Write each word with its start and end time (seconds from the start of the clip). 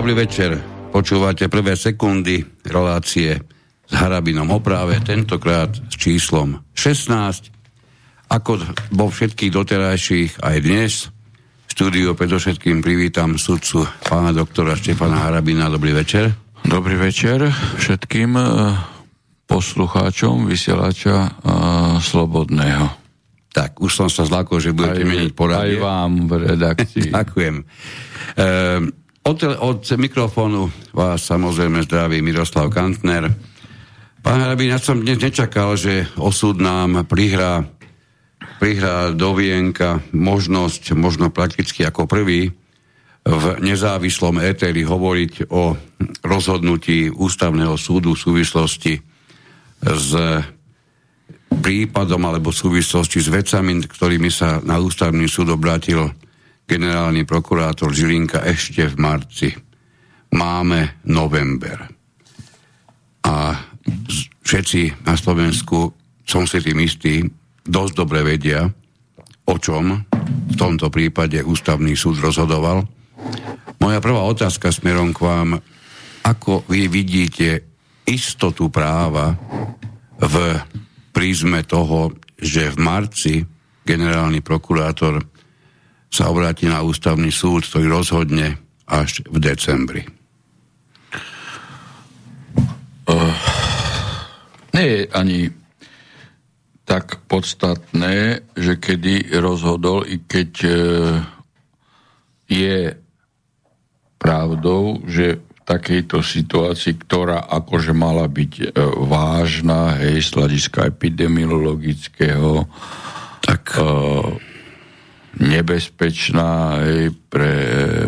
Dobrý 0.00 0.16
večer. 0.16 0.56
Počúvate 0.96 1.52
prvé 1.52 1.76
sekundy 1.76 2.40
relácie 2.64 3.36
s 3.84 3.92
Harabinom 3.92 4.48
o 4.48 4.56
práve, 4.56 4.96
tentokrát 5.04 5.76
s 5.76 5.92
číslom 5.92 6.56
16. 6.72 7.52
Ako 8.32 8.64
vo 8.96 9.12
všetkých 9.12 9.52
doterajších 9.52 10.40
aj 10.40 10.56
dnes 10.64 11.12
v 11.12 11.70
štúdiu 11.76 12.16
predovšetkým 12.16 12.80
privítam 12.80 13.36
sudcu 13.36 13.84
pána 14.08 14.32
doktora 14.32 14.72
Štefana 14.72 15.20
Harabina. 15.20 15.68
Dobrý 15.68 15.92
večer. 15.92 16.32
Dobrý 16.64 16.96
večer 16.96 17.52
všetkým 17.76 18.40
eh, 18.40 18.48
poslucháčom 19.44 20.48
vysielača 20.48 21.28
uh, 21.28 22.00
Slobodného. 22.00 22.88
Tak, 23.52 23.84
už 23.84 23.92
som 23.92 24.08
sa 24.08 24.24
zlákol, 24.24 24.64
že 24.64 24.72
budete 24.72 25.04
aj, 25.04 25.10
meniť 25.12 25.30
poradie. 25.36 25.76
Aj 25.76 25.84
vám 25.84 26.24
v 26.24 26.56
redakcii. 26.56 27.10
Ďakujem. 27.12 27.54
Uh, 28.40 28.96
od, 29.30 29.38
od 29.62 29.80
mikrofónu 29.94 30.90
vás 30.90 31.22
samozrejme 31.22 31.86
zdraví 31.86 32.18
Miroslav 32.18 32.66
Kantner. 32.74 33.30
Pán 34.26 34.42
Harabin, 34.42 34.74
ja 34.74 34.82
som 34.82 34.98
dnes 34.98 35.22
nečakal, 35.22 35.78
že 35.78 36.10
osud 36.18 36.58
nám 36.58 37.06
prihrá, 37.06 37.62
prihrá 38.58 39.14
do 39.14 39.30
vienka 39.38 40.02
možnosť, 40.10 40.98
možno 40.98 41.30
prakticky 41.30 41.86
ako 41.86 42.10
prvý, 42.10 42.50
v 43.20 43.44
nezávislom 43.62 44.42
éteri 44.42 44.82
hovoriť 44.82 45.52
o 45.52 45.78
rozhodnutí 46.24 47.12
ústavného 47.12 47.78
súdu 47.78 48.16
v 48.16 48.22
súvislosti 48.26 48.98
s 49.78 50.10
prípadom 51.52 52.22
alebo 52.26 52.50
v 52.50 52.60
súvislosti 52.64 53.20
s 53.20 53.28
vecami, 53.28 53.84
ktorými 53.84 54.32
sa 54.32 54.58
na 54.64 54.80
ústavný 54.80 55.28
súd 55.28 55.52
obrátil 55.52 56.10
generálny 56.70 57.26
prokurátor 57.26 57.90
Žilinka 57.90 58.46
ešte 58.46 58.86
v 58.86 58.94
marci. 59.02 59.50
Máme 60.30 61.02
november. 61.10 61.90
A 63.26 63.58
všetci 64.46 65.02
na 65.02 65.18
Slovensku, 65.18 65.90
som 66.22 66.46
si 66.46 66.62
tým 66.62 66.78
istý, 66.86 67.26
dosť 67.66 67.92
dobre 67.98 68.22
vedia, 68.22 68.70
o 69.50 69.54
čom 69.58 70.06
v 70.50 70.54
tomto 70.54 70.86
prípade 70.94 71.42
ústavný 71.42 71.98
súd 71.98 72.22
rozhodoval 72.22 72.86
moja 73.80 73.98
prvá 74.04 74.22
otázka 74.28 74.68
smerom 74.68 75.16
k 75.16 75.24
vám, 75.24 75.50
ako 76.20 76.68
vy 76.68 76.86
vidíte 76.92 77.64
istotu 78.04 78.68
práva 78.68 79.32
v 80.20 80.34
prízme 81.16 81.64
toho, 81.64 82.12
že 82.36 82.68
v 82.70 82.76
marci 82.76 83.34
generálny 83.80 84.44
prokurátor 84.44 85.29
sa 86.10 86.28
obráti 86.28 86.66
na 86.66 86.82
ústavný 86.82 87.30
súd, 87.30 87.62
ktorý 87.64 87.86
rozhodne 87.86 88.58
až 88.90 89.22
v 89.30 89.38
decembri. 89.38 90.02
Uh, 93.06 93.34
nie 94.74 94.86
je 94.86 95.02
ani 95.14 95.40
tak 96.82 97.22
podstatné, 97.30 98.42
že 98.58 98.74
kedy 98.82 99.38
rozhodol, 99.38 100.02
i 100.02 100.18
keď 100.26 100.50
uh, 100.66 100.74
je 102.50 102.98
pravdou, 104.20 105.00
že 105.06 105.40
v 105.40 105.60
takejto 105.64 106.20
situácii, 106.20 106.98
ktorá 107.06 107.46
akože 107.46 107.94
mala 107.96 108.28
byť 108.28 108.52
e, 108.58 108.64
vážna, 109.06 109.96
hej, 109.96 110.28
z 110.28 110.30
hľadiska 110.36 110.92
epidemiologického, 110.92 112.68
tak 113.40 113.80
e, 113.80 113.86
nebezpečná 115.38 116.82
hej, 116.82 117.14
pre, 117.30 117.54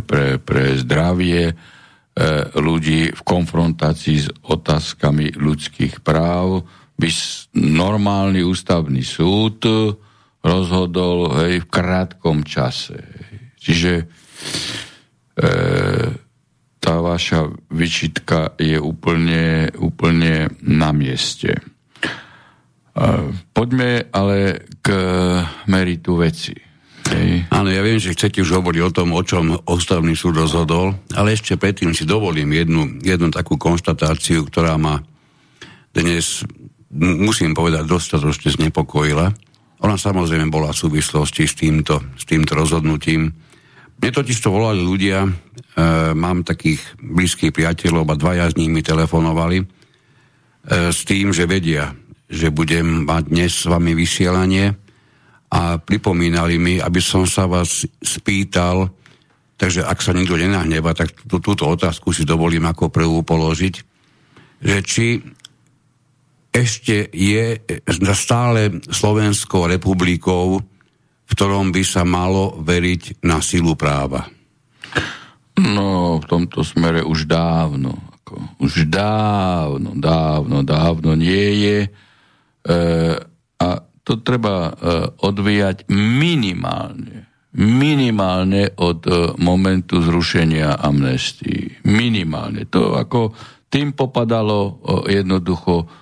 pre, 0.02 0.42
pre 0.42 0.74
zdravie 0.82 1.52
e, 1.52 1.54
ľudí 2.58 3.14
v 3.14 3.22
konfrontácii 3.22 4.18
s 4.18 4.28
otázkami 4.42 5.38
ľudských 5.38 6.02
práv, 6.02 6.66
by 6.98 7.08
normálny 7.54 8.42
ústavný 8.42 9.02
súd 9.06 9.62
rozhodol 10.42 11.30
hej, 11.46 11.62
v 11.62 11.70
krátkom 11.70 12.42
čase. 12.42 12.98
Čiže 13.62 13.92
e, 14.02 14.04
tá 16.82 16.94
vaša 16.98 17.46
vyčitka 17.70 18.58
je 18.58 18.74
úplne, 18.82 19.70
úplne 19.78 20.50
na 20.66 20.90
mieste. 20.90 21.54
E, 21.54 21.62
poďme 23.54 24.10
ale 24.10 24.66
k 24.82 24.90
meritu 25.70 26.18
veci. 26.18 26.71
Hej. 27.22 27.46
Áno, 27.54 27.70
ja 27.70 27.80
viem, 27.86 28.02
že 28.02 28.12
chcete 28.12 28.42
už 28.42 28.58
hovoriť 28.58 28.82
o 28.82 28.90
tom, 28.90 29.14
o 29.14 29.22
čom 29.22 29.54
ústavný 29.70 30.18
súd 30.18 30.42
rozhodol, 30.42 30.98
ale 31.14 31.38
ešte 31.38 31.54
predtým 31.54 31.94
si 31.94 32.02
dovolím 32.02 32.50
jednu, 32.50 32.98
jednu 32.98 33.30
takú 33.30 33.54
konštatáciu, 33.54 34.42
ktorá 34.50 34.74
ma 34.74 34.98
dnes, 35.94 36.42
musím 36.98 37.54
povedať, 37.54 37.86
dostatočne 37.86 38.58
znepokojila. 38.58 39.30
Ona 39.82 39.94
samozrejme 39.94 40.50
bola 40.50 40.74
v 40.74 40.82
súvislosti 40.82 41.46
s 41.46 41.54
týmto, 41.54 42.02
s 42.18 42.26
týmto 42.26 42.58
rozhodnutím 42.58 43.30
mne 44.02 44.10
totiž 44.10 44.42
to 44.42 44.50
volali 44.50 44.82
ľudia, 44.82 45.22
e, 45.22 45.30
mám 46.18 46.42
takých 46.42 46.82
blízkych 46.98 47.54
priateľov 47.54 48.10
a 48.10 48.18
dvaja 48.18 48.50
z 48.50 48.58
nich 48.58 48.70
mi 48.74 48.82
telefonovali 48.82 49.62
e, 49.62 49.66
s 50.90 51.06
tým, 51.06 51.30
že 51.30 51.46
vedia, 51.46 51.94
že 52.26 52.50
budem 52.50 53.06
mať 53.06 53.30
dnes 53.30 53.62
s 53.62 53.70
vami 53.70 53.94
vysielanie 53.94 54.74
a 55.52 55.76
pripomínali 55.76 56.56
mi, 56.56 56.80
aby 56.80 57.00
som 57.04 57.28
sa 57.28 57.44
vás 57.44 57.84
spýtal, 58.00 58.88
takže 59.60 59.84
ak 59.84 60.00
sa 60.00 60.16
nikto 60.16 60.40
nenahneva, 60.40 60.96
tak 60.96 61.12
tú, 61.28 61.44
túto 61.44 61.68
otázku 61.68 62.08
si 62.16 62.24
dovolím 62.24 62.64
ako 62.64 62.88
prvú 62.88 63.20
položiť, 63.20 63.74
že 64.64 64.78
či 64.80 65.06
ešte 66.52 67.08
je 67.12 67.60
stále 68.16 68.80
Slovenskou 68.88 69.68
republikou 69.68 70.60
v 71.32 71.32
ktorom 71.32 71.72
by 71.72 71.80
sa 71.80 72.04
malo 72.04 72.60
veriť 72.60 73.24
na 73.24 73.40
silu 73.40 73.72
práva? 73.72 74.28
No, 75.56 76.20
v 76.20 76.26
tomto 76.28 76.60
smere 76.60 77.00
už 77.00 77.24
dávno. 77.24 77.96
Ako, 78.20 78.60
už 78.60 78.84
dávno, 78.92 79.96
dávno, 79.96 80.60
dávno 80.60 81.16
nie 81.16 81.48
je. 81.64 81.78
E, 81.88 81.90
a 83.56 83.68
to 84.02 84.18
treba 84.20 84.68
e, 84.68 84.72
odvíjať 85.22 85.86
minimálne. 85.94 87.30
Minimálne 87.54 88.74
od 88.80 89.00
e, 89.06 89.12
momentu 89.38 90.02
zrušenia 90.02 90.80
amnestii. 90.82 91.86
Minimálne. 91.86 92.66
To 92.72 92.98
ako 92.98 93.36
tým 93.70 93.94
popadalo 93.94 94.58
e, 94.60 94.72
jednoducho 95.22 96.00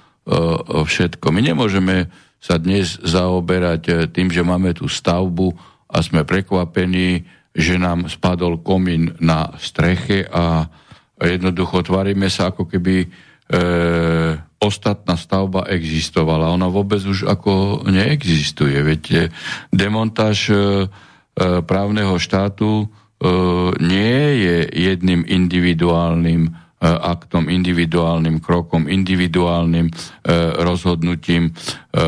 všetko. 0.70 1.32
My 1.34 1.42
nemôžeme 1.42 2.06
sa 2.38 2.54
dnes 2.54 3.02
zaoberať 3.02 4.14
tým, 4.14 4.30
že 4.30 4.46
máme 4.46 4.70
tú 4.78 4.86
stavbu 4.86 5.50
a 5.90 5.98
sme 5.98 6.22
prekvapení, 6.22 7.26
že 7.50 7.74
nám 7.82 8.06
spadol 8.06 8.62
komín 8.62 9.18
na 9.18 9.50
streche 9.58 10.22
a 10.30 10.70
jednoducho 11.18 11.82
tvaríme 11.82 12.30
sa, 12.30 12.54
ako 12.54 12.70
keby 12.70 13.04
e, 13.04 13.08
ostatná 14.60 15.16
stavba 15.16 15.64
existovala. 15.72 16.52
Ona 16.52 16.68
vôbec 16.68 17.00
už 17.00 17.24
ako 17.24 17.82
neexistuje. 17.88 18.76
Veď 18.84 19.32
demontáž 19.72 20.52
e, 20.52 20.56
právneho 21.64 22.20
štátu 22.20 22.84
e, 22.84 22.86
nie 23.80 24.20
je 24.44 24.56
jedným 24.68 25.24
individuálnym 25.24 26.52
E, 26.80 26.88
aktom, 26.88 27.52
individuálnym 27.52 28.40
krokom, 28.40 28.88
individuálnym 28.88 29.84
e, 29.84 29.94
rozhodnutím 30.64 31.52
e, 31.52 32.00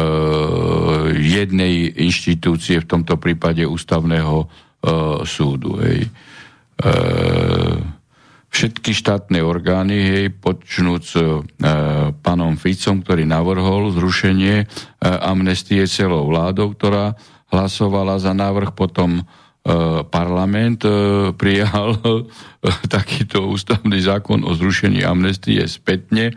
jednej 1.12 1.92
inštitúcie, 1.92 2.80
v 2.80 2.88
tomto 2.88 3.20
prípade 3.20 3.68
ústavného 3.68 4.36
e, 4.40 4.46
súdu. 5.28 5.76
Hej. 5.76 6.08
E, 6.08 6.90
všetky 8.52 8.92
štátne 8.92 9.40
orgány, 9.40 9.96
hej, 9.96 10.26
počnúc 10.36 11.16
e, 11.16 11.42
panom 12.20 12.54
Ficom, 12.60 13.00
ktorý 13.00 13.24
navrhol 13.24 13.90
zrušenie 13.96 14.56
e, 14.62 14.66
amnestie 15.02 15.88
celou 15.88 16.28
vládou, 16.28 16.76
ktorá 16.76 17.16
hlasovala 17.48 18.20
za 18.20 18.36
návrh 18.36 18.76
potom 18.76 19.24
E, 19.62 20.02
parlament 20.10 20.82
e, 20.82 20.90
prijal 21.38 21.94
e, 21.94 22.26
takýto 22.90 23.46
ústavný 23.46 23.94
zákon 24.02 24.42
o 24.42 24.58
zrušení 24.58 25.06
amnestie 25.06 25.62
spätne 25.70 26.34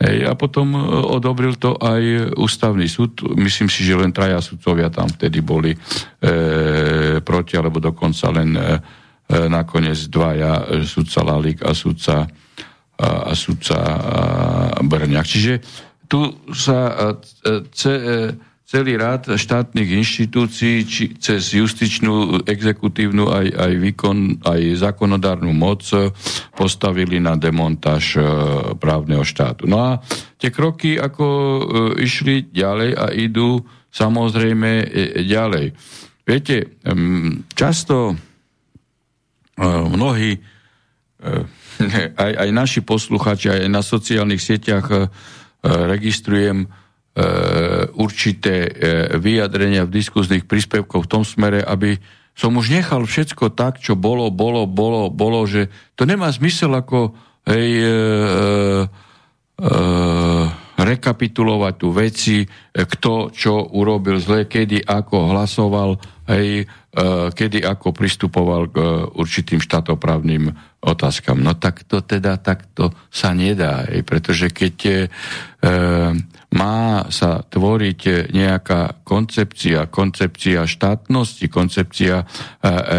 a 0.00 0.32
potom 0.32 0.72
odobril 1.12 1.60
to 1.60 1.76
aj 1.76 2.32
ústavný 2.40 2.88
súd. 2.88 3.20
Myslím 3.36 3.68
si, 3.68 3.84
že 3.84 4.00
len 4.00 4.16
traja 4.16 4.40
sudcovia 4.40 4.88
tam 4.88 5.12
vtedy 5.12 5.44
boli 5.44 5.76
e, 5.76 5.78
proti, 7.20 7.60
alebo 7.60 7.84
dokonca 7.84 8.32
len 8.32 8.56
e, 8.56 8.80
nakoniec 9.30 9.98
dvaja, 10.10 10.82
sudca 10.82 11.22
Lalík 11.22 11.62
a 11.62 11.70
sudca, 11.70 12.26
a, 12.98 13.32
sudca 13.38 13.78
Brňák. 14.82 15.26
Čiže 15.26 15.54
tu 16.10 16.34
sa 16.50 17.14
ce, 17.70 17.94
celý 18.70 18.94
rád 18.94 19.34
štátnych 19.34 19.98
inštitúcií, 19.98 20.86
či 20.86 21.04
cez 21.18 21.58
justičnú, 21.58 22.46
exekutívnu, 22.46 23.26
aj, 23.26 23.46
aj 23.50 23.72
výkon, 23.82 24.18
aj 24.46 24.60
zákonodárnu 24.78 25.50
moc 25.50 25.82
postavili 26.54 27.18
na 27.18 27.34
demontáž 27.34 28.14
e, 28.14 28.22
právneho 28.78 29.26
štátu. 29.26 29.66
No 29.66 29.82
a 29.82 29.90
tie 30.38 30.54
kroky 30.54 31.02
ako 31.02 31.26
e, 31.26 31.62
išli 32.06 32.46
ďalej 32.54 32.90
a 32.94 33.10
idú 33.10 33.58
samozrejme 33.90 34.70
e, 34.86 34.86
ďalej. 35.26 35.74
Viete, 36.22 36.78
často 37.58 38.14
mnohí, 39.62 40.40
aj, 42.24 42.32
aj 42.32 42.48
naši 42.50 42.80
posluchači, 42.80 43.52
aj 43.52 43.68
na 43.68 43.84
sociálnych 43.84 44.40
sieťach 44.40 45.12
registrujem 45.62 46.72
E, 47.10 47.26
určité 47.98 48.70
e, 48.70 48.72
vyjadrenia 49.18 49.82
v 49.82 49.98
diskuzných 49.98 50.46
príspevkoch 50.46 51.04
v 51.04 51.10
tom 51.10 51.26
smere, 51.26 51.58
aby 51.58 51.98
som 52.38 52.54
už 52.54 52.70
nechal 52.70 53.02
všetko 53.02 53.50
tak, 53.50 53.82
čo 53.82 53.98
bolo, 53.98 54.30
bolo, 54.30 54.62
bolo, 54.62 55.10
bolo, 55.10 55.42
že 55.42 55.74
to 55.98 56.06
nemá 56.06 56.30
zmysel 56.30 56.70
ako 56.70 57.10
hej, 57.50 57.66
e, 57.82 57.82
e, 57.82 58.46
e, 59.58 59.70
rekapitulovať 60.80 61.74
tu 61.76 61.88
veci, 61.92 62.36
kto 62.72 63.28
čo 63.28 63.76
urobil 63.76 64.16
zle, 64.16 64.48
kedy 64.48 64.80
ako 64.80 65.36
hlasoval, 65.36 66.00
hej, 66.32 66.64
e, 66.64 66.64
kedy 67.30 67.60
ako 67.60 67.92
pristupoval 67.92 68.72
k 68.72 68.76
určitým 69.12 69.60
štátoprávnym 69.60 70.48
otázkam. 70.80 71.44
No 71.44 71.52
tak 71.60 71.84
to 71.84 72.00
teda 72.00 72.40
takto 72.40 72.96
sa 73.12 73.36
nedá, 73.36 73.84
hej, 73.92 74.00
pretože 74.08 74.48
keď 74.48 74.76
e, 74.88 74.94
má 76.50 77.06
sa 77.14 77.46
tvoriť 77.46 78.32
nejaká 78.34 79.06
koncepcia, 79.06 79.86
koncepcia 79.86 80.66
štátnosti, 80.66 81.46
koncepcia 81.46 82.16
e, 82.22 82.24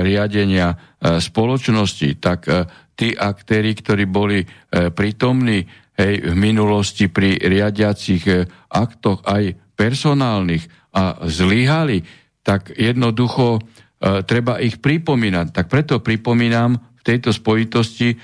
riadenia 0.08 0.72
e, 0.72 0.76
spoločnosti, 1.20 2.10
tak 2.24 2.48
e, 2.48 2.64
tí 2.96 3.12
aktéry, 3.12 3.74
ktorí 3.74 4.06
boli 4.06 4.46
prítomní 4.70 5.66
hej, 5.98 6.14
v 6.32 6.36
minulosti 6.36 7.12
pri 7.12 7.40
riadiacich 7.40 8.48
aktoch 8.72 9.26
aj 9.28 9.58
personálnych 9.76 10.68
a 10.96 11.24
zlyhali, 11.26 12.04
tak 12.44 12.76
jednoducho 12.76 13.64
treba 14.02 14.58
ich 14.58 14.82
pripomínať. 14.82 15.54
Tak 15.54 15.70
preto 15.70 16.02
pripomínam 16.04 16.76
v 16.76 17.02
tejto 17.06 17.30
spojitosti 17.32 18.18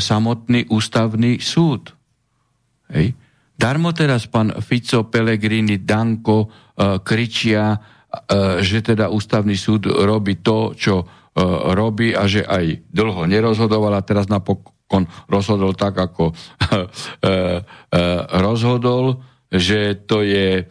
samotný 0.00 0.72
ústavný 0.72 1.38
súd. 1.38 1.92
Hej 2.90 3.12
Darmo 3.58 3.90
teraz 3.90 4.30
pán 4.30 4.54
Fico, 4.62 5.10
Pellegrini, 5.10 5.82
Danko 5.82 6.46
uh, 6.46 7.02
kričia, 7.02 7.74
uh, 7.74 8.62
že 8.62 8.86
teda 8.86 9.10
ústavný 9.10 9.58
súd 9.58 9.90
robí 9.90 10.38
to, 10.38 10.78
čo 10.78 11.02
robí 11.70 12.18
a 12.18 12.26
že 12.26 12.42
aj 12.42 12.90
dlho 12.90 13.30
nerozhodoval 13.30 13.94
a 13.94 14.02
teraz 14.02 14.26
napokon 14.88 15.04
rozhodol 15.28 15.76
tak, 15.76 16.00
ako 16.00 16.32
uh, 16.32 16.36
uh, 16.80 17.60
rozhodol, 18.40 19.20
že 19.52 20.00
to 20.08 20.24
je 20.24 20.64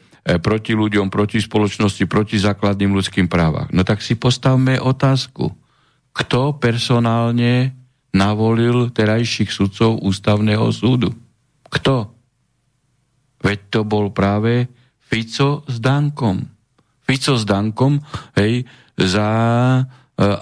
proti 0.44 0.76
ľuďom, 0.76 1.08
proti 1.08 1.40
spoločnosti, 1.40 2.04
proti 2.04 2.36
základným 2.36 2.92
ľudským 2.92 3.32
právam. 3.32 3.64
No 3.72 3.88
tak 3.88 4.04
si 4.04 4.20
postavme 4.20 4.76
otázku. 4.76 5.56
Kto 6.12 6.60
personálne 6.60 7.72
navolil 8.12 8.92
terajších 8.92 9.48
sudcov 9.48 10.04
ústavného 10.04 10.68
súdu? 10.76 11.16
Kto? 11.72 12.12
Veď 13.40 13.60
to 13.72 13.80
bol 13.88 14.12
práve 14.12 14.68
Fico 15.00 15.64
s 15.64 15.80
Dankom. 15.80 16.44
Fico 17.08 17.40
s 17.40 17.48
Dankom, 17.48 18.04
hej, 18.36 18.68
za 19.00 19.30
e, 19.80 19.84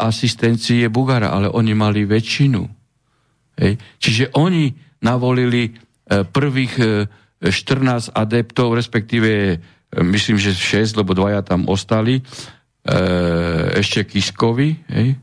asistencie 0.02 0.90
Bugara, 0.90 1.30
ale 1.30 1.46
oni 1.54 1.78
mali 1.78 2.10
väčšinu. 2.10 2.75
Hej. 3.56 3.80
Čiže 4.00 4.26
oni 4.36 4.72
navolili 5.00 5.72
e, 5.72 5.72
prvých 6.24 6.74
e, 6.80 6.86
14 7.52 8.16
adeptov, 8.16 8.76
respektíve 8.76 9.30
e, 9.30 9.58
myslím, 10.02 10.40
že 10.40 10.56
6, 10.56 11.00
lebo 11.00 11.16
dvaja 11.16 11.44
tam 11.44 11.68
ostali, 11.72 12.20
e, 12.20 12.22
ešte 13.80 14.08
Kiskovi, 14.08 14.76
hej, 14.92 15.20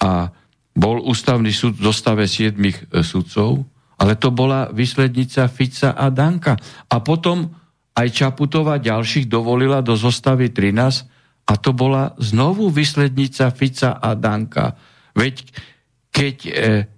a 0.00 0.28
bol 0.76 1.00
ústavný 1.00 1.48
súd 1.50 1.80
v 1.80 1.88
zostave 1.88 2.28
7 2.28 2.52
e, 2.56 3.00
sudcov, 3.00 3.64
ale 3.96 4.20
to 4.20 4.28
bola 4.28 4.68
výslednica 4.68 5.48
Fica 5.48 5.96
a 5.96 6.12
Danka. 6.12 6.60
A 6.92 7.00
potom 7.00 7.48
aj 7.96 8.12
Čaputová 8.12 8.76
ďalších 8.76 9.24
dovolila 9.24 9.80
do 9.80 9.96
zostavy 9.96 10.52
13 10.52 11.48
a 11.48 11.52
to 11.56 11.72
bola 11.72 12.12
znovu 12.20 12.68
výslednica 12.68 13.48
Fica 13.56 13.96
a 13.96 14.12
Danka. 14.12 14.76
Veď 15.16 15.48
keď 16.16 16.36
e, 16.48 16.52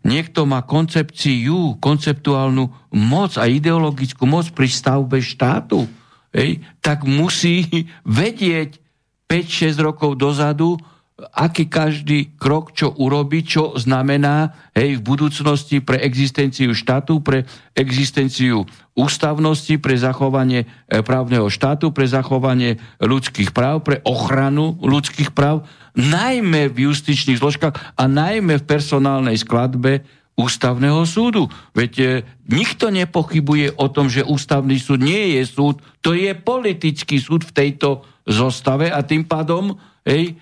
niekto 0.07 0.47
má 0.47 0.63
koncepciu, 0.63 1.75
konceptuálnu 1.83 2.95
moc 2.95 3.35
a 3.35 3.51
ideologickú 3.51 4.23
moc 4.31 4.47
pri 4.55 4.71
stavbe 4.71 5.19
štátu, 5.19 5.91
hej, 6.31 6.63
tak 6.79 7.03
musí 7.03 7.67
vedieť 8.07 8.79
5-6 9.27 9.75
rokov 9.83 10.15
dozadu, 10.15 10.79
aký 11.19 11.67
každý 11.67 12.39
krok, 12.39 12.71
čo 12.71 12.95
urobí, 12.95 13.43
čo 13.43 13.75
znamená 13.75 14.55
hej, 14.71 15.03
v 15.03 15.03
budúcnosti 15.03 15.83
pre 15.83 15.99
existenciu 15.99 16.71
štátu, 16.71 17.19
pre 17.19 17.43
existenciu 17.75 18.63
ústavnosti, 18.95 19.83
pre 19.83 19.99
zachovanie 19.99 20.71
e, 20.87 21.03
právneho 21.03 21.51
štátu, 21.51 21.91
pre 21.91 22.07
zachovanie 22.07 22.79
ľudských 23.03 23.51
práv, 23.51 23.83
pre 23.83 23.99
ochranu 24.07 24.79
ľudských 24.79 25.35
práv, 25.35 25.67
najmä 25.99 26.71
v 26.71 26.87
justičných 26.87 27.43
zložkách 27.43 27.99
a 27.99 28.05
najmä 28.07 28.63
v 28.63 28.69
personálnej 28.71 29.43
skladbe 29.43 30.07
ústavného 30.39 31.03
súdu. 31.03 31.51
Veď 31.75 31.93
e, 31.99 32.07
nikto 32.47 32.95
nepochybuje 32.95 33.75
o 33.75 33.91
tom, 33.91 34.07
že 34.07 34.23
ústavný 34.23 34.79
súd 34.79 35.03
nie 35.03 35.35
je 35.35 35.51
súd, 35.51 35.83
to 35.99 36.15
je 36.15 36.31
politický 36.39 37.19
súd 37.19 37.43
v 37.43 37.55
tejto 37.59 38.07
zostave 38.23 38.87
a 38.87 39.03
tým 39.03 39.27
pádom 39.27 39.75
hej, 40.07 40.39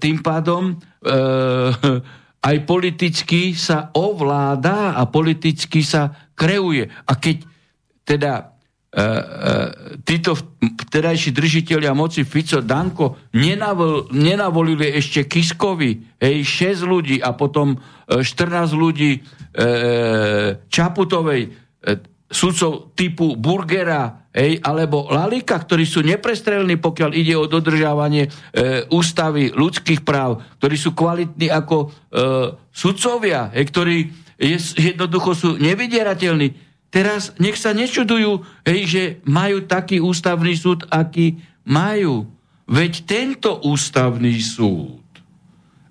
tým 0.00 0.24
pádom 0.24 0.72
e, 0.72 0.74
aj 2.40 2.56
politicky 2.64 3.52
sa 3.52 3.92
ovláda 3.92 4.96
a 4.96 5.04
politicky 5.04 5.84
sa 5.84 6.08
kreuje. 6.32 6.88
A 6.88 7.12
keď 7.20 7.44
teda 8.08 8.32
e, 8.40 8.44
títo 10.00 10.32
vtedajší 10.88 11.36
držiteľia 11.36 11.92
moci 11.92 12.24
Fico, 12.24 12.64
Danko 12.64 13.30
nenavol, 13.36 14.08
nenavolili 14.16 14.96
ešte 14.96 15.28
Kiskovi, 15.28 16.16
hej, 16.16 16.40
6 16.40 16.88
ľudí 16.88 17.16
a 17.20 17.36
potom 17.36 17.76
14 18.10 18.74
ľudí 18.74 19.22
Čaputovej, 20.70 21.42
sudcov 22.30 22.94
typu 22.94 23.34
Burgera 23.34 24.19
hej, 24.34 24.62
alebo 24.62 25.10
Lalika, 25.10 25.58
ktorí 25.58 25.84
sú 25.84 26.00
neprestrelní, 26.06 26.78
pokiaľ 26.78 27.10
ide 27.14 27.34
o 27.34 27.50
dodržiavanie 27.50 28.26
e, 28.26 28.30
ústavy 28.90 29.50
ľudských 29.50 30.06
práv, 30.06 30.42
ktorí 30.62 30.76
sú 30.78 30.94
kvalitní 30.94 31.50
ako 31.50 31.76
e, 31.78 31.86
sudcovia, 32.70 33.50
hej, 33.54 33.64
ktorí 33.70 33.96
je, 34.40 34.58
jednoducho 34.94 35.30
sú 35.36 35.48
nevydierateľní. 35.60 36.70
Teraz 36.90 37.36
nech 37.38 37.54
sa 37.54 37.70
nečudujú, 37.70 38.42
hej, 38.66 38.80
že 38.86 39.02
majú 39.22 39.62
taký 39.66 40.02
ústavný 40.02 40.56
súd, 40.58 40.86
aký 40.90 41.38
majú. 41.62 42.26
Veď 42.70 43.02
tento 43.06 43.62
ústavný 43.66 44.38
súd 44.42 45.00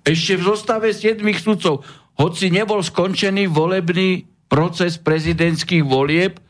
ešte 0.04 0.34
v 0.40 0.42
zostave 0.42 0.88
siedmých 0.90 1.44
sudcov, 1.44 1.84
hoci 2.16 2.52
nebol 2.52 2.80
skončený 2.80 3.48
volebný 3.48 4.26
proces 4.50 4.98
prezidentských 4.98 5.84
volieb, 5.86 6.40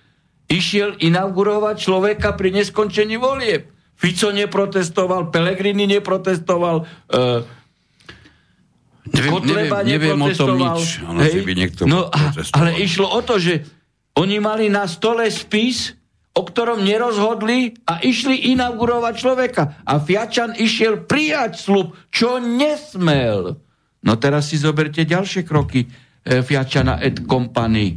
išiel 0.51 0.99
inaugurovať 0.99 1.77
človeka 1.79 2.35
pri 2.35 2.51
neskončení 2.61 3.17
volieb. 3.17 3.71
Fico 3.95 4.35
neprotestoval, 4.35 5.31
Pelegrini 5.31 5.87
neprotestoval, 5.87 6.77
uh, 7.15 7.59
Neviem, 9.11 9.33
Kotleba 9.33 9.83
neviem, 9.83 10.15
neviem 10.15 10.21
o 10.23 10.29
tom 10.31 10.55
nič. 10.55 11.03
Ono, 11.03 11.19
hej? 11.25 11.43
By 11.43 11.55
niekto 11.57 11.83
no, 11.89 12.07
a, 12.13 12.31
ale 12.55 12.79
išlo 12.79 13.11
o 13.11 13.21
to, 13.25 13.43
že 13.43 13.67
oni 14.15 14.39
mali 14.39 14.71
na 14.71 14.87
stole 14.87 15.27
spis, 15.33 15.97
o 16.31 16.47
ktorom 16.47 16.85
nerozhodli 16.87 17.75
a 17.91 17.99
išli 18.07 18.55
inaugurovať 18.55 19.15
človeka. 19.19 19.63
A 19.83 19.99
Fiačan 19.99 20.55
išiel 20.55 21.11
prijať 21.11 21.59
slub, 21.59 21.97
čo 22.13 22.39
nesmel. 22.39 23.59
No 24.05 24.13
teraz 24.21 24.53
si 24.53 24.61
zoberte 24.61 25.03
ďalšie 25.03 25.43
kroky 25.43 25.91
E, 26.25 26.43
Fiatčana 26.43 27.01
et 27.01 27.25
Company. 27.27 27.97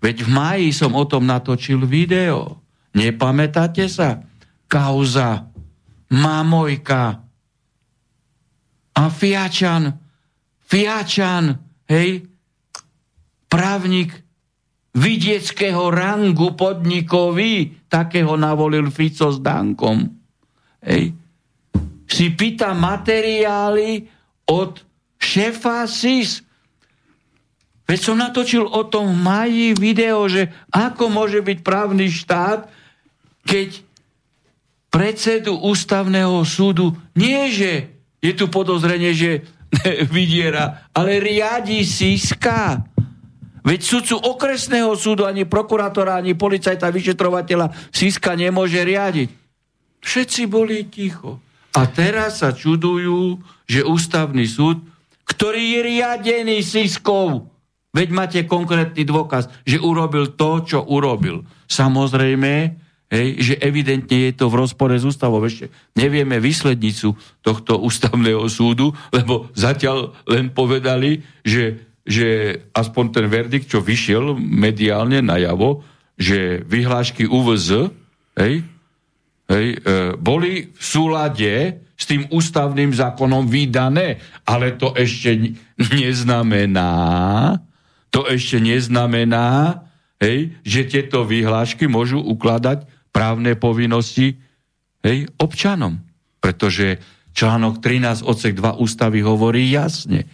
Veď 0.00 0.16
v 0.24 0.28
máji 0.32 0.68
som 0.72 0.96
o 0.96 1.04
tom 1.04 1.28
natočil 1.28 1.84
video. 1.84 2.64
Nepamätáte 2.96 3.86
sa? 3.86 4.24
Kauza 4.66 5.46
Mamojka 6.10 7.04
a 8.96 9.04
Fiačan. 9.08 9.94
Fiačan, 10.70 11.44
hej, 11.90 12.26
právnik 13.50 14.14
vidieckého 14.94 15.90
rangu 15.90 16.54
podnikový, 16.54 17.86
takého 17.90 18.34
navolil 18.38 18.90
Fico 18.90 19.30
s 19.30 19.38
Dankom. 19.42 20.06
hej, 20.86 21.14
si 22.10 22.26
pýta 22.34 22.74
materiály 22.74 24.02
od 24.50 24.82
šéfa 25.18 25.86
SIS. 25.86 26.42
Veď 27.90 28.06
som 28.06 28.22
natočil 28.22 28.62
o 28.70 28.86
tom 28.86 29.10
v 29.10 29.18
maji 29.18 29.68
video, 29.74 30.22
že 30.30 30.46
ako 30.70 31.10
môže 31.10 31.42
byť 31.42 31.58
právny 31.66 32.06
štát, 32.06 32.70
keď 33.42 33.82
predsedu 34.94 35.58
ústavného 35.58 36.38
súdu 36.46 36.94
nie, 37.18 37.50
že 37.50 37.90
je 38.22 38.30
tu 38.38 38.46
podozrenie, 38.46 39.10
že 39.10 39.42
vydiera, 40.14 40.86
ale 40.94 41.18
riadi 41.18 41.82
Siska. 41.82 42.86
Veď 43.66 43.80
sudcu 43.82 44.22
okresného 44.22 44.94
súdu, 44.94 45.26
ani 45.26 45.42
prokurátora, 45.42 46.14
ani 46.14 46.38
policajta, 46.38 46.94
vyšetrovateľa 46.94 47.90
Siska 47.90 48.38
nemôže 48.38 48.86
riadiť. 48.86 49.34
Všetci 49.98 50.46
boli 50.46 50.86
ticho. 50.86 51.42
A 51.74 51.90
teraz 51.90 52.38
sa 52.38 52.54
čudujú, 52.54 53.42
že 53.66 53.82
ústavný 53.82 54.46
súd, 54.46 54.78
ktorý 55.26 55.74
je 55.74 55.80
riadený 55.90 56.62
Siskou, 56.62 57.49
veď 57.90 58.08
máte 58.14 58.38
konkrétny 58.46 59.02
dôkaz, 59.02 59.50
že 59.66 59.82
urobil 59.82 60.34
to, 60.34 60.62
čo 60.62 60.78
urobil. 60.86 61.42
Samozrejme, 61.66 62.52
hej, 63.10 63.28
že 63.42 63.54
evidentne 63.58 64.30
je 64.30 64.32
to 64.32 64.46
v 64.46 64.58
rozpore 64.64 64.94
s 64.94 65.04
ústavou. 65.04 65.42
Ešte 65.42 65.68
nevieme 65.98 66.38
výslednicu 66.38 67.18
tohto 67.42 67.82
ústavného 67.82 68.46
súdu, 68.46 68.94
lebo 69.10 69.50
zatiaľ 69.58 70.14
len 70.30 70.54
povedali, 70.54 71.26
že, 71.42 71.82
že 72.06 72.58
aspoň 72.70 73.04
ten 73.10 73.26
verdikt, 73.26 73.66
čo 73.66 73.82
vyšiel 73.82 74.38
mediálne 74.38 75.20
najavo, 75.20 75.82
že 76.14 76.62
vyhlášky 76.68 77.26
UVZ 77.26 77.90
hej, 78.38 78.62
hej, 79.50 79.66
e, 79.74 79.78
boli 80.20 80.70
v 80.70 80.82
súlade 80.84 81.80
s 82.00 82.04
tým 82.08 82.28
ústavným 82.32 82.96
zákonom 82.96 83.44
vydané, 83.44 84.20
ale 84.48 84.76
to 84.76 84.96
ešte 84.96 85.56
neznamená, 86.00 86.92
to 88.10 88.26
ešte 88.26 88.58
neznamená, 88.58 89.80
hej, 90.18 90.54
že 90.66 90.86
tieto 90.86 91.22
vyhlášky 91.24 91.86
môžu 91.86 92.18
ukladať 92.20 92.84
právne 93.10 93.54
povinnosti 93.54 94.38
hej, 95.02 95.30
občanom. 95.38 96.02
Pretože 96.42 97.00
článok 97.32 97.78
13 97.78 98.26
odsek 98.26 98.58
2 98.58 98.82
ústavy 98.82 99.22
hovorí 99.22 99.70
jasne. 99.70 100.26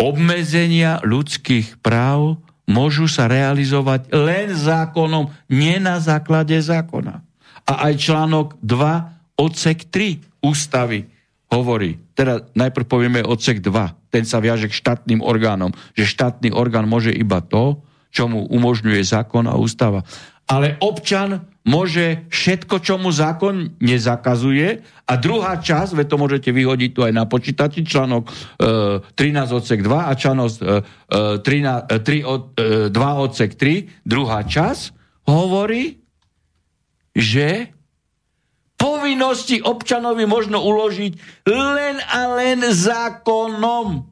Obmedzenia 0.00 1.04
ľudských 1.04 1.78
práv 1.84 2.40
môžu 2.64 3.10
sa 3.10 3.28
realizovať 3.28 4.08
len 4.14 4.54
zákonom, 4.54 5.28
nie 5.52 5.76
na 5.82 6.00
základe 6.00 6.56
zákona. 6.56 7.20
A 7.68 7.72
aj 7.90 7.94
článok 8.00 8.56
2 8.64 9.38
odsek 9.38 9.90
3 9.92 10.44
ústavy 10.44 11.06
hovorí, 11.50 11.98
teda 12.14 12.46
najprv 12.54 12.86
povieme 12.86 13.20
odsek 13.26 13.58
2, 13.58 14.10
ten 14.14 14.22
sa 14.22 14.38
viaže 14.38 14.70
k 14.70 14.78
štátnym 14.78 15.20
orgánom, 15.20 15.74
že 15.98 16.06
štátny 16.06 16.54
orgán 16.54 16.86
môže 16.86 17.10
iba 17.10 17.42
to, 17.42 17.82
čo 18.10 18.26
mu 18.26 18.46
umožňuje 18.46 19.02
zákon 19.02 19.46
a 19.46 19.58
ústava. 19.58 20.02
Ale 20.50 20.74
občan 20.82 21.46
môže 21.62 22.26
všetko, 22.26 22.82
čo 22.82 22.98
mu 22.98 23.14
zákon 23.14 23.78
nezakazuje. 23.78 24.82
A 25.06 25.12
druhá 25.14 25.62
časť, 25.62 25.94
ve 25.94 26.08
to 26.08 26.18
môžete 26.18 26.50
vyhodiť 26.50 26.90
tu 26.90 27.00
aj 27.06 27.12
na 27.14 27.22
počítači, 27.30 27.86
článok 27.86 28.26
e, 28.26 28.32
13 29.14 29.58
odsek 29.58 29.78
2 29.86 30.10
a 30.10 30.12
článok 30.18 30.50
e, 30.58 31.38
13, 31.46 32.02
3, 32.02 32.26
od, 32.26 32.42
e, 32.58 32.90
2 32.90 33.24
odsek 33.30 33.54
3, 33.54 34.02
druhá 34.02 34.42
časť, 34.42 34.82
hovorí, 35.30 36.02
že 37.14 37.70
povinnosti 38.80 39.60
občanovi 39.60 40.24
možno 40.24 40.64
uložiť 40.64 41.44
len 41.44 42.00
a 42.00 42.20
len 42.40 42.64
zákonom. 42.64 44.08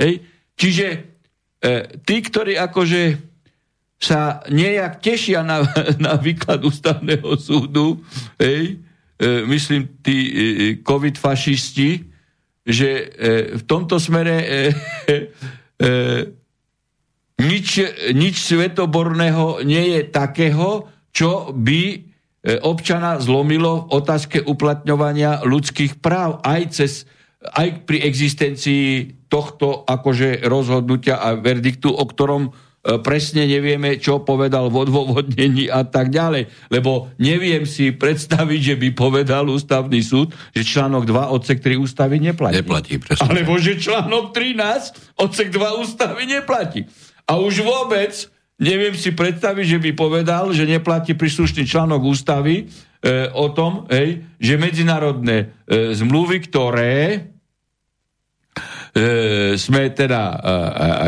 Ej? 0.00 0.24
Čiže 0.56 0.86
e, 0.88 0.98
tí, 2.00 2.16
ktorí 2.24 2.56
akože 2.56 3.02
sa 4.00 4.40
nejak 4.48 5.04
tešia 5.04 5.44
na, 5.44 5.60
na 6.04 6.16
výklad 6.16 6.64
ústavného 6.64 7.36
súdu, 7.36 8.00
hej, 8.40 8.80
e, 9.20 9.44
myslím 9.44 10.00
tí 10.00 10.16
e, 10.16 10.32
covid 10.80 11.20
fašisti, 11.20 12.08
že 12.64 12.88
e, 12.88 13.04
v 13.60 13.62
tomto 13.68 14.00
smere 14.00 14.36
e, 14.40 14.44
e, 14.48 15.14
e, 15.84 15.90
nič, 17.34 17.68
nič 18.16 18.34
svetoborného 18.40 19.60
nie 19.66 19.98
je 19.98 20.00
takého, 20.08 20.88
čo 21.12 21.52
by 21.52 21.82
e, 21.84 21.98
občana 22.60 23.16
zlomilo 23.20 23.88
v 23.88 24.04
otázke 24.04 24.38
uplatňovania 24.44 25.44
ľudských 25.48 25.98
práv 26.00 26.44
aj 26.44 26.62
cez 26.76 26.92
aj 27.44 27.84
pri 27.84 28.00
existencii 28.08 29.16
tohto 29.28 29.84
akože 29.84 30.48
rozhodnutia 30.48 31.20
a 31.20 31.36
verdiktu, 31.36 31.92
o 31.92 32.04
ktorom 32.08 32.56
E, 32.84 33.00
presne 33.00 33.48
nevieme, 33.48 33.96
čo 33.96 34.20
povedal 34.20 34.68
v 34.68 34.84
odôvodnení 34.84 35.72
a 35.72 35.88
tak 35.88 36.12
ďalej. 36.12 36.52
Lebo 36.68 37.08
neviem 37.16 37.64
si 37.64 37.96
predstaviť, 37.96 38.60
že 38.60 38.74
by 38.76 38.88
povedal 38.92 39.48
ústavný 39.48 40.04
súd, 40.04 40.36
že 40.52 40.68
článok 40.68 41.08
2 41.08 41.32
odsek 41.32 41.64
3 41.64 41.80
ústavy 41.80 42.20
neplatí. 42.20 42.60
Neplatí, 42.60 43.00
presne. 43.00 43.24
Alebo 43.24 43.56
že 43.56 43.80
článok 43.80 44.36
13 44.36 45.16
odsek 45.16 45.48
2 45.48 45.80
ústavy 45.80 46.28
neplatí. 46.28 46.84
A 47.24 47.40
už 47.40 47.64
vôbec 47.64 48.12
neviem 48.60 48.94
si 48.94 49.10
predstaviť, 49.10 49.66
že 49.66 49.78
by 49.82 49.90
povedal, 49.94 50.54
že 50.54 50.68
neplatí 50.68 51.18
príslušný 51.18 51.66
článok 51.66 52.02
ústavy 52.06 52.54
e, 52.62 52.64
o 53.34 53.50
tom, 53.50 53.86
hej, 53.90 54.22
že 54.38 54.60
medzinárodné 54.60 55.36
e, 55.66 55.96
zmluvy, 55.98 56.38
ktoré 56.46 56.94
e, 56.94 57.18
sme 59.58 59.90
teda 59.90 60.22
e, 60.30 60.36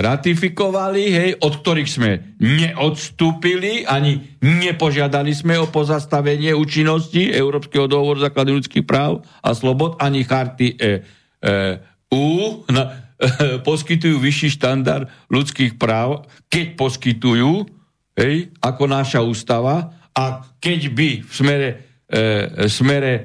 ratifikovali, 0.03 1.03
hej, 1.15 1.31
od 1.39 1.55
ktorých 1.63 1.91
sme 1.91 2.11
neodstúpili, 2.43 3.87
ani 3.87 4.43
nepožiadali 4.43 5.31
sme 5.31 5.55
o 5.63 5.71
pozastavenie 5.71 6.51
účinnosti 6.51 7.31
Európskeho 7.31 7.87
dohovoru 7.87 8.27
základných 8.27 8.59
ľudských 8.67 8.85
práv 8.85 9.23
a 9.39 9.55
slobod, 9.55 9.95
ani 10.03 10.27
charty 10.27 10.75
e, 10.75 11.07
e, 11.47 11.95
U 12.11 12.27
e, 12.67 13.06
poskytujú 13.69 14.17
vyšší 14.21 14.61
štandard 14.61 15.09
ľudských 15.33 15.81
práv, 15.81 16.29
keď 16.53 16.77
poskytujú, 16.77 17.65
hej, 18.17 18.53
ako 18.61 18.85
náša 18.89 19.21
ústava, 19.25 19.93
a 20.17 20.45
keď 20.61 20.81
by 20.97 21.11
v 21.25 21.33
smere, 21.33 21.69
e, 22.09 22.69
smere 22.73 23.13
e, 23.17 23.23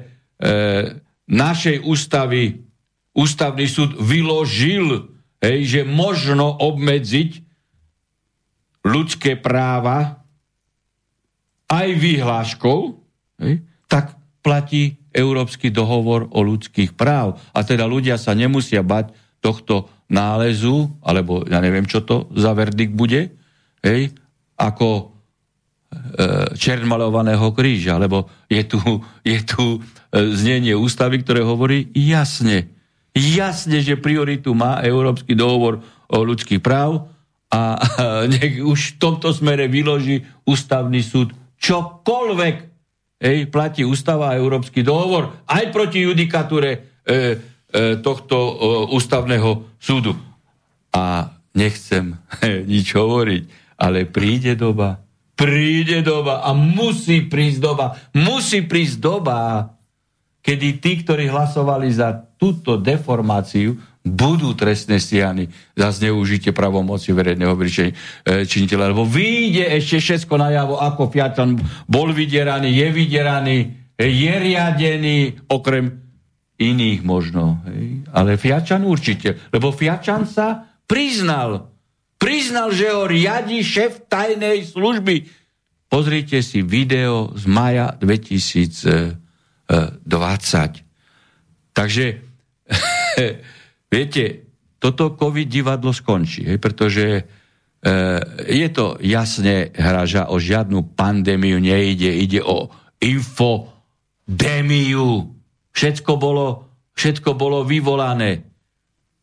našej 1.32 1.80
ústavy 1.88 2.72
ústavný 3.12 3.68
súd 3.68 3.96
vyložil, 4.00 5.12
hej, 5.44 5.58
že 5.68 5.80
možno 5.84 6.48
obmedziť 6.48 7.44
ľudské 8.82 9.38
práva 9.38 10.24
aj 11.68 11.88
vyhláškou, 11.96 12.80
hej, 13.44 13.54
tak 13.88 14.16
platí 14.40 14.96
Európsky 15.12 15.68
dohovor 15.68 16.32
o 16.32 16.40
ľudských 16.40 16.96
práv. 16.96 17.36
A 17.52 17.62
teda 17.62 17.84
ľudia 17.84 18.16
sa 18.16 18.32
nemusia 18.32 18.80
bať 18.80 19.12
tohto 19.42 19.90
nálezu, 20.06 20.94
alebo 21.02 21.42
ja 21.50 21.58
neviem, 21.58 21.84
čo 21.84 22.06
to 22.06 22.30
za 22.38 22.54
verdikt 22.54 22.94
bude, 22.94 23.34
hej, 23.82 24.14
ako 24.54 24.88
e, 24.94 25.04
čermalovaného 26.54 27.50
kríža, 27.50 27.98
lebo 27.98 28.30
je 28.46 28.62
tu, 28.62 28.78
je 29.26 29.38
tu 29.42 29.64
e, 29.76 29.78
znenie 30.32 30.78
ústavy, 30.78 31.26
ktoré 31.26 31.42
hovorí 31.42 31.90
jasne, 31.90 32.70
jasne, 33.16 33.82
že 33.82 33.98
prioritu 33.98 34.54
má 34.54 34.78
Európsky 34.86 35.34
dohovor 35.34 35.82
o 36.06 36.18
ľudských 36.22 36.62
práv 36.62 37.10
a 37.52 37.76
nech 38.32 38.62
už 38.62 38.96
v 38.96 38.98
tomto 39.02 39.34
smere 39.34 39.66
vyloží 39.66 40.22
ústavný 40.46 41.02
súd 41.02 41.34
čokoľvek. 41.60 42.56
Ej, 43.22 43.54
platí 43.54 43.86
ústava 43.86 44.34
a 44.34 44.38
Európsky 44.38 44.82
dohovor 44.82 45.46
aj 45.46 45.70
proti 45.70 46.02
judikatúre 46.02 46.70
e, 46.74 46.78
tohto 48.04 48.36
e, 48.36 48.52
ústavného 48.92 49.64
súdu. 49.80 50.12
A 50.92 51.32
nechcem 51.56 52.20
e, 52.44 52.62
nič 52.72 52.92
hovoriť, 52.92 53.42
ale 53.80 54.04
príde 54.04 54.52
doba, 54.54 55.00
príde 55.32 56.04
doba 56.04 56.44
a 56.44 56.52
musí 56.52 57.24
prísť 57.24 57.58
doba, 57.58 57.96
musí 58.12 58.62
prísť 58.62 58.96
doba, 59.00 59.72
kedy 60.44 60.78
tí, 60.78 60.92
ktorí 61.00 61.32
hlasovali 61.32 61.88
za 61.90 62.12
túto 62.36 62.76
deformáciu, 62.76 63.74
budú 64.02 64.50
trestné 64.58 64.98
stíhani 64.98 65.46
za 65.78 65.94
zneužitie 65.94 66.50
pravomoci 66.50 67.14
verejného 67.14 67.54
e, 67.54 67.94
činiteľa. 68.42 68.90
Lebo 68.90 69.06
vyjde 69.06 69.78
ešte 69.78 70.02
všetko 70.02 70.34
najavo, 70.42 70.74
ako 70.82 71.06
Fiačan 71.06 71.54
bol 71.86 72.10
vydieraný, 72.10 72.74
je 72.74 72.88
vydieraný, 72.90 73.58
je 74.02 74.34
riadený, 74.34 75.46
okrem 75.46 76.01
iných 76.70 77.02
možno. 77.02 77.58
Hej. 77.66 78.06
Ale 78.14 78.38
Fiačan 78.38 78.86
určite. 78.86 79.50
Lebo 79.50 79.74
Fiačan 79.74 80.30
sa 80.30 80.78
priznal. 80.86 81.72
Priznal, 82.22 82.70
že 82.70 82.94
ho 82.94 83.10
riadi 83.10 83.66
šéf 83.66 84.06
tajnej 84.06 84.62
služby. 84.70 85.26
Pozrite 85.90 86.40
si 86.40 86.62
video 86.62 87.34
z 87.34 87.44
maja 87.50 87.92
2000 87.98 89.18
Takže, 91.72 92.20
viete, 93.92 94.24
toto 94.76 95.16
COVID 95.16 95.48
divadlo 95.48 95.92
skončí, 95.94 96.44
hej, 96.44 96.58
pretože 96.60 97.06
e, 97.16 97.24
je 98.50 98.68
to 98.68 98.98
jasne 99.00 99.70
hraža, 99.72 100.28
o 100.28 100.36
žiadnu 100.36 100.82
pandémiu 100.92 101.56
nejde, 101.62 102.12
ide 102.12 102.42
o 102.44 102.68
infodémiu. 103.00 103.78
Všetko 105.72 106.12
bolo, 106.20 106.46
všetko 106.96 107.34
bolo 107.34 107.64
vyvolané. 107.64 108.44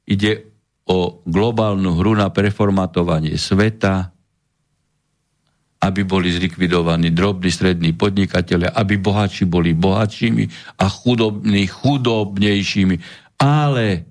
Ide 0.10 0.50
o 0.90 1.22
globálnu 1.22 2.02
hru 2.02 2.18
na 2.18 2.34
preformatovanie 2.34 3.38
sveta, 3.38 4.10
aby 5.80 6.02
boli 6.04 6.34
zlikvidovaní 6.34 7.14
drobní 7.14 7.54
strední 7.54 7.94
podnikatelia, 7.96 8.74
aby 8.74 9.00
bohatší 9.00 9.48
boli 9.48 9.72
bohatšími 9.78 10.76
a 10.82 10.86
chudobní 10.90 11.70
chudobnejšími. 11.70 12.96
Ale 13.40 14.10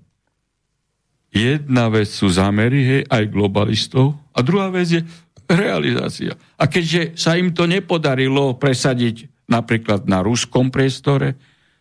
Jedna 1.28 1.92
vec 1.92 2.08
sú 2.08 2.32
zámery, 2.32 2.80
hej, 2.82 3.02
aj 3.04 3.28
globalistov, 3.28 4.16
a 4.32 4.40
druhá 4.40 4.72
vec 4.72 4.88
je 4.88 5.00
realizácia. 5.44 6.32
A 6.56 6.64
keďže 6.64 7.20
sa 7.20 7.36
im 7.36 7.52
to 7.52 7.68
nepodarilo 7.68 8.56
presadiť 8.56 9.28
napríklad 9.48 10.08
na 10.08 10.24
ruskom 10.24 10.72
priestore, 10.72 11.36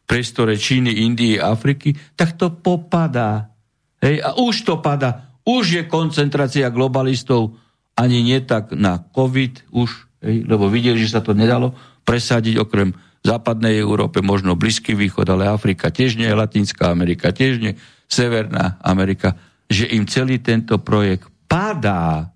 priestore 0.07 0.55
Číny, 0.55 1.03
Indie, 1.03 1.37
Afriky, 1.37 1.91
tak 2.15 2.39
to 2.39 2.49
popadá. 2.49 3.51
Hej, 3.99 4.23
a 4.23 4.39
už 4.39 4.63
to 4.63 4.79
padá. 4.79 5.35
Už 5.43 5.77
je 5.77 5.83
koncentrácia 5.83 6.71
globalistov 6.71 7.59
ani 7.97 8.23
nie 8.23 8.39
tak 8.39 8.71
na 8.71 9.03
COVID, 9.11 9.73
už, 9.75 9.89
hej, 10.23 10.47
lebo 10.47 10.71
videli, 10.71 11.01
že 11.03 11.17
sa 11.17 11.21
to 11.21 11.35
nedalo 11.35 11.75
presadiť 12.07 12.55
okrem 12.63 12.95
západnej 13.25 13.75
Európe, 13.75 14.23
možno 14.23 14.55
Blízky 14.55 14.95
východ, 14.95 15.27
ale 15.27 15.51
Afrika 15.51 15.91
tiež 15.91 16.15
nie, 16.15 16.31
Latinská 16.31 16.87
Amerika 16.87 17.35
tiež 17.35 17.59
nie, 17.59 17.75
Severná 18.07 18.79
Amerika, 18.79 19.35
že 19.67 19.91
im 19.91 20.07
celý 20.07 20.39
tento 20.39 20.79
projekt 20.79 21.27
padá. 21.51 22.31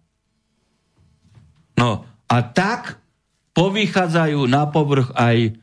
No 1.80 2.04
a 2.28 2.38
tak 2.44 3.00
povychádzajú 3.56 4.44
na 4.52 4.68
povrch 4.68 5.16
aj 5.16 5.61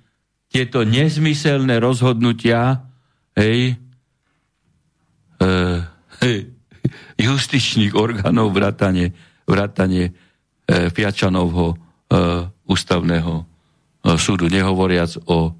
tieto 0.48 0.84
nezmyselné 0.84 1.76
rozhodnutia 1.80 2.84
hej, 3.36 3.76
e, 5.38 5.46
hej, 6.24 6.38
justičných 7.20 7.92
orgánov 7.92 8.52
vrátane, 8.56 9.12
vrátane 9.44 10.02
e, 10.08 10.10
Fiačanovho 10.88 11.72
e, 11.72 11.76
ústavného 12.68 13.34
e, 13.40 13.44
súdu, 14.16 14.48
nehovoriac 14.48 15.20
o, 15.28 15.52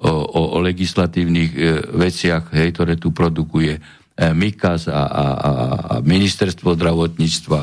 o, 0.00 0.10
o 0.32 0.58
legislatívnych 0.64 1.50
e, 1.52 1.60
veciach, 1.92 2.56
hej, 2.56 2.68
ktoré 2.72 2.96
tu 2.96 3.12
produkuje 3.12 3.76
E, 4.12 4.36
Mikas 4.36 4.92
a, 4.92 5.08
a, 5.08 5.24
a 5.24 5.94
ministerstvo 6.04 6.76
zdravotníctva. 6.76 7.60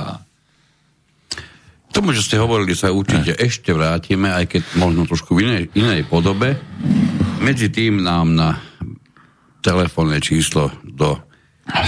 Tomu, 1.89 2.13
že 2.13 2.21
ste 2.21 2.37
hovorili, 2.37 2.77
sa 2.77 2.93
určite 2.93 3.33
ne. 3.33 3.39
ešte 3.41 3.73
vrátime, 3.73 4.29
aj 4.29 4.45
keď 4.45 4.61
možno 4.77 5.09
trošku 5.09 5.33
v 5.33 5.49
inej, 5.49 5.63
inej 5.73 6.05
podobe. 6.05 6.55
Medzi 7.41 7.73
tým 7.73 8.05
nám 8.05 8.35
na 8.37 8.61
telefónne 9.65 10.21
číslo 10.21 10.71
do 10.85 11.17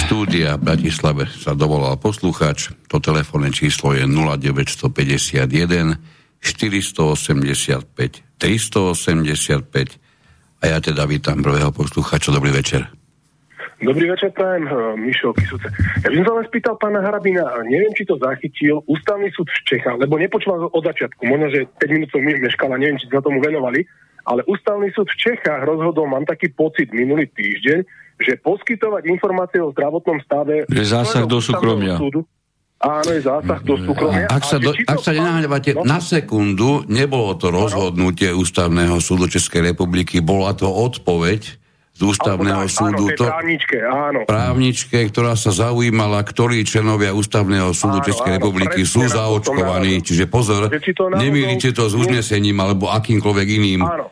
štúdia 0.06 0.58
v 0.58 0.74
Bratislave 0.74 1.26
sa 1.30 1.58
dovolal 1.58 1.98
poslucháč. 1.98 2.70
To 2.90 3.02
telefónne 3.02 3.50
číslo 3.50 3.98
je 3.98 4.06
0951 4.06 5.98
485 6.42 7.86
385 8.42 10.02
a 10.62 10.64
ja 10.66 10.78
teda 10.78 11.06
vítam 11.10 11.42
prvého 11.42 11.74
poslucháča. 11.74 12.34
Dobrý 12.34 12.54
večer. 12.54 13.01
Dobrý 13.82 14.14
večer, 14.14 14.30
prajem, 14.30 14.70
eh, 14.70 14.94
Mišo 14.94 15.34
Kisuce. 15.34 15.66
Ja 16.06 16.14
by 16.14 16.16
som 16.22 16.26
sa 16.30 16.34
len 16.38 16.46
spýtal 16.46 16.76
pána 16.78 17.02
Harabina, 17.02 17.50
neviem, 17.66 17.90
či 17.98 18.06
to 18.06 18.14
zachytil, 18.22 18.86
ústavný 18.86 19.34
súd 19.34 19.50
v 19.50 19.60
Čechách, 19.74 19.98
lebo 19.98 20.22
nepočúval 20.22 20.70
od 20.70 20.84
začiatku, 20.86 21.26
možno, 21.26 21.50
že 21.50 21.66
5 21.82 21.90
minút 21.90 22.14
som 22.14 22.22
meškala, 22.22 22.78
neviem, 22.78 23.02
či 23.02 23.10
sa 23.10 23.26
tomu 23.26 23.42
venovali, 23.42 23.82
ale 24.30 24.46
ústavný 24.46 24.94
súd 24.94 25.10
v 25.10 25.18
Čechách 25.18 25.66
rozhodol, 25.66 26.06
mám 26.06 26.30
taký 26.30 26.54
pocit 26.54 26.94
minulý 26.94 27.26
týždeň, 27.34 27.80
že 28.22 28.38
poskytovať 28.46 29.10
informácie 29.10 29.58
o 29.66 29.74
zdravotnom 29.74 30.22
stave... 30.22 30.70
Je 30.70 30.86
zásah 30.86 31.26
do 31.26 31.42
súkromia. 31.42 31.98
Súdu, 31.98 32.22
Áno, 32.82 33.10
je 33.14 33.22
zásah 33.22 33.62
do 33.62 33.78
súkromia. 33.78 34.26
Ak 34.26 34.42
sa, 34.42 34.58
do, 34.58 34.74
ak 34.74 34.98
sa 35.02 35.14
nenahnevate, 35.14 35.78
no? 35.78 35.86
na 35.86 36.02
sekundu 36.02 36.82
nebolo 36.90 37.38
to 37.38 37.54
rozhodnutie 37.54 38.34
Ústavného 38.34 38.98
súdu 38.98 39.30
Českej 39.30 39.74
republiky, 39.74 40.18
bola 40.18 40.58
to 40.58 40.66
odpoveď 40.66 41.61
z 41.92 42.02
ústavného 42.08 42.66
áno, 42.66 42.72
súdu. 42.72 43.06
Áno, 43.12 43.18
to, 43.20 43.26
právničke, 43.28 43.78
áno. 43.84 44.20
Právničke, 44.26 44.98
ktorá 45.12 45.36
sa 45.36 45.52
zaujímala, 45.52 46.24
ktorí 46.24 46.64
členovia 46.64 47.12
ústavného 47.12 47.76
súdu 47.76 48.00
áno, 48.02 48.08
Českej 48.08 48.32
áno, 48.32 48.38
republiky 48.40 48.82
sú 48.88 49.06
zaočkovaní. 49.06 50.02
Čiže 50.02 50.26
pozor, 50.32 50.72
nemýlite 51.20 51.76
to 51.76 51.92
s 51.92 51.94
uznesením 51.94 52.58
alebo 52.64 52.90
akýmkoľvek 52.90 53.48
iným 53.60 53.82
áno 53.84 54.08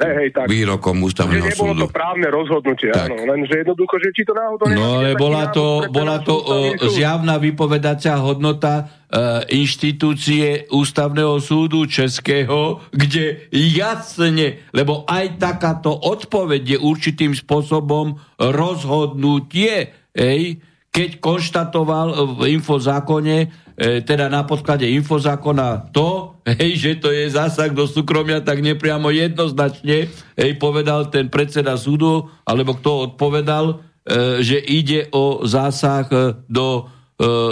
Hej, 0.00 0.14
hej, 0.16 0.28
tak. 0.32 0.46
výrokom 0.48 0.96
ústavného 1.04 1.44
že 1.44 1.52
nebolo 1.52 1.72
súdu. 1.76 1.82
to 1.84 1.88
právne 1.92 2.28
rozhodnutie, 2.32 2.88
tak. 2.88 3.12
áno, 3.12 3.20
lenže 3.28 3.52
jednoducho, 3.60 3.94
že 4.00 4.08
či 4.16 4.22
to 4.24 4.32
náhodou... 4.32 4.64
No 4.72 4.86
ale 4.96 5.12
bola 5.12 5.52
to, 5.52 5.92
bola 5.92 6.16
to 6.24 6.34
o, 6.40 6.72
zjavná 6.88 7.36
vypovedacia 7.36 8.16
hodnota 8.16 8.88
e, 9.12 9.60
inštitúcie 9.60 10.72
ústavného 10.72 11.36
súdu 11.44 11.84
Českého, 11.84 12.80
kde 12.88 13.52
jasne, 13.52 14.64
lebo 14.72 15.04
aj 15.04 15.36
takáto 15.36 15.92
odpoveď 15.92 16.62
je 16.64 16.78
určitým 16.80 17.36
spôsobom 17.36 18.16
rozhodnutie, 18.40 19.92
hej, 20.16 20.64
keď 20.90 21.22
konštatoval 21.22 22.34
v 22.34 22.58
infozákone, 22.58 23.46
e, 23.78 24.02
teda 24.02 24.26
na 24.26 24.42
podklade 24.42 24.90
infozákona 24.90 25.94
to, 25.94 26.34
hej, 26.42 26.74
že 26.74 26.90
to 26.98 27.14
je 27.14 27.30
zásah 27.30 27.70
do 27.70 27.86
súkromia, 27.86 28.42
tak 28.42 28.58
nepriamo 28.58 29.14
jednoznačne 29.14 30.10
hej, 30.10 30.52
povedal 30.58 31.06
ten 31.06 31.30
predseda 31.30 31.78
súdu, 31.78 32.26
alebo 32.42 32.74
kto 32.74 33.14
odpovedal, 33.14 33.64
e, 34.02 34.42
že 34.42 34.58
ide 34.58 35.06
o 35.14 35.46
zásah 35.46 36.06
e, 36.10 36.16
do 36.50 36.90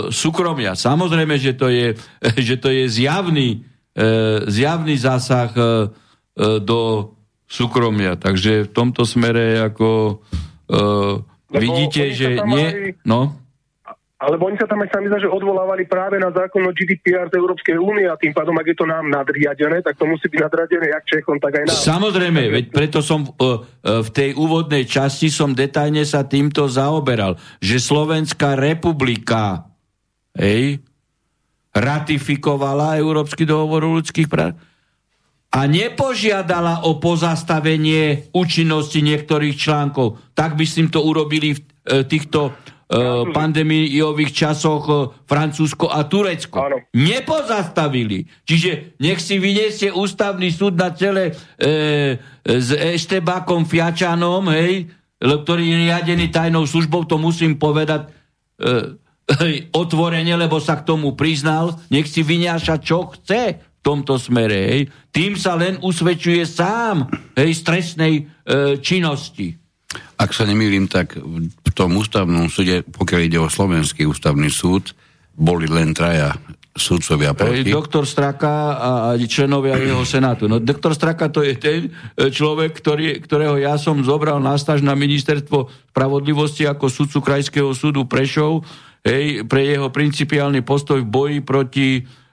súkromia. 0.09 0.73
Samozrejme, 0.73 1.37
že 1.37 1.53
to 1.53 1.69
je, 1.69 1.93
že 2.49 2.57
to 2.57 2.73
je 2.73 2.89
zjavný, 2.89 3.69
zjavný 4.49 4.97
zásah 4.97 5.53
do 6.65 6.81
súkromia. 7.45 8.17
Takže 8.17 8.65
v 8.65 8.71
tomto 8.73 9.05
smere 9.05 9.61
ako... 9.61 10.25
E, 11.49 11.57
lebo 11.57 11.61
Vidíte, 11.65 12.13
že 12.13 12.29
nie... 12.45 12.67
Aj, 12.69 12.93
no? 13.09 13.21
Alebo 14.19 14.51
oni 14.51 14.59
sa 14.59 14.67
tam 14.67 14.83
aj 14.83 14.91
sami 14.91 15.07
že 15.15 15.31
odvolávali 15.31 15.87
práve 15.87 16.19
na 16.19 16.35
zákon 16.35 16.59
o 16.67 16.75
GDPR 16.75 17.31
z 17.31 17.39
Európskej 17.39 17.79
únie 17.79 18.03
a 18.11 18.19
tým 18.19 18.35
pádom, 18.35 18.59
ak 18.59 18.67
je 18.67 18.77
to 18.83 18.83
nám 18.83 19.07
nadriadené, 19.07 19.79
tak 19.79 19.95
to 19.95 20.11
musí 20.11 20.27
byť 20.27 20.43
nadriadené 20.43 20.91
jak 20.91 21.07
Čechom, 21.07 21.39
tak 21.39 21.63
aj 21.63 21.65
nám. 21.71 21.79
Samozrejme, 21.79 22.43
veď 22.51 22.65
preto 22.75 22.99
som 22.99 23.23
uh, 23.23 23.31
uh, 23.39 24.03
v 24.03 24.11
tej 24.11 24.31
úvodnej 24.35 24.91
časti 24.91 25.31
som 25.31 25.55
detajne 25.55 26.03
sa 26.03 26.27
týmto 26.27 26.67
zaoberal, 26.67 27.39
že 27.63 27.79
Slovenská 27.79 28.59
republika 28.59 29.71
hej, 30.35 30.83
ratifikovala 31.71 32.99
Európsky 32.99 33.47
dohovor 33.47 33.87
o 33.87 34.03
ľudských 34.03 34.27
práv 34.27 34.59
a 35.49 35.65
nepožiadala 35.65 36.85
o 36.85 37.01
pozastavenie 37.01 38.29
účinnosti 38.37 39.01
niektorých 39.01 39.57
článkov. 39.57 40.21
Tak 40.37 40.61
by 40.61 40.65
si 40.69 40.85
to 40.93 41.01
urobili 41.01 41.57
v 41.57 41.61
e, 41.65 41.65
týchto 42.05 42.53
e, 42.53 42.53
pandémiových 43.33 44.33
časoch 44.37 44.85
e, 44.85 44.95
Francúzsko 45.25 45.89
a 45.89 46.05
Turecko. 46.05 46.57
Áno. 46.61 46.85
Nepozastavili. 46.93 48.29
Čiže 48.45 49.01
nech 49.01 49.25
si 49.25 49.41
vyniesie 49.41 49.89
ústavný 49.89 50.53
súd 50.53 50.77
na 50.77 50.93
čele 50.93 51.33
e, 51.33 52.21
s 52.45 52.69
Eštebákom 52.77 53.65
Fiačanom, 53.65 54.53
hej, 54.53 54.93
ktorý 55.19 55.65
je 55.65 55.77
riadený 55.89 56.29
tajnou 56.31 56.69
službou, 56.69 57.09
to 57.09 57.17
musím 57.17 57.57
povedať 57.57 58.05
e, 58.05 58.09
otvorene, 59.83 60.37
lebo 60.37 60.61
sa 60.61 60.77
k 60.77 60.87
tomu 60.93 61.17
priznal. 61.17 61.77
Nech 61.89 62.05
si 62.05 62.21
vyňaša, 62.21 62.85
čo 62.85 63.09
chce 63.17 63.68
tomto 63.89 64.21
smere. 64.21 64.59
Hej. 64.69 64.83
Tým 65.09 65.33
sa 65.41 65.57
len 65.57 65.81
usvedčuje 65.81 66.45
sám 66.45 67.09
hej, 67.33 67.57
stresnej 67.57 68.15
e, 68.21 68.77
činnosti. 68.85 69.57
Ak 70.21 70.37
sa 70.37 70.45
nemýlim, 70.45 70.85
tak 70.85 71.17
v 71.17 71.73
tom 71.73 71.97
ústavnom 71.97 72.53
súde, 72.53 72.85
pokiaľ 72.85 73.21
ide 73.25 73.41
o 73.41 73.49
slovenský 73.49 74.05
ústavný 74.05 74.53
súd, 74.53 74.93
boli 75.33 75.65
len 75.65 75.97
traja 75.97 76.37
súdcovia 76.77 77.33
proti. 77.33 77.73
Doktor 77.73 78.05
Straka 78.05 78.53
a 78.77 78.89
členovia 79.25 79.81
jeho 79.81 80.05
senátu. 80.05 80.47
No, 80.47 80.61
doktor 80.61 80.93
Straka 80.93 81.33
to 81.33 81.41
je 81.41 81.57
ten 81.57 81.89
e, 81.89 82.29
človek, 82.29 82.77
ktorý, 82.77 83.25
ktorého 83.25 83.57
ja 83.57 83.81
som 83.81 84.05
zobral 84.05 84.37
na 84.39 84.55
stáž 84.61 84.85
na 84.85 84.93
ministerstvo 84.93 85.73
spravodlivosti 85.91 86.69
ako 86.69 86.87
sudcu 86.93 87.19
Krajského 87.25 87.73
súdu 87.73 88.05
Prešov 88.05 88.63
hej, 89.03 89.49
pre 89.49 89.65
jeho 89.65 89.89
principiálny 89.89 90.61
postoj 90.63 91.03
v 91.03 91.09
boji 91.09 91.39
proti 91.41 91.89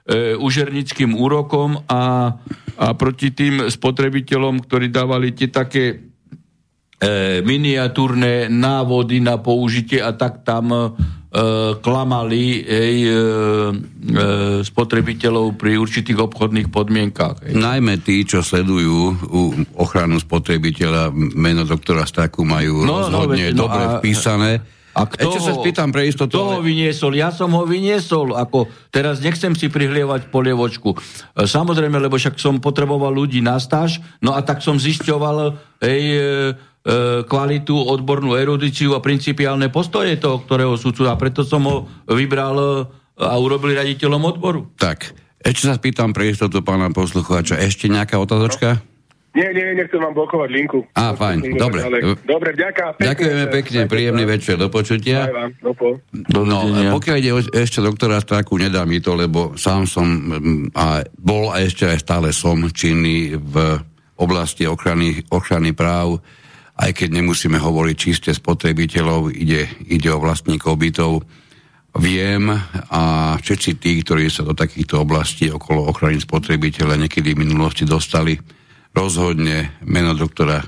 e, 0.05 0.37
užernickým 0.37 1.17
úrokom 1.17 1.81
a, 1.89 2.33
a 2.77 2.87
proti 2.93 3.33
tým 3.33 3.67
spotrebiteľom, 3.67 4.61
ktorí 4.61 4.93
dávali 4.93 5.33
tie 5.33 5.49
také 5.49 5.83
e, 5.89 5.95
miniatúrne 7.41 8.47
návody 8.47 9.19
na 9.19 9.41
použitie 9.41 9.99
a 9.99 10.13
tak 10.13 10.45
tam 10.45 10.69
e, 10.69 10.81
klamali 11.81 12.61
ej, 12.63 12.97
e, 13.01 13.11
e, 13.11 13.17
spotrebiteľov 14.61 15.57
pri 15.57 15.81
určitých 15.81 16.21
obchodných 16.21 16.69
podmienkách. 16.69 17.49
Ej. 17.49 17.53
Najmä 17.57 17.99
tí, 18.05 18.23
čo 18.23 18.45
sledujú 18.45 18.97
u 19.33 19.41
ochranu 19.81 20.21
spotrebiteľa, 20.21 21.11
meno 21.13 21.65
doktora 21.65 22.05
Staku 22.05 22.45
majú 22.45 22.85
no, 22.85 23.09
no 23.09 23.25
rozhodne 23.25 23.51
no, 23.51 23.67
dobre 23.67 23.83
a, 23.83 23.91
vpísané. 23.99 24.51
A 24.95 25.03
kto 25.11 25.27
Ešte 25.27 25.39
ho, 25.43 25.47
sa 25.51 25.53
spýtam 25.59 25.91
pre 25.91 26.07
istotu. 26.07 26.39
Kto 26.39 26.47
ale... 26.47 26.53
ho 26.55 26.61
vyniesol? 26.63 27.19
Ja 27.19 27.35
som 27.35 27.51
ho 27.51 27.67
vyniesol. 27.67 28.31
Ako, 28.31 28.71
teraz 28.95 29.19
nechcem 29.19 29.51
si 29.51 29.67
prihlievať 29.67 30.31
polievočku. 30.31 30.95
E, 30.95 30.97
samozrejme, 31.43 31.99
lebo 31.99 32.15
však 32.15 32.39
som 32.39 32.63
potreboval 32.63 33.11
ľudí 33.11 33.43
na 33.43 33.59
stáž, 33.59 33.99
no 34.23 34.31
a 34.31 34.39
tak 34.39 34.63
som 34.63 34.79
zisťoval 34.79 35.59
ej, 35.83 36.03
e, 36.15 36.73
E, 36.85 37.25
kvalitu, 37.25 37.73
odbornú 37.73 38.37
erudíciu 38.37 38.93
a 38.93 39.01
principiálne 39.01 39.73
postoje 39.73 40.21
toho, 40.21 40.45
ktorého 40.45 40.77
súdcu 40.77 41.09
a 41.09 41.17
preto 41.17 41.41
som 41.41 41.65
ho 41.65 41.89
vybral 42.05 42.55
e, 42.61 42.65
a 43.25 43.33
urobil 43.41 43.73
raditeľom 43.73 44.21
odboru. 44.21 44.69
Tak, 44.77 45.09
ešte 45.41 45.65
sa 45.65 45.81
spýtam 45.81 46.13
pre 46.13 46.29
istotu 46.29 46.61
pána 46.61 46.93
poslucháča, 46.93 47.57
ešte 47.57 47.89
nejaká 47.89 48.21
otázočka? 48.21 48.85
Nie, 49.35 49.51
nie, 49.51 49.75
nechcem 49.75 49.99
vám 49.99 50.15
blokovať 50.15 50.49
linku. 50.49 50.87
Á, 50.95 51.11
fajn, 51.11 51.59
dobre. 51.59 51.83
Dobre, 52.23 52.55
ďaká. 52.55 52.95
Ďakujeme 52.95 53.45
pekne, 53.51 53.79
príjemný 53.91 54.23
večer, 54.23 54.55
do 54.55 54.71
počutia. 54.71 55.27
No, 56.31 56.57
pokiaľ 56.95 57.15
ide 57.19 57.31
ešte 57.51 57.83
doktora 57.83 58.23
Straku, 58.23 58.55
nedá 58.55 58.87
mi 58.87 59.03
to, 59.03 59.11
lebo 59.19 59.59
sám 59.59 59.83
som 59.91 60.07
a 60.71 61.03
bol 61.19 61.51
a 61.51 61.59
ešte 61.59 61.83
aj 61.83 61.99
stále 61.99 62.31
som 62.31 62.63
činný 62.71 63.35
v 63.35 63.75
oblasti 64.15 64.63
ochrany, 64.63 65.19
ochrany 65.27 65.75
práv 65.75 66.23
aj 66.75 66.91
keď 66.91 67.09
nemusíme 67.23 67.55
hovoriť 67.55 67.95
čiste 67.95 68.31
spotrebiteľov, 68.35 69.31
ide, 69.31 69.67
ide 69.87 70.09
o 70.11 70.19
vlastníkov 70.19 70.75
bytov. 70.75 71.23
Viem 71.95 72.51
a 72.91 73.01
všetci 73.39 73.79
tí, 73.79 74.03
ktorí 74.03 74.27
sa 74.27 74.43
do 74.43 74.51
takýchto 74.51 74.99
oblastí 74.99 75.47
okolo 75.47 75.87
ochrany 75.87 76.19
spotrebiteľa 76.19 76.99
niekedy 76.99 77.31
v 77.31 77.47
minulosti 77.47 77.87
dostali, 77.87 78.35
rozhodne 78.95 79.75
meno 79.83 80.15
doktora, 80.15 80.63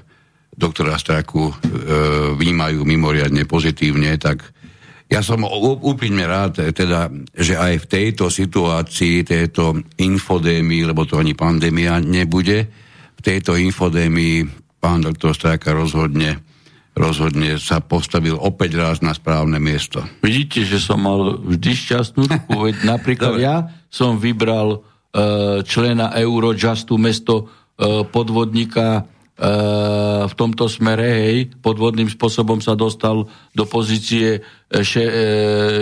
doktora 0.51 0.99
Straku 0.99 1.47
e, 1.47 1.53
vnímajú 2.35 2.83
mimoriadne 2.83 3.47
pozitívne, 3.47 4.19
tak 4.19 4.43
ja 5.07 5.23
som 5.23 5.47
úplne 5.47 6.27
rád, 6.27 6.59
teda, 6.75 7.07
že 7.31 7.55
aj 7.55 7.73
v 7.79 7.85
tejto 7.87 8.27
situácii, 8.27 9.23
tejto 9.23 9.79
infodémii, 9.95 10.83
lebo 10.83 11.07
to 11.07 11.15
ani 11.15 11.31
pandémia 11.31 12.03
nebude, 12.03 12.67
v 13.15 13.21
tejto 13.23 13.55
infodémii 13.55 14.43
pán 14.83 15.07
doktor 15.07 15.31
Strajka 15.31 15.71
rozhodne, 15.71 16.43
rozhodne 16.91 17.55
sa 17.55 17.79
postavil 17.79 18.35
opäť 18.35 18.75
raz 18.75 18.99
na 18.99 19.15
správne 19.15 19.63
miesto. 19.63 20.03
Vidíte, 20.19 20.67
že 20.67 20.83
som 20.83 20.99
mal 20.99 21.39
vždy 21.39 21.71
šťastnú 21.71 22.27
veď 22.51 22.75
napríklad 22.91 23.39
ja 23.39 23.71
som 23.87 24.19
vybral 24.19 24.83
uh, 24.83 25.63
člena 25.63 26.11
Eurojustu 26.19 26.99
mesto 26.99 27.47
podvodníka 28.09 29.05
uh, 29.05 30.25
v 30.25 30.33
tomto 30.33 30.65
smere, 30.65 31.05
hej, 31.05 31.37
podvodným 31.61 32.09
spôsobom 32.09 32.57
sa 32.57 32.73
dostal 32.73 33.29
do 33.53 33.63
pozície 33.69 34.41
še, 34.73 35.05
uh, 35.05 35.15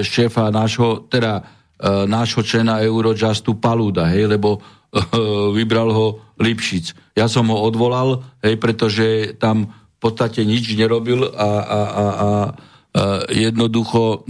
šéfa 0.03 0.51
nášho, 0.51 1.07
teda 1.07 1.63
nášho 2.07 2.39
člena 2.39 2.79
Eurojustu 2.79 3.59
Paluda, 3.59 4.07
hej, 4.07 4.31
lebo 4.31 4.63
vybral 5.59 5.91
ho 5.91 6.23
Lipšic. 6.39 6.95
Ja 7.19 7.27
som 7.27 7.51
ho 7.51 7.59
odvolal, 7.67 8.23
hej, 8.39 8.55
pretože 8.55 9.35
tam 9.35 9.67
v 9.67 9.97
podstate 9.99 10.47
nič 10.47 10.71
nerobil 10.71 11.27
a, 11.27 11.35
a, 11.35 11.51
a, 11.51 11.81
a, 11.83 12.29
jednoducho 13.27 14.23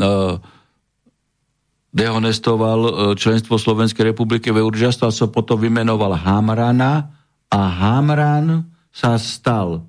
dehonestoval 1.93 3.13
členstvo 3.13 3.62
Slovenskej 3.62 4.10
republiky 4.10 4.49
v 4.49 4.65
Eurojust 4.65 5.06
a 5.06 5.13
sa 5.13 5.30
potom 5.30 5.62
vymenoval 5.62 6.17
Hamrana 6.17 7.13
a 7.49 7.62
Hamran 7.69 8.65
sa 8.89 9.19
stal 9.19 9.84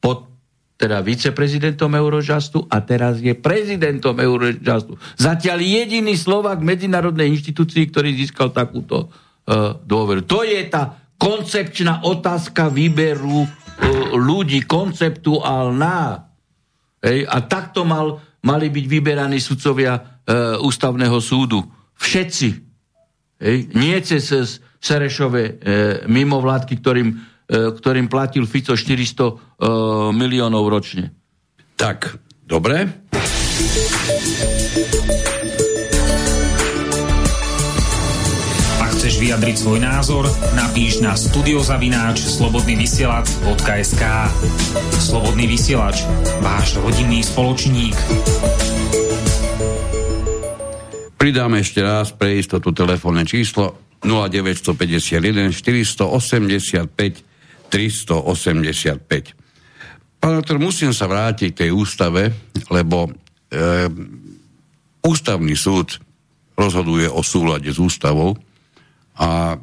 pod 0.00 0.30
teda 0.80 1.04
viceprezidentom 1.04 1.92
Eurojustu 1.92 2.64
a 2.64 2.80
teraz 2.80 3.20
je 3.20 3.36
prezidentom 3.36 4.16
Eurojustu. 4.16 4.96
Zatiaľ 5.20 5.60
jediný 5.60 6.16
Slovak 6.16 6.64
medzinárodnej 6.64 7.28
inštitúcii, 7.36 7.92
ktorý 7.92 8.16
získal 8.16 8.48
takúto 8.48 9.12
uh, 9.12 9.76
dôveru. 9.84 10.24
To 10.24 10.40
je 10.40 10.56
tá 10.72 10.96
koncepčná 11.20 12.00
otázka 12.08 12.72
výberu 12.72 13.44
uh, 13.44 13.48
ľudí, 14.16 14.64
konceptuálna. 14.64 16.32
Hej, 17.04 17.28
a 17.28 17.36
takto 17.44 17.84
mal, 17.84 18.16
mali 18.40 18.72
byť 18.72 18.84
vyberaní 18.88 19.36
sudcovia 19.36 20.00
uh, 20.00 20.56
ústavného 20.64 21.20
súdu. 21.20 21.60
Všetci. 22.00 22.48
Hej, 23.36 23.56
nie 23.76 24.00
cez 24.00 24.64
Serešové 24.80 25.44
uh, 25.44 25.54
mimovládky, 26.08 26.74
ktorým, 26.80 27.08
uh, 27.12 27.76
ktorým 27.76 28.08
platil 28.08 28.48
Fico 28.48 28.72
400 28.72 28.80
uh, 28.80 29.36
miliónov 30.16 30.64
ročne. 30.72 31.12
Tak, 31.76 32.16
dobre. 32.48 32.88
chceš 39.00 39.16
vyjadriť 39.16 39.56
svoj 39.56 39.80
názor, 39.80 40.28
napíš 40.52 41.00
na 41.00 41.16
studiozavináč 41.16 42.20
slobodnyvysielac.sk 42.20 44.04
Slobodný 45.00 45.48
vysielač, 45.48 46.04
váš 46.44 46.76
rodinný 46.76 47.24
spoločník. 47.24 47.96
Pridáme 51.16 51.64
ešte 51.64 51.80
raz 51.80 52.12
pre 52.12 52.36
istotu 52.36 52.76
telefónne 52.76 53.24
číslo 53.24 53.89
0951 54.04 55.52
485 55.52 57.24
385. 57.70 59.34
Pán 60.20 60.36
doktor, 60.36 60.60
musím 60.60 60.92
sa 60.92 61.08
vrátiť 61.08 61.48
k 61.54 61.60
tej 61.64 61.70
ústave, 61.72 62.28
lebo 62.68 63.08
e, 63.08 63.10
ústavný 65.00 65.56
súd 65.56 65.96
rozhoduje 66.58 67.08
o 67.08 67.24
súlade 67.24 67.72
s 67.72 67.80
ústavou 67.80 68.36
a 69.16 69.56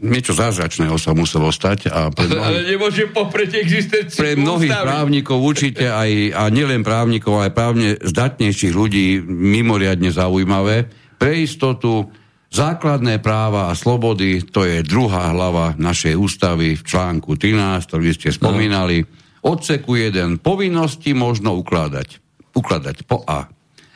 niečo 0.00 0.32
zázračného 0.32 0.96
sa 0.96 1.12
muselo 1.12 1.52
stať. 1.52 1.92
A 1.92 2.08
pre 2.08 2.24
mnohých, 2.32 2.40
ale 2.40 2.58
nemôže 2.64 3.04
poprieť 3.12 3.60
existenciu 3.60 4.16
Pre 4.16 4.40
mnohých 4.40 4.72
ústavy. 4.72 4.88
právnikov 4.88 5.38
určite 5.44 5.92
aj, 5.92 6.32
a 6.32 6.48
nielen 6.48 6.80
právnikov, 6.80 7.44
ale 7.44 7.52
právne 7.52 8.00
zdatnejších 8.00 8.72
ľudí 8.72 9.20
mimoriadne 9.28 10.08
zaujímavé. 10.08 10.88
Pre 11.20 11.32
istotu 11.36 12.08
základné 12.50 13.22
práva 13.22 13.70
a 13.70 13.78
slobody, 13.78 14.42
to 14.42 14.66
je 14.66 14.82
druhá 14.82 15.30
hlava 15.30 15.78
našej 15.78 16.18
ústavy 16.18 16.74
v 16.74 16.82
článku 16.82 17.38
13, 17.38 17.86
ktorý 17.86 18.08
ste 18.10 18.34
spomínali. 18.34 19.06
No. 19.06 19.08
Odseku 19.56 19.96
1. 19.96 20.42
Povinnosti 20.42 21.16
možno 21.16 21.56
ukladať. 21.56 22.20
Ukladať 22.52 23.08
po 23.08 23.24
A. 23.24 23.48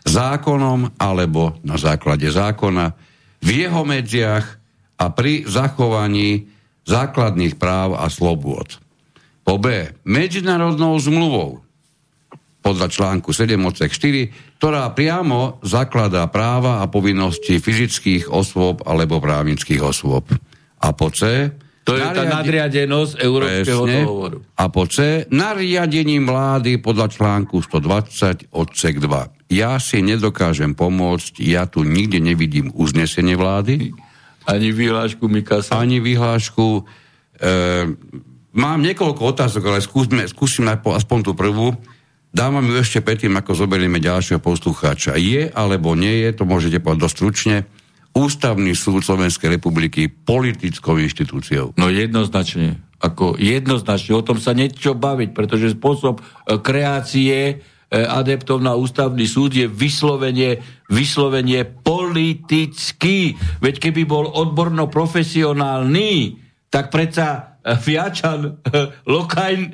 Zákonom 0.07 0.97
alebo 0.97 1.61
na 1.67 1.77
základe 1.77 2.31
zákona 2.31 2.97
v 3.45 3.49
jeho 3.67 3.83
medziach 3.85 4.47
a 4.97 5.05
pri 5.13 5.45
zachovaní 5.45 6.49
základných 6.89 7.61
práv 7.61 7.99
a 7.99 8.09
slobôd. 8.09 8.81
Po 9.45 9.61
B. 9.61 9.93
Medzinárodnou 10.09 10.97
zmluvou 10.97 11.65
podľa 12.65 12.89
článku 12.89 13.29
7 13.37 13.61
odsek 13.61 13.93
4, 13.93 14.54
ktorá 14.59 14.89
priamo 14.97 15.61
zakladá 15.61 16.25
práva 16.33 16.81
a 16.81 16.89
povinnosti 16.89 17.61
fyzických 17.61 18.33
osôb 18.33 18.81
alebo 18.87 19.21
právnických 19.21 19.81
osôb. 19.83 20.31
A 20.81 20.89
po 20.97 21.13
C. 21.13 21.53
To 21.85 21.93
je 21.93 22.01
nariadi... 22.01 22.17
tá 22.17 22.23
nadriadenosť 22.25 23.13
Európskeho 23.21 23.83
Presne. 23.85 24.01
dohovoru. 24.09 24.37
A 24.57 24.65
po 24.73 24.85
C. 24.89 25.29
Nariadením 25.29 26.25
vlády 26.25 26.81
podľa 26.81 27.13
článku 27.13 27.61
120 27.61 28.57
odsek 28.57 29.05
2. 29.05 29.53
Ja 29.53 29.77
si 29.77 30.01
nedokážem 30.01 30.73
pomôcť, 30.73 31.45
ja 31.45 31.69
tu 31.69 31.85
nikde 31.85 32.25
nevidím 32.25 32.73
uznesenie 32.73 33.37
vlády, 33.37 33.93
ani 34.45 34.69
vyhlášku 34.73 35.25
Mikasa. 35.25 35.81
Ani 35.81 36.05
vyhlášku. 36.05 36.85
E, 37.41 37.53
mám 38.53 38.79
niekoľko 38.85 39.23
otázok, 39.33 39.73
ale 39.73 39.81
skúsme, 39.81 40.29
skúsim 40.29 40.69
aspoň 40.69 41.19
tú 41.25 41.33
prvú. 41.33 41.73
Dávam 42.35 42.67
ju 42.67 42.75
ešte 42.83 42.99
predtým, 42.99 43.31
ako 43.39 43.55
zoberieme 43.55 44.03
ďalšieho 44.03 44.43
poslucháča. 44.43 45.15
Je 45.15 45.47
alebo 45.55 45.95
nie 45.95 46.27
je, 46.27 46.35
to 46.35 46.45
môžete 46.45 46.83
povedať 46.83 47.03
dosť 47.07 47.17
stručne, 47.17 47.57
Ústavný 48.15 48.79
súd 48.79 49.03
Slovenskej 49.03 49.59
republiky 49.59 50.07
politickou 50.07 51.03
inštitúciou? 51.03 51.75
No 51.75 51.91
jednoznačne. 51.91 52.79
Ako 53.03 53.35
jednoznačne. 53.35 54.15
O 54.15 54.23
tom 54.23 54.39
sa 54.39 54.55
niečo 54.55 54.95
baviť, 54.95 55.35
pretože 55.35 55.75
spôsob 55.75 56.23
e, 56.23 56.55
kreácie 56.63 57.59
E, 57.95 58.03
adeptov 58.03 58.59
na 58.59 58.75
ústavný 58.75 59.23
súd 59.23 59.55
je 59.55 59.71
vyslovenie, 59.71 60.59
vyslovenie 60.91 61.63
politický. 61.63 63.39
Veď 63.63 63.75
keby 63.79 64.03
bol 64.03 64.27
odborno 64.27 64.91
profesionálny, 64.91 66.43
tak 66.75 66.91
predsa 66.91 67.54
Fiačan, 67.65 68.61
lokálny, 69.17 69.73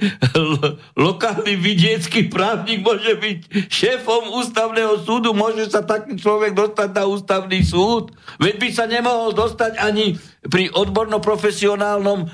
lokálny 1.11 1.59
vidiecký 1.59 2.31
právnik 2.31 2.87
môže 2.87 3.19
byť 3.19 3.67
šéfom 3.67 4.31
ústavného 4.39 5.03
súdu, 5.03 5.35
môže 5.35 5.67
sa 5.67 5.83
taký 5.83 6.15
človek 6.15 6.55
dostať 6.55 6.89
na 6.95 7.05
ústavný 7.11 7.59
súd. 7.67 8.15
Veď 8.39 8.55
by 8.63 8.69
sa 8.71 8.87
nemohol 8.87 9.35
dostať 9.35 9.83
ani 9.83 10.15
pri 10.47 10.71
odborno-profesionálnom 10.71 12.19
e, 12.23 12.27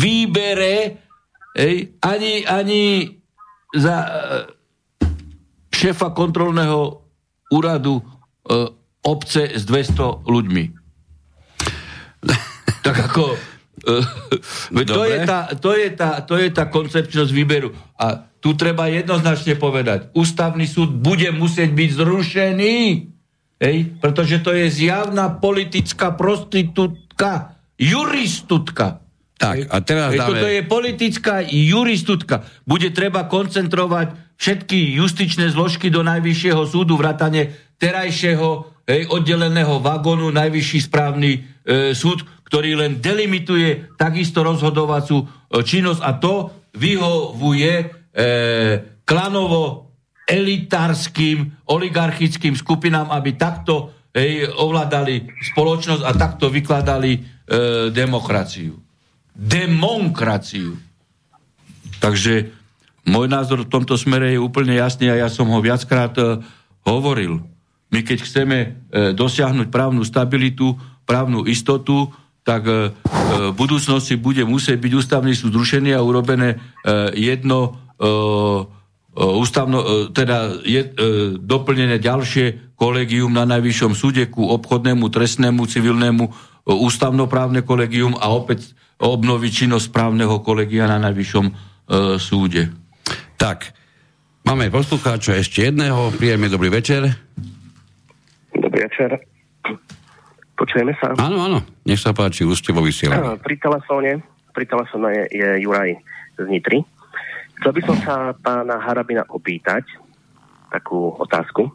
výbere, 0.00 0.96
ej, 1.52 1.92
ani, 2.00 2.48
ani 2.48 3.04
za 3.76 3.96
e, 4.00 4.10
šéfa 5.76 6.16
kontrolného 6.16 7.04
úradu 7.52 8.00
e, 8.00 8.02
obce 9.04 9.52
s 9.52 9.68
200 9.68 10.24
ľuďmi. 10.24 10.64
tak 12.88 12.96
ako 13.12 13.36
to, 14.96 15.02
je 15.04 15.18
tá, 15.24 15.40
to, 15.54 15.70
je 15.74 15.88
tá, 15.94 16.10
to 16.24 16.34
je 16.36 16.48
tá 16.50 16.64
koncepčnosť 16.66 17.30
výberu. 17.32 17.72
A 17.98 18.28
tu 18.38 18.54
treba 18.54 18.86
jednoznačne 18.86 19.58
povedať, 19.58 20.14
ústavný 20.14 20.66
súd 20.66 20.94
bude 20.94 21.28
musieť 21.34 21.74
byť 21.74 21.90
zrušený, 21.90 22.76
hej? 23.58 23.76
pretože 23.98 24.38
to 24.42 24.54
je 24.54 24.70
zjavná 24.70 25.38
politická 25.42 26.14
prostitútka, 26.14 27.58
juristutka. 27.74 29.02
Tak, 29.38 29.70
a 29.70 29.76
teraz 29.82 30.10
hej, 30.14 30.18
dáme... 30.18 30.30
Toto 30.34 30.46
je 30.50 30.62
politická 30.66 31.34
juristutka. 31.46 32.42
Bude 32.66 32.90
treba 32.90 33.30
koncentrovať 33.30 34.34
všetky 34.38 34.98
justičné 34.98 35.50
zložky 35.54 35.90
do 35.90 36.02
najvyššieho 36.02 36.62
súdu, 36.66 36.98
vrátane 36.98 37.54
terajšieho 37.78 38.78
hej, 38.86 39.06
oddeleného 39.10 39.78
vagónu, 39.78 40.34
najvyšší 40.34 40.78
správny 40.90 41.30
e, 41.38 41.38
súd, 41.94 42.26
ktorý 42.48 42.80
len 42.80 43.04
delimituje 43.04 43.94
takisto 44.00 44.40
rozhodovacú 44.40 45.20
e, 45.20 45.26
činnosť 45.60 46.00
a 46.00 46.10
to 46.16 46.34
vyhovuje 46.72 47.72
e, 47.76 47.86
klanovo 49.04 49.92
elitárským, 50.28 51.68
oligarchickým 51.72 52.52
skupinám, 52.52 53.08
aby 53.12 53.36
takto 53.36 53.96
hej, 54.12 54.48
ovládali 54.52 55.24
spoločnosť 55.52 56.02
a 56.04 56.12
takto 56.12 56.52
vykladali 56.52 57.12
e, 57.16 57.20
demokraciu. 57.92 58.76
Demokraciu. 59.32 60.76
Takže 61.98 62.52
môj 63.08 63.26
názor 63.32 63.64
v 63.64 63.72
tomto 63.72 63.96
smere 63.96 64.36
je 64.36 64.40
úplne 64.40 64.76
jasný 64.76 65.08
a 65.08 65.16
ja 65.16 65.28
som 65.32 65.48
ho 65.48 65.58
viackrát 65.64 66.12
e, 66.20 66.44
hovoril. 66.84 67.40
My 67.88 68.04
keď 68.04 68.18
chceme 68.20 68.58
e, 68.60 68.68
dosiahnuť 69.16 69.72
právnu 69.72 70.04
stabilitu, 70.04 70.76
právnu 71.08 71.48
istotu, 71.48 72.12
tak 72.48 72.64
e, 72.64 72.72
e, 72.72 72.76
v 73.52 73.54
budúcnosti 73.60 74.16
bude 74.16 74.40
musieť 74.48 74.80
byť 74.80 74.92
ústavný 74.96 75.36
súd 75.36 75.52
zrušený 75.52 75.92
a 75.92 76.00
urobené 76.00 76.56
e, 76.56 76.56
jedno 77.12 77.84
ústavno, 79.18 80.06
teda 80.14 80.62
je, 80.62 80.94
doplnené 81.42 81.98
ďalšie 81.98 82.78
kolegium 82.78 83.34
na 83.34 83.42
najvyššom 83.42 83.90
súde 83.90 84.30
ku 84.30 84.46
obchodnému, 84.54 85.10
trestnému, 85.10 85.66
civilnému, 85.66 86.30
ústavnoprávne 86.62 87.66
kolegium 87.66 88.14
a 88.14 88.30
opäť 88.30 88.78
obnoviť 89.02 89.66
činnosť 89.66 89.90
právneho 89.90 90.38
kolegia 90.46 90.86
na 90.86 91.02
najvyššom 91.10 91.46
súde. 92.22 92.70
Tak, 93.34 93.74
máme 94.46 94.70
poslucháča 94.70 95.42
ešte 95.42 95.66
jedného. 95.66 96.14
Príjemne 96.14 96.46
dobrý 96.46 96.70
večer. 96.70 97.18
Dobrý 98.54 98.86
večer. 98.86 99.37
Počujeme 100.58 100.90
sa? 100.98 101.14
Áno, 101.14 101.38
áno. 101.38 101.58
Nech 101.86 102.02
sa 102.02 102.10
páči, 102.10 102.42
už 102.42 102.58
ste 102.58 102.74
vo 102.74 102.82
vysielaní. 102.82 103.38
Pri 103.38 103.62
telefóne, 103.62 104.26
pri 104.50 104.66
telefóne 104.66 105.08
je, 105.14 105.24
je 105.38 105.48
Juraj 105.62 105.94
z 106.34 106.46
Nitry. 106.50 106.82
Chcel 107.62 107.72
by 107.78 107.82
som 107.86 107.96
sa 108.02 108.14
pána 108.34 108.82
Harabina 108.82 109.22
opýtať 109.30 109.86
takú 110.74 111.14
otázku, 111.14 111.70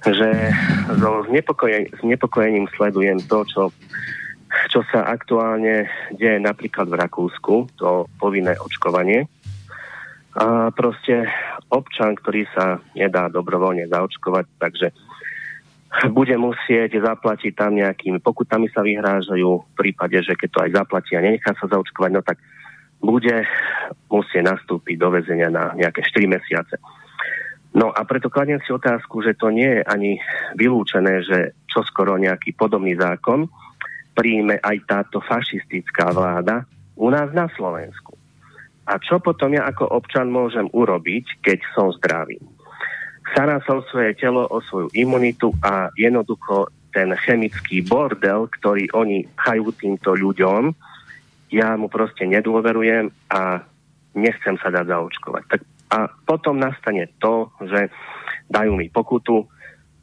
že 0.00 0.28
so 0.96 1.28
znepokojen, 1.28 1.92
znepokojením 2.00 2.66
sledujem 2.72 3.20
to, 3.28 3.44
čo, 3.44 3.62
čo 4.72 4.80
sa 4.88 5.04
aktuálne 5.12 5.84
deje 6.16 6.40
napríklad 6.40 6.88
v 6.88 6.98
Rakúsku, 7.04 7.54
to 7.76 8.08
povinné 8.16 8.56
očkovanie. 8.56 9.28
A 10.40 10.72
proste 10.72 11.28
občan, 11.68 12.16
ktorý 12.16 12.48
sa 12.56 12.80
nedá 12.96 13.28
dobrovoľne 13.28 13.92
zaočkovať, 13.92 14.46
takže 14.56 14.88
bude 16.14 16.34
musieť 16.38 17.02
zaplatiť 17.02 17.52
tam 17.54 17.74
nejakými 17.74 18.22
pokutami 18.22 18.70
sa 18.70 18.86
vyhrážajú 18.86 19.48
v 19.58 19.72
prípade, 19.74 20.22
že 20.22 20.38
keď 20.38 20.48
to 20.48 20.62
aj 20.62 20.70
zaplatí 20.78 21.12
a 21.18 21.24
nenechá 21.24 21.50
sa 21.58 21.66
zaočkovať, 21.66 22.10
no 22.14 22.22
tak 22.22 22.38
bude 23.02 23.42
musieť 24.06 24.44
nastúpiť 24.54 24.96
do 25.00 25.08
väzenia 25.10 25.50
na 25.50 25.74
nejaké 25.74 26.06
4 26.06 26.30
mesiace. 26.30 26.78
No 27.70 27.90
a 27.94 28.02
preto 28.02 28.30
kladiem 28.30 28.58
si 28.66 28.70
otázku, 28.74 29.22
že 29.22 29.38
to 29.38 29.50
nie 29.50 29.78
je 29.78 29.82
ani 29.86 30.18
vylúčené, 30.58 31.22
že 31.22 31.38
čo 31.70 31.86
skoro 31.86 32.18
nejaký 32.18 32.54
podobný 32.54 32.98
zákon 32.98 33.46
príjme 34.14 34.58
aj 34.58 34.76
táto 34.90 35.22
fašistická 35.22 36.10
vláda 36.10 36.66
u 36.98 37.08
nás 37.08 37.30
na 37.30 37.46
Slovensku. 37.54 38.18
A 38.90 38.98
čo 38.98 39.22
potom 39.22 39.54
ja 39.54 39.70
ako 39.70 39.86
občan 39.86 40.34
môžem 40.34 40.66
urobiť, 40.74 41.46
keď 41.46 41.62
som 41.78 41.94
zdravý? 41.94 42.42
Stará 43.32 43.62
sa 43.64 43.78
o 43.78 43.86
svoje 43.88 44.14
telo, 44.18 44.46
o 44.46 44.58
svoju 44.60 44.90
imunitu 44.94 45.54
a 45.62 45.90
jednoducho 45.94 46.70
ten 46.90 47.14
chemický 47.22 47.86
bordel, 47.86 48.50
ktorý 48.60 48.90
oni 48.92 49.26
chajú 49.38 49.70
týmto 49.74 50.18
ľuďom, 50.18 50.74
ja 51.50 51.74
mu 51.74 51.90
proste 51.90 52.26
nedôverujem 52.26 53.10
a 53.30 53.62
nechcem 54.14 54.58
sa 54.58 54.70
dať 54.70 54.86
zaočkovať. 54.90 55.44
Tak 55.46 55.60
a 55.90 56.06
potom 56.06 56.62
nastane 56.62 57.10
to, 57.18 57.50
že 57.66 57.90
dajú 58.46 58.78
mi 58.78 58.86
pokutu, 58.86 59.50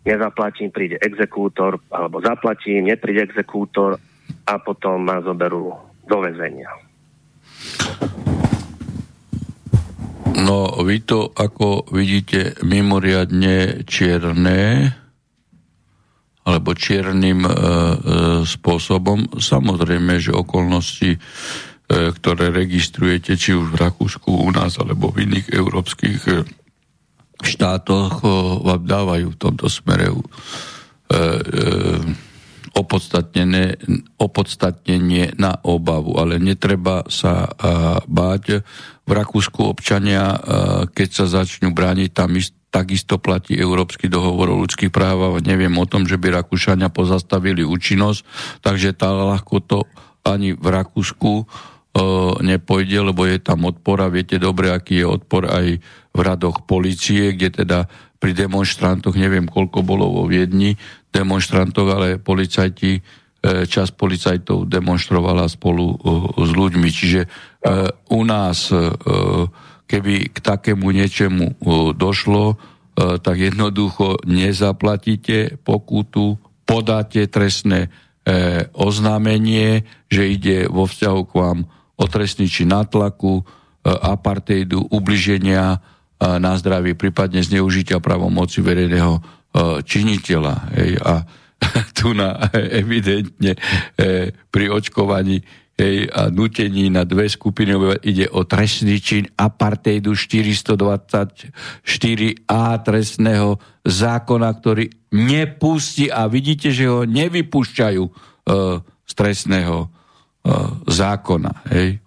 nezaplatím, 0.04 0.72
príde 0.72 1.00
exekútor, 1.00 1.80
alebo 1.88 2.20
zaplatím, 2.20 2.92
nepríde 2.92 3.24
exekútor 3.24 3.96
a 4.44 4.54
potom 4.60 5.04
ma 5.04 5.24
zoberú 5.24 5.72
do 6.04 6.18
väzenia. 6.20 6.68
No, 10.38 10.70
vy 10.86 11.02
to, 11.02 11.34
ako 11.34 11.90
vidíte, 11.90 12.62
mimoriadne 12.62 13.82
čierne, 13.90 14.94
alebo 16.48 16.78
čiernym 16.78 17.44
e, 17.44 17.50
e, 17.50 17.56
spôsobom. 18.48 19.36
Samozrejme, 19.36 20.22
že 20.22 20.32
okolnosti, 20.32 21.18
e, 21.18 21.20
ktoré 21.90 22.54
registrujete, 22.54 23.36
či 23.36 23.58
už 23.58 23.76
v 23.76 23.82
Rakúsku, 23.82 24.30
u 24.32 24.50
nás, 24.54 24.80
alebo 24.80 25.12
v 25.12 25.28
iných 25.28 25.52
európskych 25.52 26.22
e, 26.30 26.34
štátoch, 27.44 28.24
e, 28.24 28.28
vám 28.64 28.82
dávajú 28.86 29.28
v 29.36 29.40
tomto 29.42 29.68
smere 29.68 30.08
e, 30.08 30.16
e, 30.16 31.18
opodstatnenie 32.78 35.26
na 35.42 35.52
obavu, 35.66 36.22
ale 36.22 36.38
netreba 36.38 37.02
sa 37.10 37.50
báť. 38.06 38.62
V 39.08 39.12
Rakúsku 39.12 39.64
občania, 39.66 40.38
keď 40.94 41.10
sa 41.10 41.26
začnú 41.26 41.74
brániť, 41.74 42.14
tam 42.14 42.38
takisto 42.70 43.18
platí 43.18 43.58
Európsky 43.58 44.12
dohovor 44.12 44.54
o 44.54 44.62
ľudských 44.62 44.94
právach. 44.94 45.42
Neviem 45.42 45.74
o 45.80 45.90
tom, 45.90 46.06
že 46.06 46.20
by 46.20 46.44
Rakúšania 46.44 46.94
pozastavili 46.94 47.66
účinnosť, 47.66 48.22
takže 48.62 48.94
tá 48.94 49.10
ľahko 49.10 49.56
to 49.66 49.90
ani 50.28 50.52
v 50.54 50.68
Rakúsku 50.68 51.48
nepojde, 52.46 53.10
lebo 53.10 53.26
je 53.26 53.42
tam 53.42 53.66
odpor 53.66 54.06
a 54.06 54.14
viete 54.14 54.38
dobre, 54.38 54.70
aký 54.70 55.02
je 55.02 55.08
odpor 55.08 55.50
aj 55.50 55.82
v 56.14 56.20
radoch 56.22 56.70
policie, 56.70 57.34
kde 57.34 57.66
teda 57.66 57.90
pri 58.18 58.34
demonstrantoch, 58.38 59.18
neviem 59.18 59.50
koľko 59.50 59.82
bolo 59.82 60.06
vo 60.10 60.26
Viedni, 60.30 60.78
demonstrantov, 61.18 61.90
ale 61.90 62.22
policajti, 62.22 62.92
e, 62.98 63.02
čas 63.66 63.90
policajtov 63.90 64.70
demonstrovala 64.70 65.50
spolu 65.50 65.86
e, 65.90 65.96
s 66.46 66.52
ľuďmi. 66.54 66.90
Čiže 66.94 67.22
e, 67.26 67.28
u 68.14 68.22
nás, 68.22 68.70
keby 69.88 70.14
k 70.30 70.38
takému 70.38 70.94
niečemu 70.94 71.64
došlo, 71.96 72.60
tak 72.98 73.38
jednoducho 73.38 74.26
nezaplatíte 74.26 75.62
pokutu, 75.62 76.42
podáte 76.66 77.30
trestné 77.30 77.94
oznámenie, 78.74 79.86
že 80.10 80.24
ide 80.28 80.58
vo 80.68 80.90
vzťahu 80.90 81.22
k 81.30 81.34
vám 81.38 81.60
o 81.96 82.06
trestný 82.10 82.50
či 82.50 82.66
natlaku, 82.66 83.46
apartheidu, 83.86 84.82
ubliženia 84.92 85.80
na 86.18 86.54
zdravie, 86.58 86.98
prípadne 86.98 87.46
zneužitia 87.46 88.02
pravomoci 88.02 88.66
verejného 88.66 89.22
činiteľa. 89.84 90.56
Hej, 90.78 90.92
a 91.02 91.26
tu 91.98 92.14
na 92.14 92.38
evidentne 92.54 93.58
e, 93.98 94.30
pri 94.32 94.70
očkovaní 94.70 95.42
hej, 95.78 96.10
a 96.14 96.30
nutení 96.30 96.90
na 96.94 97.04
dve 97.04 97.30
skupiny 97.30 97.74
ide 98.06 98.28
o 98.30 98.44
trestný 98.46 99.02
čin 99.02 99.26
apartheidu 99.34 100.14
424a 100.14 102.64
trestného 102.86 103.58
zákona, 103.82 104.50
ktorý 104.54 104.86
nepustí 105.18 106.14
a 106.14 106.30
vidíte, 106.30 106.70
že 106.70 106.86
ho 106.86 107.02
nevypúšťajú 107.06 108.04
e, 108.06 108.12
z 109.08 109.14
trestného 109.16 109.90
zákona. 110.88 111.52
Hej? 111.76 112.00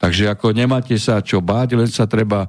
Takže 0.00 0.32
ako 0.32 0.56
nemáte 0.56 0.96
sa 0.96 1.20
čo 1.20 1.44
báť, 1.44 1.76
len 1.76 1.92
sa 1.92 2.08
treba 2.08 2.48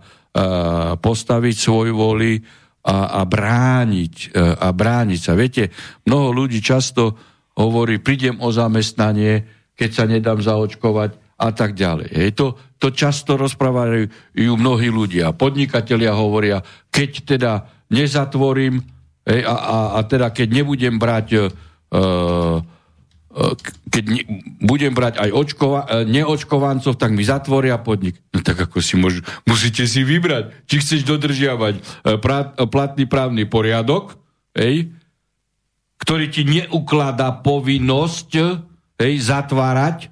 postaviť 0.95 1.55
svoj 1.59 1.91
voli 1.91 2.39
a, 2.85 3.19
a 3.19 3.21
brániť 3.27 4.13
uh, 4.31 4.55
a 4.59 4.67
brániť 4.71 5.19
sa. 5.19 5.33
Viete, 5.35 5.73
mnoho 6.07 6.31
ľudí 6.31 6.63
často 6.63 7.15
hovorí, 7.59 7.99
prídem 7.99 8.39
o 8.39 8.49
zamestnanie, 8.51 9.43
keď 9.75 9.89
sa 9.91 10.03
nedám 10.07 10.39
zaočkovať 10.39 11.39
a 11.39 11.49
tak 11.55 11.75
ďalej. 11.75 12.09
Hej, 12.11 12.29
to, 12.35 12.47
to 12.79 12.91
často 12.91 13.39
rozprávajú 13.39 14.11
mnohí 14.59 14.91
ľudia. 14.91 15.31
Podnikatelia 15.35 16.11
hovoria, 16.11 16.59
keď 16.91 17.11
teda 17.23 17.51
nezatvorím 17.91 18.83
hej, 19.23 19.41
a, 19.47 19.55
a, 19.55 19.77
a 19.97 19.99
teda 20.03 20.35
keď 20.35 20.47
nebudem 20.63 20.99
brať 20.99 21.27
uh, 21.35 21.43
E, 21.89 22.01
keď 23.89 24.04
ne, 24.06 24.21
budem 24.60 24.91
brať 24.91 25.17
aj 25.17 25.30
očkova, 25.32 25.80
e, 25.86 25.88
neočkovancov, 26.08 26.99
tak 26.99 27.15
mi 27.15 27.23
zatvoria 27.23 27.80
podnik. 27.80 28.19
No 28.36 28.43
tak 28.43 28.60
ako 28.60 28.84
si 28.84 28.99
môžu, 28.99 29.23
musíte 29.47 29.88
si 29.88 30.04
vybrať, 30.04 30.54
či 30.67 30.75
chceš 30.84 31.08
dodržiavať 31.08 31.75
e, 31.80 31.82
pra, 32.19 32.52
platný 32.54 33.08
právny 33.08 33.47
poriadok, 33.47 34.19
hej, 34.56 34.91
ktorý 35.99 36.25
ti 36.32 36.43
neukladá 36.47 37.32
povinnosť 37.43 38.32
hej, 38.99 39.13
zatvárať, 39.23 40.12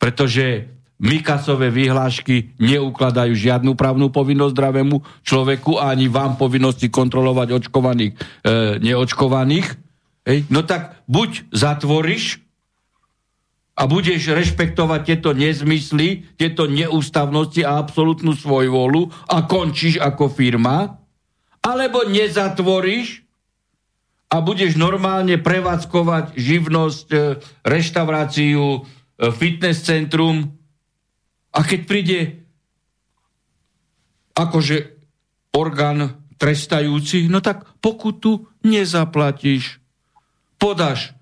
pretože 0.00 0.68
Mikasové 1.00 1.72
vyhlášky 1.72 2.60
neukladajú 2.60 3.32
žiadnu 3.32 3.72
právnu 3.72 4.12
povinnosť 4.12 4.52
zdravému 4.52 5.00
človeku 5.24 5.80
ani 5.80 6.12
vám 6.12 6.36
povinnosti 6.36 6.92
kontrolovať 6.92 7.56
očkovaných, 7.56 8.12
e, 8.44 8.76
neočkovaných. 8.84 9.89
Hej? 10.30 10.46
No 10.46 10.62
tak 10.62 10.94
buď 11.10 11.50
zatvoríš 11.50 12.38
a 13.74 13.90
budeš 13.90 14.30
rešpektovať 14.30 15.00
tieto 15.02 15.34
nezmysly, 15.34 16.22
tieto 16.38 16.70
neústavnosti 16.70 17.66
a 17.66 17.82
absolútnu 17.82 18.38
svojvolu 18.38 19.10
a 19.26 19.42
končíš 19.50 19.98
ako 19.98 20.30
firma, 20.30 21.02
alebo 21.66 22.06
nezatvoríš 22.06 23.26
a 24.30 24.38
budeš 24.38 24.78
normálne 24.78 25.34
prevádzkovať 25.42 26.38
živnosť, 26.38 27.06
e, 27.10 27.18
reštauráciu, 27.66 28.62
e, 28.62 28.80
fitness 29.34 29.82
centrum 29.82 30.54
a 31.50 31.60
keď 31.66 31.80
príde 31.88 32.18
akože 34.38 34.94
orgán 35.56 36.20
trestajúci, 36.38 37.26
no 37.26 37.42
tak 37.42 37.66
pokutu 37.82 38.46
nezaplatíš 38.62 39.80
podáš 40.60 41.16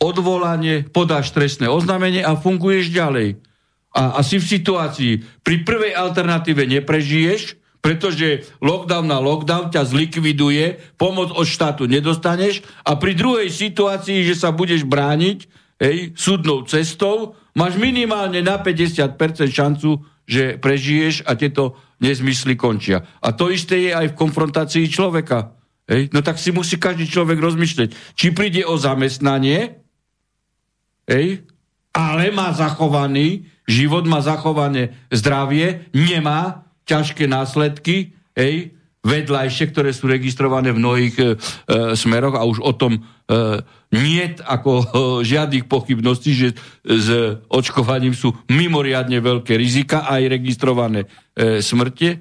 odvolanie, 0.00 0.88
podáš 0.88 1.34
trestné 1.36 1.68
oznámenie 1.68 2.24
a 2.24 2.38
funguješ 2.38 2.88
ďalej. 2.88 3.36
A, 3.92 4.16
a 4.16 4.20
si 4.24 4.40
v 4.40 4.46
situácii, 4.46 5.12
pri 5.44 5.66
prvej 5.66 5.92
alternatíve 5.92 6.64
neprežiješ, 6.64 7.60
pretože 7.80 8.48
lockdown 8.60 9.08
na 9.08 9.18
lockdown 9.20 9.72
ťa 9.72 9.88
zlikviduje, 9.88 10.78
pomoc 10.96 11.32
od 11.32 11.48
štátu 11.48 11.88
nedostaneš 11.88 12.64
a 12.84 12.96
pri 12.96 13.16
druhej 13.16 13.48
situácii, 13.48 14.24
že 14.24 14.36
sa 14.36 14.52
budeš 14.52 14.84
brániť 14.84 15.38
hej, 15.80 16.12
súdnou 16.16 16.64
cestou, 16.68 17.36
máš 17.56 17.80
minimálne 17.80 18.44
na 18.44 18.60
50% 18.60 19.16
šancu, 19.48 20.04
že 20.28 20.60
prežiješ 20.60 21.26
a 21.26 21.34
tieto 21.34 21.74
nezmysly 21.98 22.54
končia. 22.54 23.02
A 23.18 23.32
to 23.34 23.50
isté 23.50 23.90
je 23.90 23.92
aj 23.96 24.14
v 24.14 24.18
konfrontácii 24.18 24.86
človeka. 24.86 25.59
Hej? 25.90 26.14
No 26.14 26.22
tak 26.22 26.38
si 26.38 26.54
musí 26.54 26.78
každý 26.78 27.10
človek 27.10 27.42
rozmýšľať, 27.42 28.14
či 28.14 28.30
príde 28.30 28.62
o 28.62 28.78
zamestnanie, 28.78 29.82
hej? 31.10 31.42
ale 31.90 32.30
má 32.30 32.54
zachovaný 32.54 33.50
život, 33.66 34.06
má 34.06 34.22
zachované 34.22 34.94
zdravie, 35.10 35.90
nemá 35.90 36.70
ťažké 36.86 37.26
následky, 37.26 38.14
hej? 38.38 38.78
vedľajšie, 39.00 39.72
ktoré 39.72 39.90
sú 39.96 40.12
registrované 40.12 40.76
v 40.76 40.80
mnohých 40.80 41.16
e, 41.16 41.24
e, 41.24 41.28
smeroch 41.96 42.36
a 42.36 42.44
už 42.44 42.60
o 42.60 42.72
tom 42.76 43.00
e, 43.00 43.00
nie 43.96 44.24
ako 44.44 44.72
e, 44.76 44.84
žiadnych 45.24 45.64
pochybností, 45.64 46.30
že 46.36 46.48
s 46.84 47.08
očkovaním 47.48 48.12
sú 48.12 48.36
mimoriadne 48.52 49.24
veľké 49.24 49.56
rizika 49.56 50.04
aj 50.04 50.22
registrované 50.28 51.08
e, 51.32 51.64
smrte, 51.64 52.20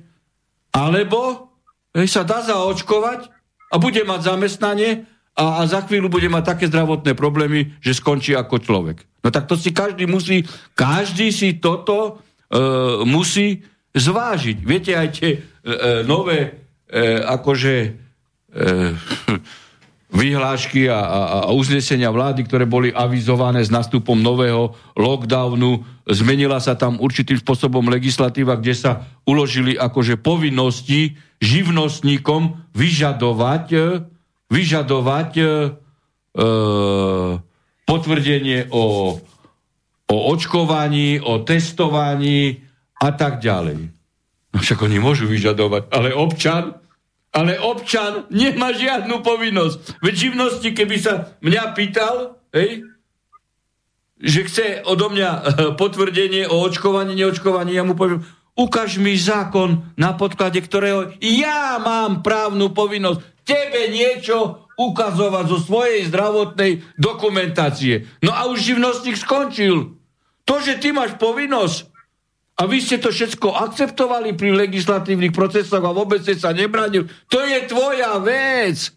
alebo 0.71 1.51
hej, 1.91 2.07
sa 2.07 2.23
dá 2.23 2.47
zaočkovať 2.47 3.38
a 3.69 3.75
bude 3.77 4.01
mať 4.01 4.19
zamestnanie 4.33 5.05
a, 5.37 5.63
a 5.63 5.69
za 5.69 5.85
chvíľu 5.85 6.11
bude 6.11 6.27
mať 6.27 6.43
také 6.57 6.65
zdravotné 6.67 7.15
problémy, 7.15 7.77
že 7.79 7.95
skončí 7.95 8.35
ako 8.35 8.59
človek. 8.59 9.05
No 9.23 9.29
tak 9.31 9.47
to 9.47 9.55
si 9.55 9.71
každý 9.71 10.09
musí, 10.09 10.43
každý 10.75 11.31
si 11.31 11.61
toto 11.61 12.19
e, 12.51 12.61
musí 13.07 13.63
zvážiť. 13.95 14.57
Viete, 14.63 14.91
aj 14.95 15.07
tie 15.15 15.31
e, 15.31 15.39
e 15.39 15.91
nové 16.03 16.39
e, 16.43 16.49
akože 17.23 17.73
e, 17.83 17.89
vyhlášky 20.19 20.89
a, 20.89 20.99
a, 21.05 21.19
a 21.45 21.49
uznesenia 21.53 22.09
vlády, 22.09 22.41
ktoré 22.49 22.65
boli 22.65 22.89
avizované 22.89 23.61
s 23.61 23.69
nastupom 23.69 24.17
nového 24.17 24.73
lockdownu. 24.97 25.85
Zmenila 26.09 26.57
sa 26.57 26.73
tam 26.73 26.97
určitým 26.97 27.37
spôsobom 27.37 27.85
legislatíva, 27.85 28.57
kde 28.57 28.73
sa 28.73 28.91
uložili 29.29 29.77
akože 29.77 30.17
povinnosti 30.17 31.13
živnostníkom 31.39 32.71
vyžadovať, 32.75 33.67
vyžadovať 34.51 35.31
e, 35.39 35.43
e 35.43 36.47
potvrdenie 37.89 38.69
o, 38.69 39.17
o 40.05 40.15
očkovaní, 40.29 41.17
o 41.17 41.41
testovaní 41.41 42.61
a 43.01 43.09
tak 43.15 43.41
ďalej. 43.41 43.89
No 44.53 44.57
však 44.61 44.79
oni 44.85 45.01
môžu 45.01 45.25
vyžadovať, 45.25 45.89
ale 45.89 46.13
občan 46.13 46.77
ale 47.29 47.61
občan 47.61 48.25
nemá 48.33 48.73
žiadnu 48.73 49.21
povinnosť. 49.21 50.01
Veď 50.01 50.13
živnosti, 50.17 50.69
keby 50.73 50.95
sa 50.97 51.37
mňa 51.45 51.63
pýtal, 51.77 52.41
hej, 52.49 52.89
že 54.19 54.49
chce 54.49 54.65
odo 54.83 55.13
mňa 55.13 55.29
eh, 55.29 55.43
potvrdenie 55.77 56.49
o 56.49 56.57
očkovaní, 56.65 57.13
neočkovaní, 57.15 57.77
ja 57.77 57.85
mu 57.85 57.93
poviem, 57.93 58.25
ukáž 58.59 58.99
mi 58.99 59.15
zákon, 59.15 59.87
na 59.95 60.11
podklade 60.11 60.59
ktorého 60.59 61.15
ja 61.23 61.79
mám 61.79 62.19
právnu 62.19 62.75
povinnosť 62.75 63.23
tebe 63.47 63.87
niečo 63.87 64.67
ukazovať 64.75 65.45
zo 65.47 65.57
svojej 65.63 66.11
zdravotnej 66.11 66.83
dokumentácie. 66.99 68.07
No 68.19 68.35
a 68.35 68.51
už 68.51 68.75
živnostník 68.75 69.15
skončil. 69.15 69.95
To, 70.43 70.55
že 70.59 70.75
ty 70.83 70.91
máš 70.91 71.15
povinnosť 71.15 71.87
a 72.59 72.67
vy 72.67 72.83
ste 72.83 72.99
to 72.99 73.15
všetko 73.15 73.55
akceptovali 73.55 74.35
pri 74.35 74.51
legislatívnych 74.51 75.31
procesoch 75.31 75.79
a 75.79 75.95
vôbec 75.95 76.19
ste 76.19 76.35
sa 76.35 76.51
nebránil. 76.51 77.07
To 77.31 77.39
je 77.39 77.63
tvoja 77.71 78.19
vec. 78.19 78.91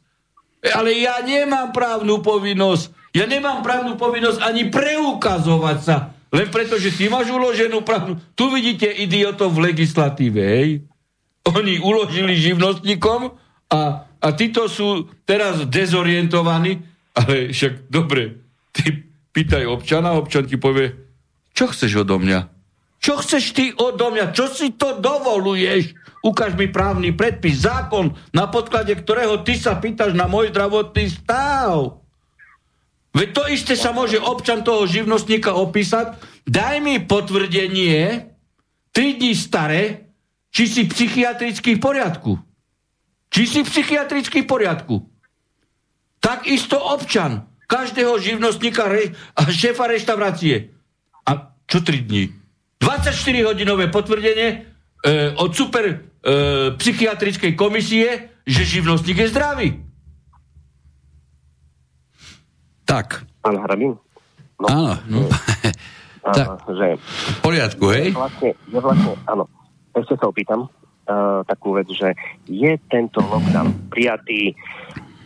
Ale 0.63 0.95
ja 0.99 1.23
nemám 1.23 1.71
právnu 1.71 2.23
povinnosť. 2.23 3.15
Ja 3.15 3.27
nemám 3.31 3.63
právnu 3.63 3.95
povinnosť 3.95 4.43
ani 4.43 4.67
preukazovať 4.67 5.79
sa. 5.79 5.97
Len 6.33 6.49
preto, 6.49 6.81
že 6.81 6.97
ty 6.97 7.13
máš 7.13 7.29
uloženú 7.29 7.85
právnu... 7.85 8.17
Tu 8.33 8.49
vidíte 8.49 8.89
idiotov 8.89 9.53
v 9.53 9.69
legislatíve, 9.69 10.41
hej? 10.41 10.71
Oni 11.45 11.77
uložili 11.77 12.41
živnostníkom 12.41 13.37
a, 13.69 13.81
a 14.09 14.29
títo 14.33 14.65
sú 14.65 15.13
teraz 15.29 15.69
dezorientovaní, 15.69 16.81
ale 17.13 17.53
však 17.53 17.93
dobre, 17.93 18.49
ty 18.73 19.13
pýtaj 19.37 19.69
občana, 19.69 20.17
občan 20.17 20.49
ti 20.49 20.57
povie, 20.57 20.97
čo 21.53 21.69
chceš 21.69 22.09
odo 22.09 22.17
mňa? 22.17 22.49
Čo 23.03 23.21
chceš 23.21 23.45
ty 23.53 23.65
odo 23.77 24.09
mňa? 24.09 24.33
Čo 24.33 24.49
si 24.49 24.73
to 24.73 24.97
dovoluješ? 25.03 25.93
Ukáž 26.23 26.55
mi 26.55 26.71
právny 26.71 27.13
predpis, 27.13 27.67
zákon, 27.67 28.15
na 28.33 28.47
podklade 28.47 28.95
ktorého 28.95 29.43
ty 29.43 29.59
sa 29.59 29.77
pýtaš 29.77 30.15
na 30.15 30.31
môj 30.31 30.55
zdravotný 30.55 31.11
stav. 31.11 32.02
Veď 33.13 33.29
to 33.37 33.43
isté 33.53 33.75
sa 33.77 33.93
môže 33.93 34.17
občan 34.17 34.65
toho 34.65 34.89
živnostníka 34.89 35.53
opísať. 35.53 36.17
Daj 36.49 36.81
mi 36.81 36.97
potvrdenie 37.05 38.33
3 38.97 39.19
dní 39.21 39.33
staré, 39.37 40.09
či 40.49 40.65
si 40.69 40.83
psychiatricky 40.89 41.77
v 41.77 41.81
poriadku. 41.81 42.33
Či 43.29 43.43
si 43.45 43.61
psychiatricky 43.65 44.45
v 44.45 44.49
poriadku. 44.49 44.97
Takisto 46.21 46.81
občan 46.81 47.49
každého 47.69 48.17
živnostníka 48.21 48.89
a 49.37 49.41
šéfa 49.49 49.89
reštaurácie. 49.89 50.73
A 51.29 51.53
čo 51.69 51.85
3 51.85 52.09
dní? 52.09 52.33
24-hodinové 52.81 53.93
potvrdenie 53.93 54.49
e, 54.49 54.57
od 55.37 55.53
super 55.53 55.85
e, 55.89 55.95
psychiatrickej 56.77 57.53
komisie, 57.55 58.33
že 58.43 58.65
živnostník 58.65 59.21
je 59.21 59.29
zdravý. 59.29 59.69
Tak. 62.93 63.25
Pán 63.41 63.57
Hrabin? 63.57 63.97
No, 64.61 64.67
áno. 64.69 64.93
No. 65.09 65.25
tak. 66.37 66.61
Že, 66.69 67.01
v 67.01 67.39
poriadku, 67.41 67.89
hej? 67.89 68.13
Je 68.13 68.21
vlastne, 68.21 68.51
je 68.53 68.79
vlastne, 68.85 69.13
áno. 69.25 69.49
Ešte 69.97 70.21
sa 70.21 70.29
opýtam 70.29 70.69
uh, 70.69 71.41
takú 71.49 71.73
vec, 71.81 71.89
že 71.89 72.13
je 72.45 72.77
tento 72.93 73.25
lockdown 73.25 73.89
prijatý 73.89 74.53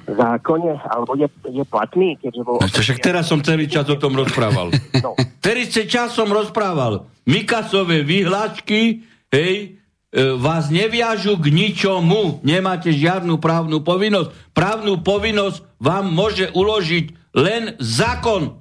zákone, 0.07 0.79
alebo 0.87 1.19
je, 1.19 1.27
je 1.51 1.67
platný, 1.67 2.15
keďže 2.23 2.43
bol... 2.47 2.63
No, 2.63 2.71
však 2.71 3.03
teraz 3.03 3.27
som 3.27 3.43
celý 3.43 3.67
čas 3.67 3.91
o 3.91 3.99
tom 3.99 4.15
rozprával. 4.15 4.71
No. 5.03 5.19
Celý 5.43 5.67
čas 5.67 6.15
som 6.15 6.31
rozprával. 6.31 7.11
Mikasové 7.27 8.07
vyhlášky, 8.07 9.07
hej, 9.31 9.55
e, 9.55 10.25
vás 10.39 10.71
neviažu 10.71 11.39
k 11.39 11.51
ničomu. 11.51 12.43
Nemáte 12.43 12.91
žiadnu 12.91 13.39
právnu 13.39 13.83
povinnosť. 13.83 14.31
Právnu 14.51 15.03
povinnosť 15.03 15.63
vám 15.79 16.11
môže 16.11 16.51
uložiť 16.55 17.26
len 17.37 17.77
zákon. 17.77 18.57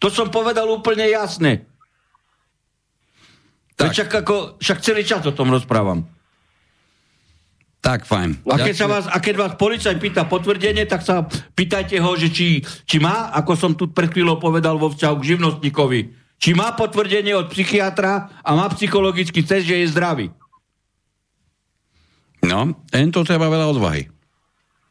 To 0.00 0.08
som 0.08 0.32
povedal 0.32 0.64
úplne 0.72 1.04
jasne. 1.12 1.68
Tak. 3.78 3.94
Však, 3.94 4.10
ako, 4.26 4.36
však 4.58 4.78
celý 4.82 5.06
čas 5.06 5.22
o 5.28 5.36
tom 5.36 5.54
rozprávam. 5.54 6.02
Tak, 7.78 8.10
fajn. 8.10 8.42
A 8.50 8.58
keď, 8.58 8.74
sa 8.74 8.86
vás, 8.90 9.06
a 9.06 9.22
keď 9.22 9.34
vás 9.38 9.52
policajt 9.54 10.02
pýta 10.02 10.26
potvrdenie, 10.26 10.82
tak 10.82 11.06
sa 11.06 11.22
pýtajte 11.54 12.02
ho, 12.02 12.10
že 12.18 12.34
či, 12.34 12.58
či 12.66 12.96
má, 12.98 13.30
ako 13.30 13.52
som 13.54 13.72
tu 13.78 13.86
pred 13.86 14.10
chvíľou 14.10 14.42
povedal 14.42 14.74
vo 14.74 14.90
vzťahu 14.90 15.14
k 15.22 15.28
živnostníkovi, 15.34 16.00
či 16.42 16.58
má 16.58 16.74
potvrdenie 16.74 17.38
od 17.38 17.46
psychiatra 17.54 18.34
a 18.42 18.50
má 18.58 18.66
psychologický 18.74 19.46
test, 19.46 19.70
že 19.70 19.78
je 19.78 19.94
zdravý. 19.94 20.26
No, 22.42 22.74
to 22.90 23.20
treba 23.22 23.46
veľa 23.46 23.70
odvahy. 23.70 24.10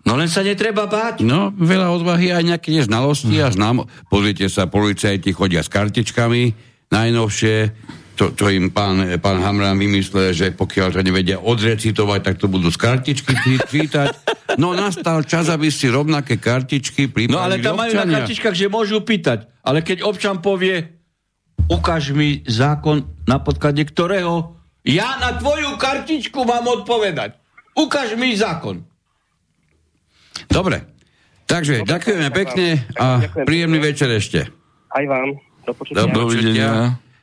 No 0.08 0.16
len 0.16 0.32
sa 0.32 0.39
netreba 0.39 0.88
báť. 0.88 1.20
No, 1.20 1.51
veľa 1.51 1.91
odvahy 1.91 2.32
aj 2.32 2.43
nejaké 2.47 2.72
znalosti 2.80 3.43
a 3.43 3.51
znám. 3.51 3.84
Pozrite 4.08 4.47
sa, 4.47 4.72
policajti 4.72 5.36
chodia 5.36 5.60
s 5.60 5.68
kartičkami, 5.68 6.55
najnovšie, 6.88 7.55
to, 8.16 8.32
čo 8.32 8.47
im 8.47 8.72
pán, 8.72 9.20
pán 9.20 9.43
Hamran 9.43 9.76
vymyslel, 9.76 10.32
že 10.32 10.55
pokiaľ 10.55 10.95
to 10.95 10.99
nevedia 11.03 11.38
odrecitovať, 11.43 12.20
tak 12.24 12.36
to 12.39 12.47
budú 12.47 12.72
z 12.72 12.80
kartičky 12.80 13.36
čítať. 13.68 14.08
No 14.55 14.72
nastal 14.72 15.28
čas, 15.28 15.51
aby 15.51 15.68
si 15.68 15.91
rovnaké 15.91 16.39
kartičky 16.39 17.12
pripravili 17.12 17.36
No 17.36 17.43
ale 17.43 17.60
tam 17.60 17.76
majú 17.76 17.91
na 17.93 18.08
kartičkách, 18.08 18.55
že 18.55 18.72
môžu 18.72 19.03
pýtať. 19.03 19.51
Ale 19.62 19.84
keď 19.84 20.08
občan 20.08 20.39
povie, 20.39 20.88
ukáž 21.68 22.16
mi 22.16 22.47
zákon, 22.47 23.05
na 23.28 23.43
podklade 23.43 23.84
ktorého 23.84 24.55
ja 24.88 25.20
na 25.20 25.36
tvoju 25.36 25.76
kartičku 25.76 26.47
mám 26.47 26.64
odpovedať. 26.64 27.36
Ukáž 27.76 28.16
mi 28.16 28.32
zákon. 28.39 28.88
Dobre. 30.45 30.85
Takže 31.47 31.81
Dobre, 31.81 31.89
ďakujeme 31.89 32.29
pekne 32.29 32.67
a 32.99 33.23
príjemný 33.47 33.79
večer 33.81 34.11
ešte. 34.13 34.45
Aj 34.93 35.05
vám. 35.07 35.39
Do 35.65 35.71
počutia. 35.73 35.97
Do 35.97 36.07
počutia. 36.13 36.69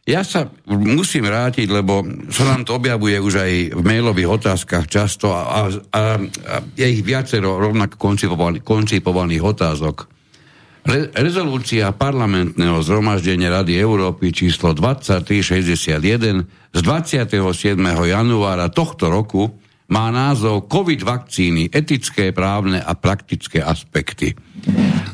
Ja 0.05 0.21
sa 0.21 0.53
musím 0.69 1.25
vrátiť, 1.25 1.65
lebo 1.65 2.05
sa 2.29 2.45
nám 2.45 2.69
to 2.69 2.77
objavuje 2.77 3.17
už 3.17 3.41
aj 3.41 3.53
v 3.73 3.81
mailových 3.81 4.37
otázkach 4.37 4.85
často 4.85 5.33
a, 5.33 5.41
a, 5.41 5.61
a, 5.97 6.03
a 6.21 6.57
je 6.77 6.87
ich 6.93 7.01
viacero 7.01 7.57
rovnako 7.57 7.97
koncipovaných, 7.97 8.61
koncipovaných 8.61 9.43
otázok. 9.45 9.97
Re, 10.85 11.09
rezolúcia 11.17 11.89
parlamentného 11.97 12.85
zhromaždenia 12.85 13.49
Rady 13.49 13.81
Európy 13.81 14.29
číslo 14.29 14.77
2361 14.77 15.97
z 16.77 16.81
27. 16.85 17.81
januára 18.05 18.69
tohto 18.69 19.09
roku 19.09 19.64
má 19.93 20.09
názov 20.09 20.65
COVID 20.71 21.05
vakcíny, 21.05 21.69
etické, 21.69 22.33
právne 22.33 22.81
a 22.81 22.97
praktické 22.97 23.61
aspekty. 23.61 24.33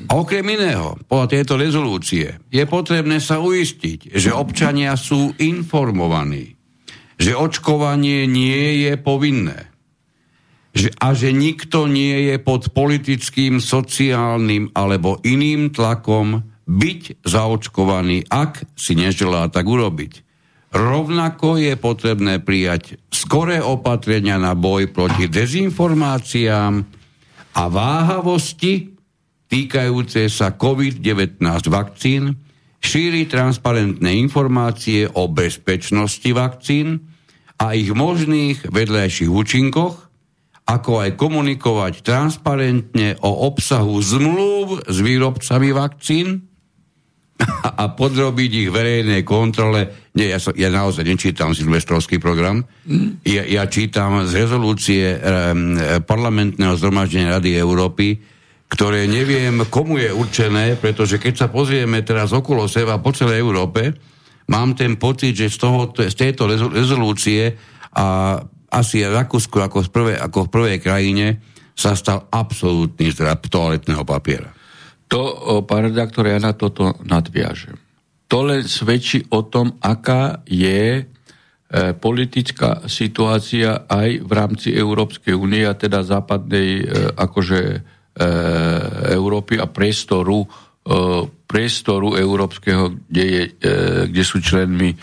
A 0.06 0.14
okrem 0.14 0.46
iného, 0.46 0.94
podľa 1.10 1.26
tejto 1.38 1.54
rezolúcie 1.58 2.38
je 2.50 2.64
potrebné 2.66 3.18
sa 3.18 3.42
uistiť, 3.42 4.14
že 4.14 4.30
občania 4.30 4.94
sú 4.94 5.34
informovaní, 5.42 6.54
že 7.18 7.34
očkovanie 7.34 8.30
nie 8.30 8.86
je 8.86 8.94
povinné 8.94 9.70
a 11.02 11.08
že 11.18 11.34
nikto 11.34 11.90
nie 11.90 12.30
je 12.30 12.38
pod 12.38 12.70
politickým, 12.70 13.58
sociálnym 13.58 14.70
alebo 14.70 15.18
iným 15.26 15.74
tlakom 15.74 16.46
byť 16.70 17.26
zaočkovaný, 17.26 18.30
ak 18.30 18.78
si 18.78 18.94
neželá 18.94 19.50
tak 19.50 19.66
urobiť. 19.66 20.29
Rovnako 20.70 21.58
je 21.58 21.74
potrebné 21.74 22.38
prijať 22.38 23.02
skoré 23.10 23.58
opatrenia 23.58 24.38
na 24.38 24.54
boj 24.54 24.94
proti 24.94 25.26
dezinformáciám 25.26 26.74
a 27.58 27.62
váhavosti 27.66 28.94
týkajúce 29.50 30.30
sa 30.30 30.54
COVID-19 30.54 31.42
vakcín, 31.66 32.38
šíri 32.78 33.26
transparentné 33.26 34.14
informácie 34.14 35.10
o 35.10 35.26
bezpečnosti 35.26 36.30
vakcín 36.30 37.02
a 37.58 37.74
ich 37.74 37.90
možných 37.90 38.70
vedľajších 38.70 39.26
účinkoch, 39.26 40.06
ako 40.70 40.92
aj 41.02 41.18
komunikovať 41.18 42.06
transparentne 42.06 43.18
o 43.26 43.50
obsahu 43.50 43.98
zmluv 43.98 44.86
s 44.86 44.96
výrobcami 45.02 45.74
vakcín 45.74 46.46
a 47.80 47.84
podrobiť 47.92 48.50
ich 48.66 48.70
verejnej 48.70 49.22
kontrole. 49.24 50.12
Nie, 50.16 50.36
ja, 50.36 50.38
so, 50.42 50.52
ja 50.52 50.68
naozaj 50.68 51.06
nečítam 51.06 51.56
silvestrovský 51.56 52.20
program. 52.20 52.66
Ja, 53.24 53.42
ja 53.46 53.64
čítam 53.70 54.24
z 54.26 54.44
rezolúcie 54.44 55.16
um, 55.16 55.76
parlamentného 56.04 56.74
zhromaždenia 56.76 57.38
Rady 57.38 57.56
Európy, 57.56 58.20
ktoré 58.70 59.10
neviem, 59.10 59.66
komu 59.66 59.98
je 59.98 60.14
určené, 60.14 60.78
pretože 60.78 61.18
keď 61.18 61.34
sa 61.34 61.46
pozrieme 61.50 62.06
teraz 62.06 62.30
okolo 62.30 62.70
seba 62.70 63.02
po 63.02 63.10
celej 63.10 63.42
Európe, 63.42 63.90
mám 64.46 64.78
ten 64.78 64.94
pocit, 64.94 65.34
že 65.34 65.50
z, 65.50 65.58
toho, 65.58 65.90
z 65.90 66.14
tejto 66.14 66.46
rezolúcie 66.50 67.54
a 67.94 68.38
asi 68.70 69.02
Rakúsko 69.02 69.66
ako, 69.66 69.78
v 69.82 69.90
prvé, 69.90 70.12
ako 70.14 70.46
v 70.46 70.52
prvej 70.54 70.78
krajine 70.78 71.26
sa 71.74 71.98
stal 71.98 72.30
absolútny 72.30 73.10
zdrab 73.10 73.42
toaletného 73.50 74.06
papiera. 74.06 74.54
To, 75.10 75.22
pán 75.66 75.90
redaktor, 75.90 76.30
ja 76.30 76.38
na 76.38 76.54
toto 76.54 76.94
nadviažem. 77.02 77.74
To 78.30 78.46
len 78.46 78.62
svedčí 78.62 79.26
o 79.34 79.42
tom, 79.42 79.74
aká 79.82 80.46
je 80.46 81.02
e, 81.02 81.04
politická 81.98 82.86
situácia 82.86 83.90
aj 83.90 84.22
v 84.22 84.30
rámci 84.30 84.70
Európskej 84.70 85.34
únie 85.34 85.66
a 85.66 85.74
teda 85.74 86.06
západnej 86.06 86.68
e, 86.78 86.84
akože 87.18 87.60
E, 88.10 88.26
Európy 89.14 89.56
a 89.56 89.70
priestoru, 89.70 90.44
priestoru 91.46 92.18
európskeho, 92.18 92.90
kde, 93.06 93.24
je, 93.24 93.42
kde 94.10 94.22
sú 94.24 94.40
členmi 94.40 94.96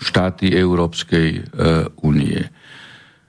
štáty 0.00 0.52
Európskej 0.52 1.28
únie. 2.02 2.40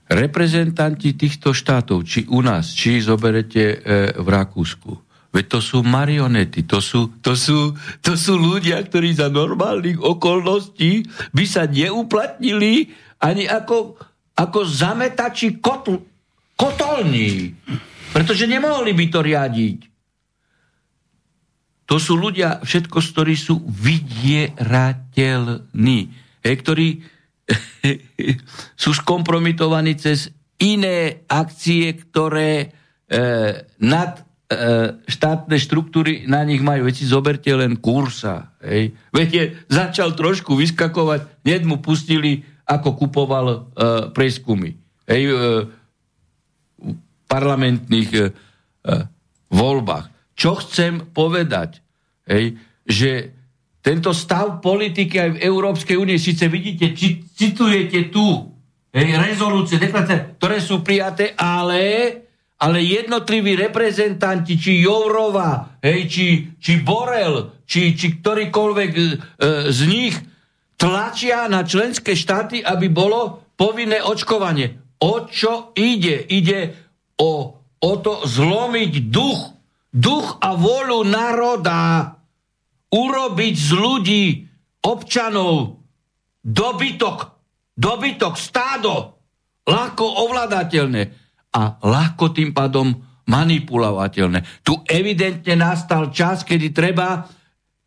Reprezentanti 0.10 1.14
týchto 1.14 1.54
štátov, 1.54 2.02
či 2.02 2.26
u 2.26 2.42
nás, 2.42 2.74
či 2.74 2.98
zoberete 2.98 3.78
v 4.18 4.26
Rakúsku, 4.26 4.98
veď 5.30 5.46
to 5.46 5.62
sú 5.62 5.86
marionety, 5.86 6.66
to 6.66 6.82
sú, 6.82 7.22
to, 7.22 7.38
sú, 7.38 7.78
to 8.02 8.18
sú 8.18 8.42
ľudia, 8.42 8.82
ktorí 8.82 9.14
za 9.14 9.30
normálnych 9.30 10.02
okolností 10.02 11.06
by 11.30 11.46
sa 11.46 11.70
neuplatnili 11.70 12.90
ani 13.22 13.46
ako, 13.46 14.02
ako 14.34 14.60
zametači 14.66 15.62
kotl, 15.62 16.02
kotolní, 16.58 17.54
pretože 18.10 18.50
nemohli 18.50 18.98
by 18.98 19.06
to 19.14 19.22
riadiť. 19.22 19.86
To 21.86 22.02
sú 22.02 22.18
ľudia, 22.18 22.66
všetko, 22.66 22.98
ktorí 22.98 23.38
sú 23.38 23.62
vydierateľní, 23.62 26.00
hej, 26.42 26.56
ktorí 26.66 27.19
sú 28.82 28.92
skompromitovaní 28.94 29.98
cez 29.98 30.30
iné 30.60 31.24
akcie, 31.26 31.96
ktoré 31.96 32.52
e, 32.62 32.68
nad 33.80 34.12
e, 34.20 34.24
štátne 35.08 35.56
štruktúry 35.56 36.28
na 36.28 36.44
nich 36.44 36.60
majú. 36.60 36.86
Veď 36.86 36.96
si 37.00 37.06
zoberte 37.08 37.50
len 37.56 37.80
kursa. 37.80 38.54
Hej. 38.60 38.94
Veď 39.16 39.56
začal 39.72 40.14
trošku 40.14 40.54
vyskakovať, 40.60 41.48
hneď 41.48 41.62
mu 41.64 41.80
pustili, 41.80 42.44
ako 42.70 43.00
kupoval 43.00 43.46
e, 43.50 43.60
preskumy. 44.12 44.76
Hej, 45.10 45.24
e, 45.26 45.36
parlamentných 47.30 48.12
e, 48.14 48.20
e, 48.20 48.26
voľbách. 49.54 50.34
Čo 50.34 50.58
chcem 50.62 51.14
povedať? 51.14 51.82
Hej, 52.26 52.58
že 52.86 53.39
tento 53.80 54.12
stav 54.12 54.60
politiky 54.60 55.16
aj 55.16 55.30
v 55.36 55.42
Európskej 55.44 55.96
únie, 55.96 56.20
síce 56.20 56.52
vidíte, 56.52 56.92
či, 56.92 57.24
citujete 57.32 58.12
tu 58.12 58.52
hej, 58.92 59.08
rezolúcie, 59.16 59.80
deklarácie, 59.80 60.36
ktoré 60.36 60.60
sú 60.60 60.84
prijaté, 60.84 61.32
ale, 61.40 62.12
ale 62.60 62.84
jednotliví 62.84 63.56
reprezentanti, 63.56 64.60
či 64.60 64.84
Jourova, 64.84 65.80
hej, 65.80 66.12
či, 66.12 66.26
či 66.60 66.84
Borel, 66.84 67.64
či, 67.64 67.96
či 67.96 68.20
ktorýkoľvek 68.20 68.92
e, 68.92 69.04
z 69.72 69.82
nich 69.88 70.16
tlačia 70.76 71.48
na 71.48 71.64
členské 71.64 72.20
štáty, 72.20 72.60
aby 72.60 72.92
bolo 72.92 73.48
povinné 73.56 74.04
očkovanie. 74.04 75.00
O 75.00 75.24
čo 75.28 75.72
ide? 75.80 76.28
Ide 76.28 76.76
o, 77.16 77.56
o 77.80 77.92
to 78.04 78.28
zlomiť 78.28 79.08
duch, 79.08 79.56
duch 79.92 80.40
a 80.44 80.56
vôľu 80.60 81.08
národa, 81.08 82.19
urobiť 82.90 83.54
z 83.54 83.70
ľudí, 83.78 84.24
občanov, 84.86 85.82
dobytok, 86.42 87.18
dobytok, 87.78 88.34
stádo, 88.36 89.20
ľahko 89.66 90.06
ovladateľné. 90.26 91.30
a 91.50 91.82
ľahko 91.82 92.30
tým 92.30 92.54
pádom 92.54 92.94
manipulovateľné. 93.26 94.62
Tu 94.62 94.74
evidentne 94.86 95.58
nastal 95.58 96.14
čas, 96.14 96.46
kedy 96.46 96.70
treba 96.70 97.26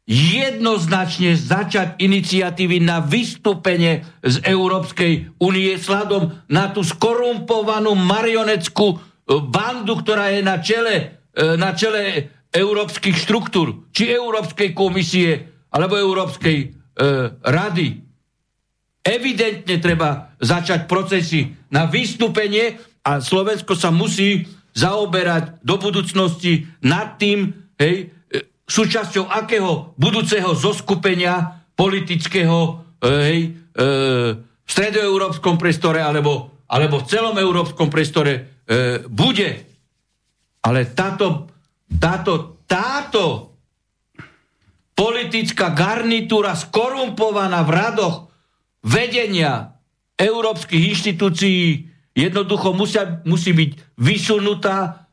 jednoznačne 0.07 1.39
začať 1.39 2.03
iniciatívy 2.03 2.83
na 2.83 2.99
vystúpenie 2.99 4.03
z 4.19 4.43
Európskej 4.43 5.39
únie 5.39 5.79
sladom 5.79 6.43
na 6.51 6.75
tú 6.75 6.83
skorumpovanú 6.83 7.95
marioneckú 7.95 8.87
e, 8.91 8.97
bandu, 9.47 10.03
ktorá 10.03 10.35
je 10.35 10.43
na 10.43 10.59
čele, 10.59 11.23
e, 11.31 11.55
na 11.55 11.71
čele 11.71 12.35
európskych 12.53 13.17
štruktúr, 13.17 13.89
či 13.97 14.13
Európskej 14.13 14.77
komisie, 14.77 15.49
alebo 15.73 15.97
Európskej 15.97 16.57
e, 16.61 16.67
rady. 17.41 17.89
Evidentne 19.03 19.77
treba 19.81 20.37
začať 20.39 20.87
procesy 20.87 21.51
na 21.73 21.89
vystúpenie 21.89 22.79
a 23.03 23.19
Slovensko 23.19 23.75
sa 23.75 23.91
musí 23.91 24.47
zaoberať 24.77 25.65
do 25.65 25.81
budúcnosti 25.81 26.69
nad 26.85 27.19
tým, 27.19 27.51
hej, 27.81 28.13
súčasťou 28.73 29.29
akého 29.29 29.93
budúceho 30.01 30.57
zoskupenia 30.57 31.61
politického 31.77 32.81
e, 33.03 33.09
hej, 33.29 33.41
e, 33.77 33.87
v 34.41 34.71
stredoeurópskom 34.71 35.61
priestore 35.61 36.01
alebo, 36.01 36.65
alebo 36.71 37.03
v 37.03 37.09
celom 37.09 37.37
európskom 37.37 37.93
priestore 37.93 38.33
e, 38.33 38.41
bude. 39.05 39.51
Ale 40.63 40.81
táto, 40.95 41.52
táto, 41.99 42.63
táto 42.69 43.53
politická 44.93 45.73
garnitúra 45.73 46.55
skorumpovaná 46.55 47.65
v 47.65 47.71
radoch 47.73 48.17
vedenia 48.85 49.81
európskych 50.15 50.83
inštitúcií 50.95 51.89
jednoducho 52.13 52.77
musia, 52.77 53.25
musí 53.25 53.57
byť 53.57 53.99
vysunutá 53.99 55.09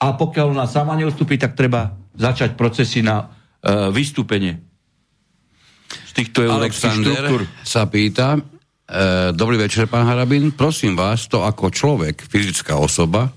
a 0.00 0.06
pokiaľ 0.16 0.46
ona 0.56 0.66
sama 0.66 0.98
neustúpi, 0.98 1.38
tak 1.38 1.54
treba 1.54 1.94
začať 2.16 2.58
procesy 2.58 3.04
na 3.04 3.28
uh, 3.30 3.88
vystúpenie 3.92 4.70
z 6.10 6.12
týchto 6.14 6.42
európskych 6.42 7.02
štruktúr. 7.02 7.40
sa 7.62 7.86
pýta, 7.86 8.34
e, 8.34 8.40
dobrý 9.34 9.58
večer, 9.58 9.86
pán 9.90 10.06
Harabin, 10.06 10.54
prosím 10.54 10.94
vás, 10.94 11.26
to 11.26 11.42
ako 11.42 11.70
človek, 11.70 12.22
fyzická 12.26 12.78
osoba, 12.78 13.30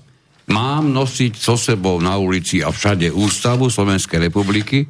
mám 0.50 0.92
nosiť 0.92 1.32
so 1.36 1.56
sebou 1.56 2.00
na 2.02 2.20
ulici 2.20 2.60
a 2.60 2.68
všade 2.72 3.08
ústavu 3.12 3.72
Slovenskej 3.72 4.28
republiky 4.28 4.84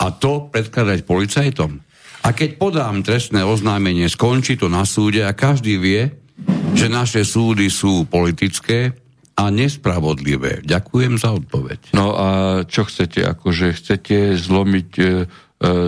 a 0.00 0.12
to 0.12 0.48
predkladať 0.48 1.04
policajtom. 1.04 1.80
A 2.26 2.34
keď 2.34 2.58
podám 2.58 3.06
trestné 3.06 3.46
oznámenie, 3.46 4.10
skončí 4.10 4.58
to 4.58 4.66
na 4.66 4.82
súde 4.82 5.22
a 5.22 5.36
každý 5.36 5.78
vie, 5.78 6.10
že 6.74 6.90
naše 6.90 7.22
súdy 7.22 7.70
sú 7.70 8.04
politické, 8.10 8.92
a 9.36 9.52
nespravodlivé. 9.52 10.64
Ďakujem 10.64 11.20
za 11.20 11.36
odpoveď. 11.36 11.92
No 11.92 12.16
a 12.16 12.28
čo 12.64 12.88
chcete? 12.88 13.20
Akože 13.20 13.76
chcete 13.76 14.32
zlomiť 14.32 14.90
e, 14.96 15.04
e, 15.04 15.08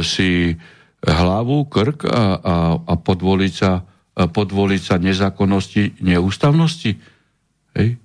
si 0.04 0.52
hlavu, 1.00 1.64
krk 1.64 2.04
a, 2.04 2.24
a, 2.36 2.54
a 2.76 2.94
podvoliť, 3.00 3.52
sa, 3.56 3.88
podvoliť 4.12 4.82
sa 4.84 5.00
nezákonnosti, 5.00 6.04
neústavnosti? 6.04 7.00
Hej? 7.72 7.96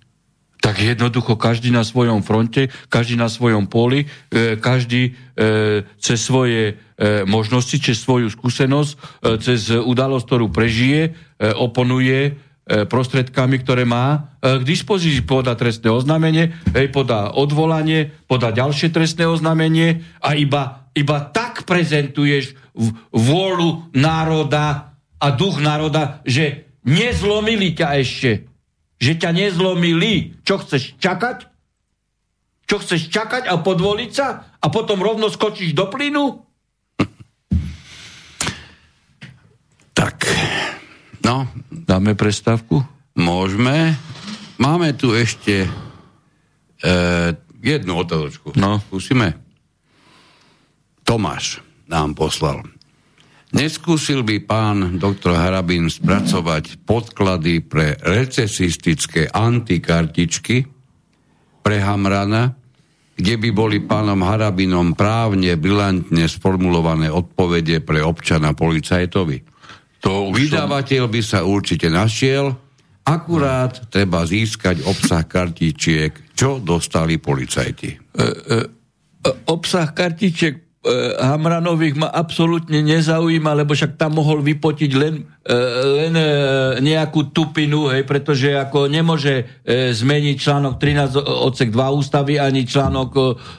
Tak 0.64 0.80
jednoducho 0.80 1.36
každý 1.36 1.76
na 1.76 1.84
svojom 1.84 2.24
fronte, 2.24 2.72
každý 2.88 3.20
na 3.20 3.28
svojom 3.28 3.68
poli, 3.68 4.07
e, 4.32 4.55
každý 4.55 5.11
e, 5.11 5.84
cez 5.99 6.24
svoje 6.24 6.80
e, 6.95 7.28
možnosti, 7.28 7.76
cez 7.84 7.99
svoju 7.99 8.32
skúsenosť, 8.32 8.91
e, 8.95 8.97
cez 9.43 9.68
udalosť, 9.76 10.24
ktorú 10.24 10.47
prežije, 10.47 11.11
e, 11.11 11.51
oponuje 11.51 12.39
E, 12.64 12.88
prostredkami, 12.88 13.59
ktoré 13.59 13.84
má 13.84 14.32
e, 14.39 14.55
k 14.55 14.64
dispozícii. 14.64 15.28
Podá 15.28 15.51
trestné 15.51 15.91
oznámenie, 15.91 16.55
podá 16.95 17.36
odvolanie, 17.36 18.16
podá 18.24 18.55
ďalšie 18.55 18.88
trestné 18.88 19.28
oznámenie 19.28 19.99
a 20.24 20.39
iba, 20.39 20.88
iba 20.95 21.18
tak 21.28 21.68
prezentuješ 21.68 22.55
vôľu 23.11 23.91
národa 23.91 24.95
a 25.20 25.28
duch 25.36 25.59
národa, 25.59 26.24
že 26.24 26.72
nezlomili 26.88 27.76
ťa 27.76 27.88
ešte. 27.99 28.47
Že 29.03 29.13
ťa 29.19 29.31
nezlomili. 29.35 30.39
Čo 30.47 30.63
chceš 30.63 30.95
čakať? 30.95 31.51
Čo 32.63 32.79
chceš 32.79 33.11
čakať 33.11 33.51
a 33.51 33.59
podvoliť 33.59 34.11
sa? 34.15 34.55
A 34.63 34.71
potom 34.71 35.03
rovno 35.03 35.27
skočíš 35.27 35.75
do 35.75 35.91
plynu? 35.91 36.39
Tak, 39.93 40.25
no, 41.27 41.51
Dáme 41.83 42.15
prestávku? 42.15 42.79
Môžeme. 43.13 43.99
Máme 44.55 44.95
tu 44.95 45.11
ešte 45.11 45.67
e, 45.67 45.69
jednu 47.59 47.99
otázočku. 47.99 48.55
No. 48.55 48.79
Skúsime. 48.87 49.35
Tomáš 51.03 51.59
nám 51.91 52.15
poslal. 52.15 52.63
Neskúsil 53.53 54.25
by 54.25 54.37
pán 54.49 54.97
doktor 54.97 55.37
Harabin 55.37 55.85
spracovať 55.85 56.81
podklady 56.89 57.61
pre 57.61 57.93
recesistické 58.01 59.29
antikartičky 59.29 60.65
pre 61.61 61.77
Hamrana, 61.77 62.57
kde 63.13 63.37
by 63.37 63.49
boli 63.53 63.77
pánom 63.85 64.25
Harabinom 64.25 64.97
právne, 64.97 65.53
bilantne 65.53 66.25
sformulované 66.25 67.13
odpovede 67.13 67.85
pre 67.85 68.01
občana 68.01 68.57
policajtovi. 68.57 69.37
To 70.01 70.33
Vydavateľ 70.33 71.03
by 71.13 71.21
sa 71.21 71.45
určite 71.45 71.93
našiel, 71.93 72.57
akurát 73.05 73.85
treba 73.93 74.25
získať 74.25 74.81
obsah 74.81 75.29
kartičiek, 75.29 76.33
čo 76.33 76.57
dostali 76.57 77.21
policajti. 77.21 77.89
E, 77.93 77.97
e, 78.17 78.57
e 79.21 79.29
obsah 79.45 79.93
kartičiek 79.93 80.62
Hamranových 81.15 81.95
ma 81.95 82.11
absolútne 82.11 82.84
nezaujíma, 82.84 83.55
lebo 83.55 83.71
však 83.71 83.95
tam 83.95 84.19
mohol 84.19 84.43
vypotiť 84.43 84.91
len, 84.99 85.23
e, 85.39 85.55
len 85.95 86.13
e, 86.19 86.27
nejakú 86.84 87.31
tupinu, 87.31 87.88
hej, 87.88 88.03
pretože 88.03 88.51
ako 88.51 88.91
nemôže 88.91 89.47
zmeniť 89.67 90.36
článok 90.36 90.75
13 90.75 91.23
odsek 91.23 91.71
2 91.71 91.99
ústavy 92.03 92.36
ani 92.36 92.67
článok 92.67 93.09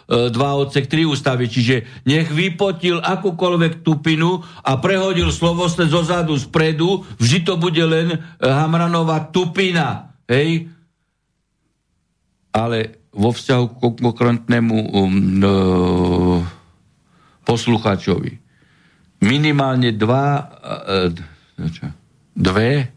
2 0.08 0.36
odsek 0.36 0.84
3 0.84 1.08
ústavy. 1.08 1.48
Čiže 1.48 2.04
nech 2.04 2.28
vypotil 2.28 3.00
akúkoľvek 3.00 3.80
tupinu 3.80 4.44
a 4.60 4.76
prehodil 4.76 5.32
slovosle 5.32 5.88
zo 5.88 6.04
zadu 6.04 6.36
spredu, 6.36 7.08
vždy 7.16 7.38
to 7.40 7.56
bude 7.56 7.80
len 7.80 8.20
Hamranová 8.36 9.32
tupina. 9.32 10.12
Hej? 10.28 10.68
Ale 12.52 13.00
vo 13.14 13.30
vzťahu 13.30 13.64
k 13.70 13.74
konkrétnemu 13.80 14.78
um, 14.90 15.14
no, 15.38 15.52
poslucháčovi. 17.44 18.40
Minimálne 19.20 19.92
dva, 19.94 20.50
e, 21.60 21.68
čo, 21.70 21.86
dve, 22.34 22.90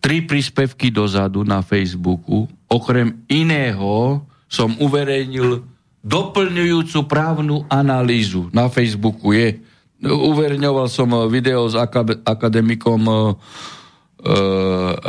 tri 0.00 0.24
príspevky 0.24 0.90
dozadu 0.90 1.44
na 1.44 1.60
Facebooku. 1.60 2.48
Okrem 2.66 3.22
iného 3.28 4.24
som 4.50 4.74
uverejnil 4.80 5.62
doplňujúcu 6.00 6.98
právnu 7.06 7.68
analýzu. 7.68 8.48
Na 8.50 8.72
Facebooku 8.72 9.36
je. 9.36 9.60
Uverejňoval 10.00 10.88
som 10.88 11.12
video 11.28 11.68
s 11.68 11.76
akademikom 12.24 13.02
uh, 13.04 13.36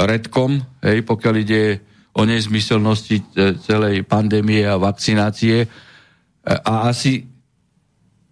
Redkom, 0.03 0.59
hej, 0.83 1.07
pokiaľ 1.07 1.35
ide 1.39 1.79
o 2.11 2.27
nezmyselnosti 2.27 3.23
celej 3.63 4.03
pandémie 4.03 4.67
a 4.67 4.75
vakcinácie. 4.75 5.63
A 6.43 6.91
asi 6.91 7.30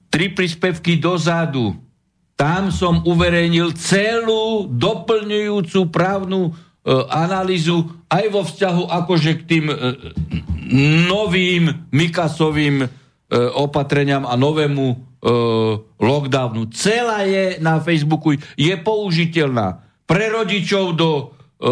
tri 0.10 0.34
príspevky 0.34 0.98
dozadu. 0.98 1.78
Tam 2.34 2.74
som 2.74 3.06
uverejnil 3.06 3.76
celú 3.78 4.66
doplňujúcu 4.70 5.80
právnu 5.94 6.50
e, 6.50 6.52
analýzu 7.12 7.88
aj 8.10 8.26
vo 8.32 8.42
vzťahu 8.48 8.84
akože 8.90 9.32
k 9.40 9.42
tým 9.46 9.66
e, 9.70 9.76
novým 11.10 11.90
Mikasovým 11.92 12.86
e, 12.86 12.88
opatreniam 13.54 14.24
a 14.24 14.40
novému 14.40 14.86
e, 14.88 14.96
lockdownu. 16.00 16.72
Celá 16.72 17.28
je 17.28 17.60
na 17.60 17.84
Facebooku, 17.84 18.40
je 18.56 18.74
použiteľná 18.80 19.84
pre 20.08 20.32
rodičov 20.32 20.96
do, 20.96 21.36
e, 21.60 21.70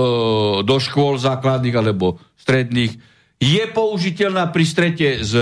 do 0.68 0.76
škôl 0.84 1.16
základných 1.16 1.78
alebo 1.80 2.20
stredných. 2.36 3.00
Je 3.38 3.64
použiteľná 3.70 4.50
pri 4.50 4.66
strete 4.66 5.08
s 5.24 5.34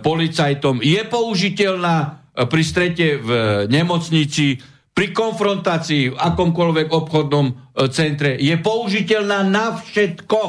policajtom, 0.00 0.78
je 0.80 1.02
použiteľná 1.06 1.96
e, 2.02 2.46
pri 2.46 2.62
strete 2.62 3.06
v 3.18 3.30
nemocnici, 3.66 4.62
pri 4.96 5.12
konfrontácii 5.12 6.14
v 6.14 6.16
akomkoľvek 6.16 6.88
obchodnom 6.88 7.46
e, 7.50 7.54
centre, 7.90 8.38
je 8.38 8.54
použiteľná 8.56 9.42
na 9.44 9.76
všetko. 9.76 10.40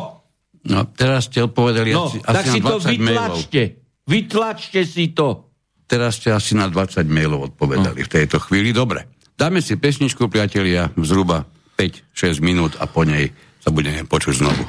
No, 0.67 0.83
teraz 0.93 1.31
ste 1.31 1.43
odpovedali 1.43 1.91
no, 1.95 2.11
asi, 2.11 2.19
tak 2.21 2.45
asi 2.45 2.49
si 2.55 2.59
na 2.59 2.67
20 2.67 2.71
to 2.71 2.77
vytlačte. 2.79 3.61
Mailov. 3.63 3.85
Vytlačte 4.07 4.81
si 4.87 5.05
to. 5.11 5.27
Teraz 5.87 6.19
ste 6.19 6.35
asi 6.35 6.55
na 6.55 6.67
20 6.67 7.07
mailov 7.07 7.55
odpovedali 7.55 7.99
no. 8.03 8.05
v 8.05 8.11
tejto 8.11 8.37
chvíli. 8.43 8.75
Dobre. 8.75 9.07
Dáme 9.37 9.61
si 9.61 9.77
pesničku, 9.77 10.27
priatelia, 10.27 10.89
zhruba 10.97 11.45
5-6 11.77 12.41
minút 12.41 12.73
a 12.81 12.89
po 12.89 13.05
nej 13.05 13.29
sa 13.61 13.69
budeme 13.69 14.01
počuť 14.07 14.33
znovu. 14.33 14.63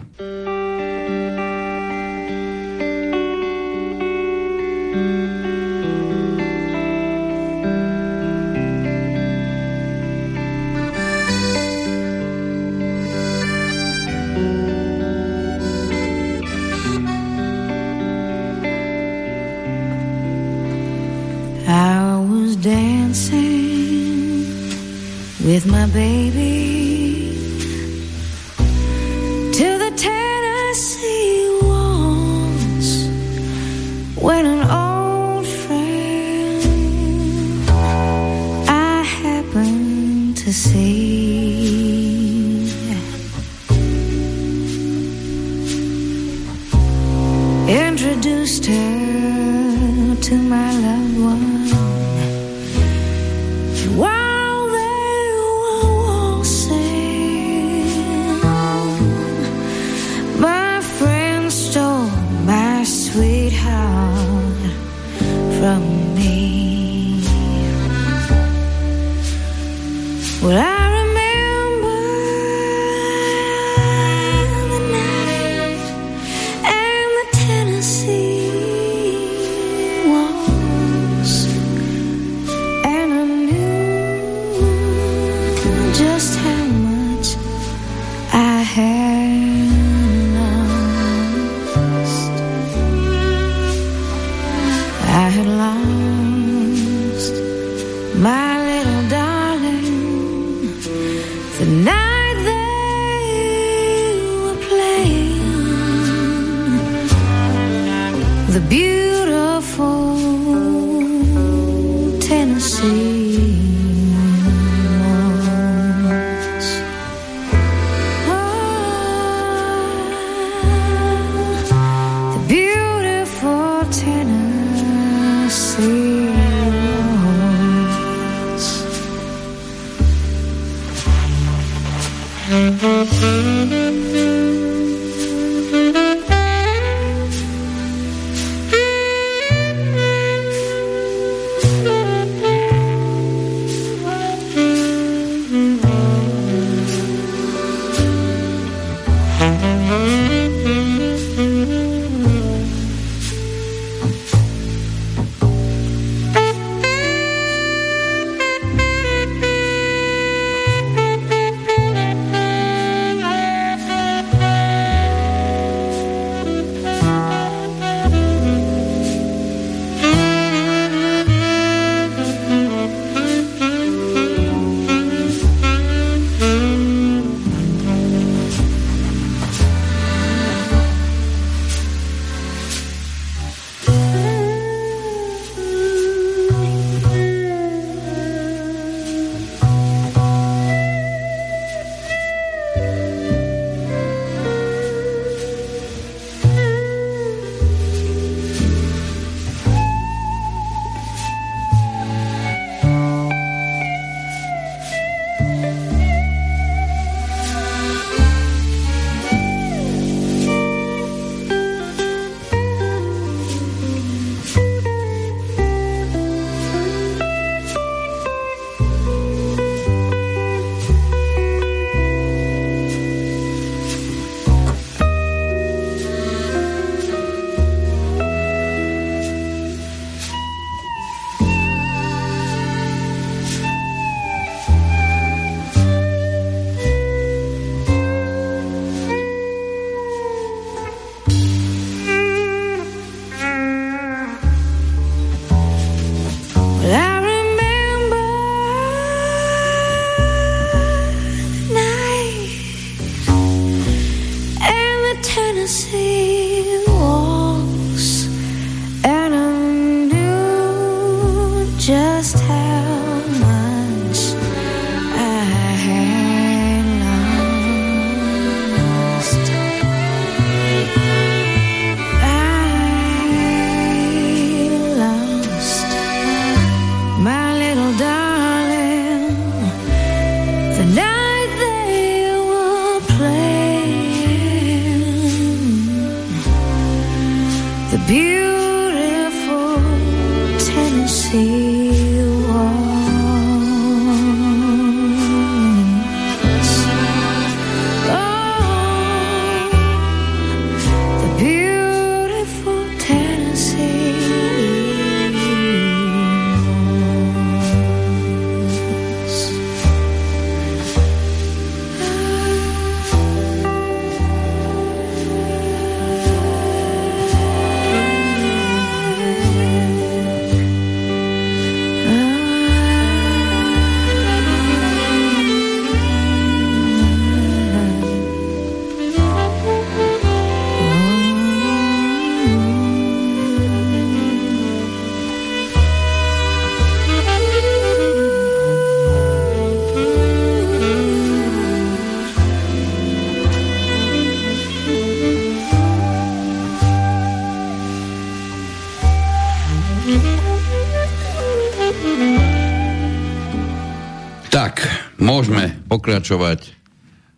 Pokračovať 356.09 356.61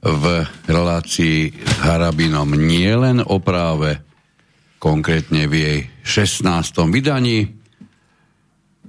v 0.00 0.24
relácii 0.64 1.38
s 1.50 1.74
Harabinom 1.82 2.54
nielen 2.54 3.18
o 3.18 3.42
práve, 3.42 3.98
konkrétne 4.78 5.50
v 5.50 5.54
jej 5.58 5.78
16. 6.06 6.46
vydaní, 6.86 7.50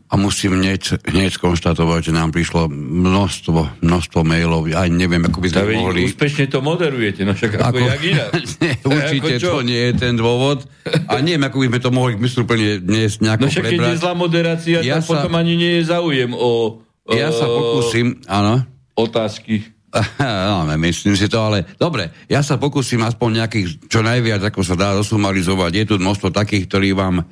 a 0.05 0.19
musím 0.19 0.59
hneď, 0.59 1.01
hneď 1.07 1.39
konštatovať, 1.39 2.01
že 2.03 2.13
nám 2.13 2.29
prišlo 2.29 2.67
množstvo, 2.67 3.79
množstvo 3.79 4.19
mailov. 4.21 4.67
Ja 4.67 4.84
neviem, 4.86 5.23
ako 5.23 5.39
by 5.39 5.47
sme 5.49 5.63
Vy 5.63 5.75
mohli... 5.79 5.99
úspešne 6.05 6.45
to 6.45 6.59
moderujete, 6.59 7.23
no 7.23 7.32
však 7.32 7.55
ako, 7.55 7.63
ako 7.63 7.77
jak 7.79 8.01
nie, 8.03 8.71
určite 8.91 9.32
Ako 9.32 9.39
čo? 9.39 9.49
to 9.49 9.61
nie 9.63 9.82
je 9.82 9.93
ten 9.95 10.13
dôvod. 10.13 10.67
A 11.07 11.15
neviem, 11.17 11.41
ako 11.41 11.57
by 11.57 11.67
sme 11.71 11.79
to 11.79 11.89
mohli 11.89 12.13
mysluplne 12.19 12.84
dnes 12.84 13.17
nejako 13.17 13.39
No 13.39 13.47
však 13.47 13.63
keď 13.63 13.71
je 13.71 13.79
prebrať. 13.79 13.97
zlá 13.97 14.13
moderácia, 14.13 14.77
Ja 14.84 14.93
tak 14.93 15.01
sa- 15.01 15.09
potom 15.15 15.32
ani 15.34 15.53
nie 15.55 15.73
je 15.79 15.84
záujem 15.88 16.29
o, 16.29 16.51
o 16.84 17.09
Ja 17.09 17.32
sa 17.32 17.47
pokúsim, 17.47 18.19
áno. 18.27 18.67
Otázky. 18.95 19.81
No, 20.23 20.63
myslím 20.79 21.19
si 21.19 21.27
to, 21.27 21.43
ale 21.43 21.67
dobre, 21.75 22.07
ja 22.31 22.39
sa 22.39 22.55
pokúsim 22.55 23.03
aspoň 23.03 23.43
nejakých, 23.43 23.67
čo 23.91 23.99
najviac, 23.99 24.39
ako 24.47 24.63
sa 24.63 24.79
dá 24.79 24.95
dosumarizovať. 24.95 25.71
Je 25.75 25.85
tu 25.85 25.95
množstvo 25.99 26.31
takých, 26.31 26.71
ktorí 26.71 26.95
vám 26.95 27.27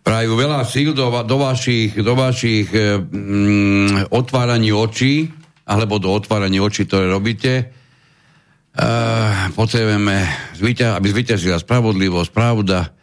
prajú 0.00 0.32
veľa 0.32 0.64
síl 0.64 0.96
do, 0.96 1.12
do 1.12 1.36
vašich, 1.36 1.92
do 2.00 2.16
vašich 2.16 2.72
e, 2.72 2.96
mm, 3.04 4.08
otváraní 4.16 4.72
očí, 4.72 5.28
alebo 5.68 6.00
do 6.00 6.08
otváraní 6.16 6.56
očí, 6.56 6.88
ktoré 6.88 7.12
robíte. 7.12 7.52
E, 7.60 7.64
potrebujeme, 9.52 10.24
aby 10.80 11.06
zvíťazila 11.12 11.60
spravodlivosť, 11.60 12.30
pravda. 12.32 12.96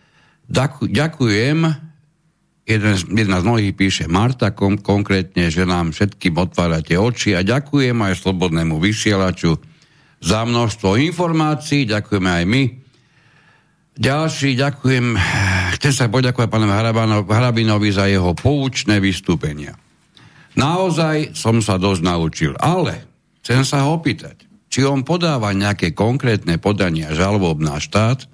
Ďakujem. 0.49 1.86
Jeden, 2.67 2.99
jedna 3.15 3.39
z 3.39 3.47
mnohých 3.47 3.73
píše 3.79 4.05
Marta 4.11 4.51
kom, 4.51 4.75
konkrétne, 4.75 5.47
že 5.47 5.63
nám 5.63 5.95
všetkým 5.95 6.35
otvárate 6.35 6.99
oči 6.99 7.31
a 7.31 7.39
ďakujem 7.39 7.95
aj 7.95 8.19
slobodnému 8.19 8.75
vysielaču 8.83 9.55
za 10.19 10.43
množstvo 10.43 10.99
informácií, 10.99 11.87
ďakujeme 11.87 12.27
aj 12.27 12.43
my. 12.43 12.63
Ďalší, 13.97 14.59
ďakujem, 14.59 15.15
chcem 15.79 15.93
sa 15.95 16.11
poďakovať 16.11 16.49
pánovi 16.51 16.73
Harabano- 16.75 17.25
Harabinovi 17.25 17.89
za 17.89 18.05
jeho 18.11 18.35
poučné 18.35 18.99
vystúpenia. 18.99 19.79
Naozaj 20.59 21.39
som 21.39 21.63
sa 21.63 21.79
dosť 21.79 22.01
naučil, 22.03 22.53
ale 22.59 23.07
chcem 23.41 23.63
sa 23.63 23.87
ho 23.87 23.95
opýtať, 23.95 24.43
či 24.67 24.83
on 24.83 25.07
podáva 25.07 25.55
nejaké 25.55 25.95
konkrétne 25.95 26.59
podania 26.59 27.15
žalob 27.15 27.63
na 27.63 27.79
štát, 27.79 28.27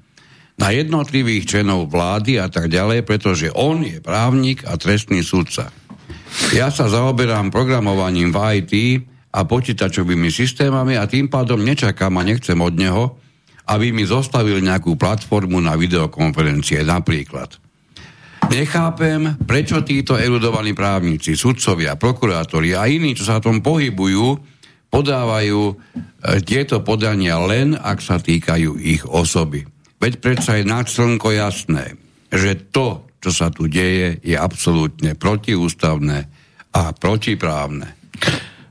na 0.58 0.70
jednotlivých 0.70 1.50
členov 1.50 1.90
vlády 1.90 2.38
a 2.38 2.48
tak 2.48 2.70
ďalej, 2.70 3.06
pretože 3.06 3.50
on 3.54 3.82
je 3.82 3.98
právnik 4.00 4.64
a 4.70 4.78
trestný 4.78 5.26
sudca. 5.26 5.74
Ja 6.54 6.74
sa 6.74 6.90
zaoberám 6.90 7.54
programovaním 7.54 8.34
v 8.34 8.38
IT 8.62 8.74
a 9.34 9.46
počítačovými 9.46 10.30
systémami 10.30 10.98
a 10.98 11.10
tým 11.10 11.30
pádom 11.30 11.62
nečakám 11.62 12.14
a 12.18 12.26
nechcem 12.26 12.58
od 12.58 12.74
neho, 12.78 13.04
aby 13.70 13.96
mi 13.96 14.04
zostavil 14.04 14.60
nejakú 14.62 15.00
platformu 15.00 15.58
na 15.62 15.74
videokonferencie 15.74 16.84
napríklad. 16.84 17.58
Nechápem, 18.52 19.40
prečo 19.48 19.80
títo 19.88 20.20
erudovaní 20.20 20.76
právnici, 20.76 21.34
sudcovia, 21.40 21.96
prokurátori 21.96 22.76
a 22.76 22.86
iní, 22.92 23.16
čo 23.16 23.24
sa 23.24 23.40
tom 23.40 23.64
pohybujú, 23.64 24.36
podávajú 24.92 25.62
e, 25.72 25.74
tieto 26.44 26.84
podania 26.84 27.40
len, 27.40 27.74
ak 27.74 28.04
sa 28.04 28.20
týkajú 28.20 28.78
ich 28.84 29.08
osoby. 29.08 29.73
Veď 30.04 30.20
predsa 30.20 30.60
je 30.60 30.68
nad 30.68 30.84
slnko 30.84 31.32
jasné, 31.32 31.96
že 32.28 32.60
to, 32.60 33.08
čo 33.24 33.32
sa 33.32 33.48
tu 33.48 33.72
deje, 33.72 34.20
je 34.20 34.36
absolútne 34.36 35.16
protiústavné 35.16 36.28
a 36.76 36.92
protiprávne. 36.92 37.96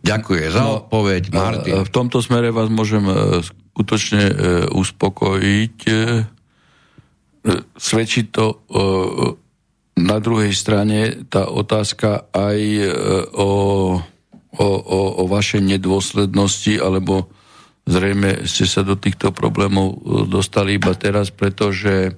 Ďakujem 0.05 0.53
za 0.53 0.85
odpoveď, 0.85 1.23
Martin. 1.33 1.73
E, 1.81 1.87
V 1.89 1.95
tomto 1.95 2.21
smere 2.21 2.53
vás 2.53 2.69
môžem 2.69 3.09
e, 3.09 3.41
skutočne 3.41 4.23
e, 4.29 4.35
uspokojiť. 4.77 5.77
E, 5.89 5.95
Svedčí 7.81 8.29
to 8.29 8.45
e, 8.53 8.57
na 10.05 10.21
druhej 10.21 10.53
strane 10.53 11.25
tá 11.33 11.49
otázka 11.49 12.29
aj 12.29 12.59
e, 12.61 12.87
o, 13.33 13.51
o, 14.53 14.69
o, 14.69 15.01
o 15.17 15.25
vašej 15.33 15.65
nedôslednosti, 15.65 16.77
alebo 16.77 17.33
zrejme 17.87 18.47
ste 18.47 18.65
sa 18.67 18.87
do 18.87 18.95
týchto 18.95 19.35
problémov 19.35 19.89
e, 19.93 19.97
dostali 20.31 20.79
iba 20.79 20.95
teraz, 20.95 21.35
pretože 21.35 22.15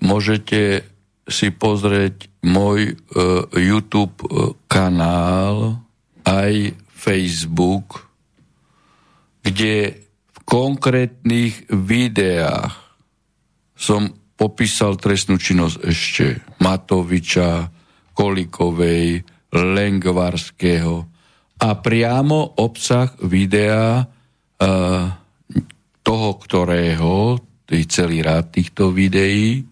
môžete 0.00 0.88
si 1.28 1.48
pozrieť 1.54 2.28
môj 2.42 2.92
e, 2.92 2.94
YouTube 3.60 4.16
e, 4.24 4.56
kanál, 4.66 5.82
aj 6.22 6.78
Facebook, 6.94 8.06
kde 9.42 9.98
v 10.06 10.38
konkrétnych 10.46 11.66
videách 11.66 12.78
som 13.74 14.06
popísal 14.38 14.94
trestnú 14.98 15.38
činnosť 15.38 15.76
ešte 15.82 16.26
Matoviča, 16.62 17.70
Kolikovej, 18.14 19.26
Lengvarského 19.50 20.94
a 21.62 21.68
priamo 21.78 22.58
obsah 22.58 23.10
videa 23.22 24.06
toho, 26.02 26.28
ktorého, 26.38 27.38
to 27.66 27.70
je 27.72 27.84
celý 27.86 28.20
rád 28.20 28.52
týchto 28.52 28.90
videí, 28.90 29.64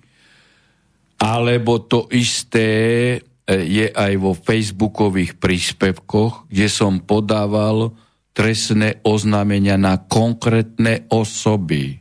alebo 1.20 1.84
to 1.84 2.08
isté 2.16 2.68
e, 3.12 3.18
je 3.52 3.86
aj 3.92 4.12
vo 4.16 4.32
facebookových 4.32 5.36
príspevkoch, 5.36 6.48
kde 6.48 6.68
som 6.72 7.04
podával 7.04 7.92
trestné 8.32 9.04
oznámenia 9.04 9.76
na 9.76 10.00
konkrétne 10.00 11.04
osoby. 11.12 12.00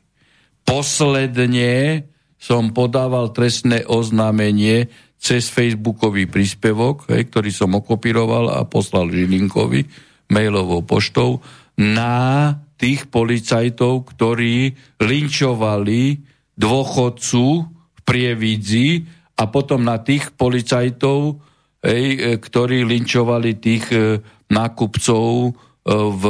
Posledne 0.64 2.06
som 2.40 2.72
podával 2.72 3.36
trestné 3.36 3.84
oznámenie 3.84 4.88
cez 5.20 5.52
facebookový 5.52 6.32
príspevok, 6.32 7.12
hej, 7.12 7.28
ktorý 7.28 7.52
som 7.52 7.76
okopíroval 7.76 8.56
a 8.56 8.64
poslal 8.64 9.12
Žilinkovi 9.12 9.84
mailovou 10.32 10.88
poštou 10.88 11.44
na 11.76 12.56
tých 12.80 13.12
policajtov, 13.12 14.08
ktorí 14.16 14.72
linčovali 15.04 16.24
dôchodcu 16.56 17.46
v 17.68 18.00
Prievidzi 18.08 19.04
a 19.36 19.44
potom 19.52 19.84
na 19.84 20.00
tých 20.00 20.32
policajtov, 20.40 21.44
hej, 21.84 22.06
e, 22.16 22.18
ktorí 22.40 22.88
linčovali 22.88 23.60
tých 23.60 23.86
e, 23.92 24.24
nákupcov 24.48 25.24
e, 25.28 25.52
v 25.92 26.24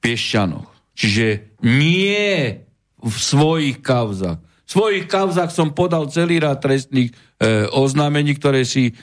Piešťanoch. 0.00 0.68
Čiže 0.96 1.56
nie 1.64 2.60
v 3.00 3.16
svojich 3.16 3.80
kauzach. 3.80 4.40
V 4.40 4.70
svojich 4.70 5.06
kauzach 5.10 5.50
som 5.50 5.74
podal 5.74 6.06
celý 6.12 6.38
rád 6.38 6.62
trestných 6.62 7.10
e, 7.10 7.14
oznámení, 7.72 8.36
ktoré 8.36 8.62
si 8.62 8.94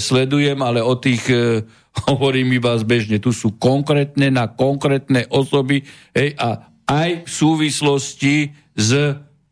sledujem, 0.00 0.56
ale 0.64 0.80
o 0.80 0.96
tých 0.96 1.28
e, 1.28 1.60
hovorím 2.08 2.56
iba 2.56 2.76
zbežne. 2.78 3.20
Tu 3.20 3.34
sú 3.34 3.60
konkrétne 3.60 4.32
na 4.32 4.48
konkrétne 4.48 5.28
osoby 5.28 5.84
hej, 6.16 6.32
a 6.40 6.68
aj 6.88 7.28
v 7.28 7.30
súvislosti 7.30 8.34
s 8.72 8.90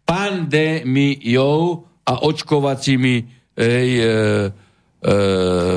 pandémiou 0.06 1.84
a 2.06 2.12
očkovacími 2.22 3.14
hej, 3.58 3.90
e, 3.98 4.04
e, 5.02 5.14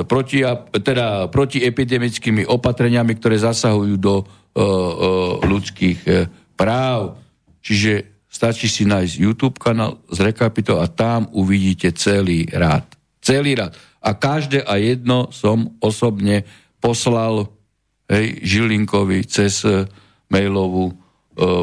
proti, 0.06 0.38
teda 0.80 1.28
protiepidemickými 1.28 2.46
opatreniami, 2.46 3.12
ktoré 3.18 3.36
zasahujú 3.36 3.96
do 3.98 4.22
e, 4.22 4.24
e, 4.24 4.64
ľudských 5.44 6.00
e, 6.06 6.10
práv. 6.56 7.18
Čiže 7.60 8.24
stačí 8.30 8.70
si 8.72 8.88
nájsť 8.88 9.14
YouTube 9.20 9.60
kanál 9.60 10.00
z 10.08 10.22
Rekapito 10.24 10.80
a 10.80 10.88
tam 10.88 11.28
uvidíte 11.34 11.92
celý 11.92 12.48
rád. 12.48 12.88
Celý 13.20 13.52
rád. 13.58 13.89
A 14.00 14.16
každé 14.16 14.64
a 14.64 14.80
jedno 14.80 15.28
som 15.30 15.76
osobne 15.84 16.48
poslal 16.80 17.52
hej, 18.08 18.40
Žilinkovi 18.40 19.28
cez 19.28 19.62
e, 19.62 19.86
mailovú 20.32 20.90
e, 20.90 20.94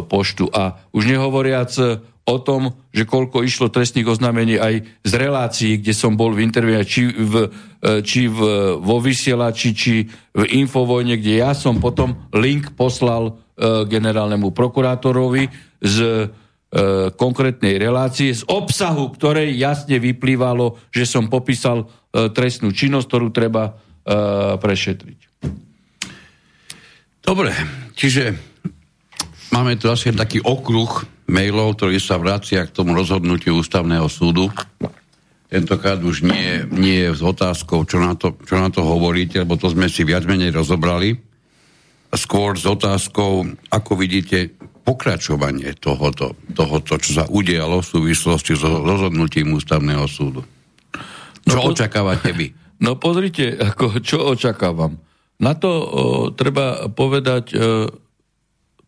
poštu. 0.06 0.48
A 0.54 0.80
už 0.94 1.10
nehovoriac 1.10 1.74
e, 1.82 1.98
o 2.28 2.38
tom, 2.44 2.76
že 2.92 3.08
koľko 3.08 3.48
išlo 3.48 3.72
trestných 3.72 4.12
oznámení 4.12 4.60
aj 4.60 4.84
z 5.08 5.12
relácií, 5.16 5.72
kde 5.80 5.96
som 5.96 6.20
bol 6.20 6.36
v 6.36 6.44
interviu, 6.44 6.84
či, 6.84 7.08
v, 7.08 7.48
e, 7.80 8.04
či 8.04 8.28
v, 8.28 8.40
vo 8.84 9.00
vysielači, 9.00 9.72
či 9.72 10.04
v 10.36 10.44
Infovojne, 10.60 11.16
kde 11.16 11.40
ja 11.40 11.56
som 11.56 11.80
potom 11.80 12.28
link 12.36 12.76
poslal 12.76 13.32
e, 13.32 13.88
generálnemu 13.88 14.52
prokurátorovi 14.52 15.48
z 15.80 15.98
e, 16.04 16.26
konkrétnej 17.16 17.80
relácie, 17.80 18.36
z 18.36 18.44
obsahu, 18.44 19.16
ktorej 19.16 19.56
jasne 19.56 19.96
vyplývalo, 19.96 20.76
že 20.92 21.08
som 21.08 21.32
popísal 21.32 21.88
trestnú 22.34 22.74
činnosť, 22.74 23.08
ktorú 23.08 23.28
treba 23.30 23.64
e, 23.70 23.72
prešetriť. 24.58 25.20
Dobre, 27.22 27.52
čiže 27.94 28.32
máme 29.52 29.76
tu 29.76 29.92
asi 29.92 30.16
taký 30.16 30.40
okruh 30.40 31.04
mailov, 31.28 31.76
ktorý 31.76 32.00
sa 32.00 32.16
vracia 32.16 32.64
k 32.64 32.72
tomu 32.72 32.96
rozhodnutiu 32.96 33.60
ústavného 33.60 34.08
súdu. 34.08 34.48
tentokrát 35.52 36.00
už 36.00 36.24
nie, 36.24 36.64
nie 36.72 37.12
s 37.12 37.20
otázkou, 37.20 37.84
čo 37.84 38.00
na, 38.00 38.16
to, 38.16 38.36
čo 38.48 38.56
na 38.56 38.72
to 38.72 38.80
hovoríte, 38.84 39.44
lebo 39.44 39.60
to 39.60 39.68
sme 39.68 39.92
si 39.92 40.08
viac 40.08 40.24
menej 40.24 40.56
rozobrali. 40.56 41.20
Skôr 42.16 42.56
s 42.56 42.64
otázkou, 42.64 43.44
ako 43.68 43.92
vidíte 44.00 44.56
pokračovanie 44.88 45.76
tohoto, 45.76 46.40
tohoto 46.56 46.96
čo 46.96 47.12
sa 47.12 47.26
udialo 47.28 47.84
v 47.84 47.92
súvislosti 47.92 48.56
s 48.56 48.64
rozhodnutím 48.64 49.52
ústavného 49.52 50.08
súdu. 50.08 50.48
Čo 51.48 51.58
no, 51.64 51.72
očakávate 51.74 52.32
vy? 52.36 52.48
No 52.78 52.94
pozrite, 53.02 53.58
ako, 53.58 54.06
čo 54.06 54.22
očakávam. 54.38 55.02
Na 55.42 55.58
to 55.58 55.72
o, 55.74 55.86
treba 56.30 56.86
povedať 56.94 57.58
o, 57.58 57.90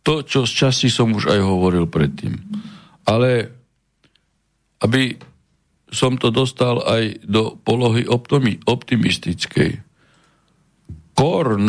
to, 0.06 0.22
čo 0.22 0.46
z 0.46 0.52
časti 0.54 0.86
som 0.86 1.10
už 1.10 1.26
aj 1.26 1.40
hovoril 1.42 1.90
predtým. 1.90 2.38
Ale 3.10 3.50
aby 4.78 5.18
som 5.90 6.14
to 6.16 6.30
dostal 6.30 6.86
aj 6.86 7.18
do 7.26 7.58
polohy 7.58 8.06
optimistickej. 8.62 9.82
Korn 11.18 11.66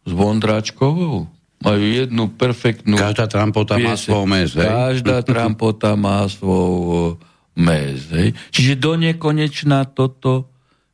s 0.00 0.10
Vondráčkovou 0.10 1.28
majú 1.60 1.84
jednu 1.84 2.32
perfektnú... 2.32 2.96
Každá 2.96 3.28
trampota 3.28 3.76
má 3.76 3.94
svoj 4.00 4.24
mes, 4.24 4.56
hej? 4.56 4.64
Každá 4.64 5.20
trampota 5.28 5.92
má 5.92 6.24
svoj 6.24 7.20
mes, 7.56 8.10
hej? 8.10 8.36
Čiže 8.54 8.74
do 8.78 8.94
nekonečna 8.96 9.88
toto 9.90 10.50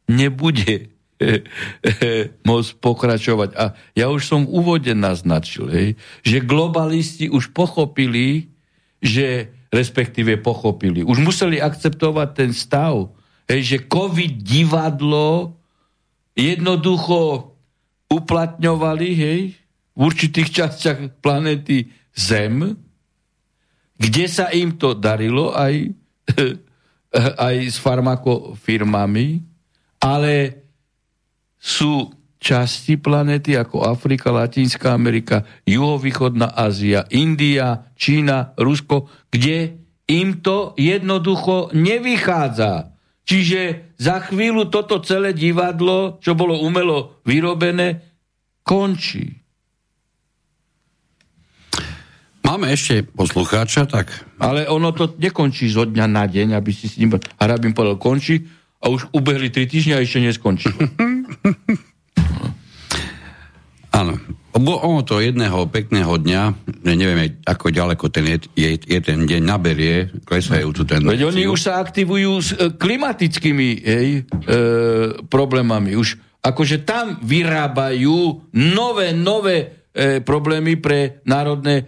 nebude 0.06 0.96
môcť 2.48 2.70
pokračovať. 2.80 3.50
A 3.56 3.72
ja 3.96 4.06
už 4.12 4.22
som 4.24 4.44
v 4.44 4.52
úvode 4.52 4.92
naznačil, 4.92 5.66
hej, 5.72 5.88
že 6.20 6.44
globalisti 6.44 7.32
už 7.32 7.52
pochopili, 7.56 8.52
že 9.00 9.52
respektíve 9.72 10.40
pochopili. 10.40 11.02
Už 11.02 11.20
museli 11.20 11.60
akceptovať 11.60 12.28
ten 12.36 12.50
stav, 12.52 13.12
hej, 13.48 13.60
že 13.64 13.78
COVID 13.88 14.44
divadlo 14.44 15.56
jednoducho 16.36 17.52
uplatňovali 18.12 19.08
hej, 19.16 19.40
v 19.96 20.00
určitých 20.00 20.48
častiach 20.52 20.98
planety 21.24 21.88
Zem, 22.16 22.76
kde 23.96 24.24
sa 24.28 24.52
im 24.52 24.76
to 24.76 24.92
darilo 24.92 25.56
aj, 25.56 25.92
aj 27.48 27.56
s 27.70 27.76
farmakofirmami, 27.80 29.40
ale 30.02 30.34
sú 31.56 32.12
časti 32.36 33.00
planety 33.00 33.58
ako 33.58 33.82
Afrika, 33.82 34.30
Latinská 34.30 34.92
Amerika, 34.94 35.42
Juhovýchodná 35.66 36.52
Ázia, 36.54 37.08
India, 37.10 37.90
Čína, 37.96 38.54
Rusko, 38.54 39.10
kde 39.32 39.82
im 40.06 40.38
to 40.44 40.76
jednoducho 40.78 41.74
nevychádza. 41.74 42.94
Čiže 43.26 43.90
za 43.98 44.22
chvíľu 44.22 44.70
toto 44.70 45.02
celé 45.02 45.34
divadlo, 45.34 46.22
čo 46.22 46.38
bolo 46.38 46.62
umelo 46.62 47.18
vyrobené, 47.26 48.06
končí. 48.62 49.42
Máme 52.46 52.70
ešte 52.70 53.02
poslucháča, 53.02 53.90
tak... 53.90 54.06
Ale 54.38 54.70
ono 54.70 54.94
to 54.94 55.18
nekončí 55.18 55.66
zo 55.66 55.82
dňa 55.82 56.06
na 56.06 56.30
deň, 56.30 56.54
aby 56.54 56.70
si 56.70 56.86
s 56.86 56.94
ním 56.94 57.18
Harabin 57.42 57.74
povedal, 57.74 57.98
končí 57.98 58.46
a 58.78 58.86
už 58.86 59.10
ubehli 59.10 59.50
tri 59.50 59.66
týždňa 59.66 59.98
a 59.98 60.04
ešte 60.06 60.22
neskončilo. 60.22 60.78
Áno. 63.98 64.14
Ono 64.56 65.04
to 65.04 65.20
jedného 65.20 65.68
pekného 65.68 66.16
dňa, 66.16 66.42
neviem, 66.88 67.36
ako 67.44 67.68
ďaleko 67.68 68.08
ten 68.08 68.24
je, 68.24 68.38
je, 68.56 68.70
je 68.80 69.00
ten 69.04 69.28
deň, 69.28 69.42
naberie 69.44 70.08
klesajúcu 70.24 70.80
tendenciu. 70.88 71.12
Veď 71.12 71.28
oni 71.28 71.44
už 71.44 71.60
sa 71.60 71.76
aktivujú 71.84 72.32
s 72.40 72.56
e, 72.56 72.72
klimatickými 72.72 73.68
hej, 73.84 74.08
e, 74.24 74.32
problémami. 75.28 75.92
Už 75.92 76.16
akože 76.40 76.88
tam 76.88 77.20
vyrábajú 77.20 78.48
nové, 78.56 79.12
nové 79.12 79.75
e, 79.96 80.20
problémy 80.20 80.76
pre 80.76 81.24
národné 81.24 81.80
e, 81.80 81.84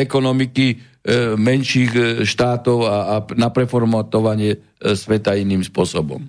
ekonomiky 0.00 0.66
e, 0.72 0.76
menších 1.36 2.24
štátov 2.24 2.78
a, 2.88 3.20
na 3.36 3.52
preformatovanie 3.52 4.56
sveta 4.80 5.36
iným 5.36 5.60
spôsobom. 5.60 6.24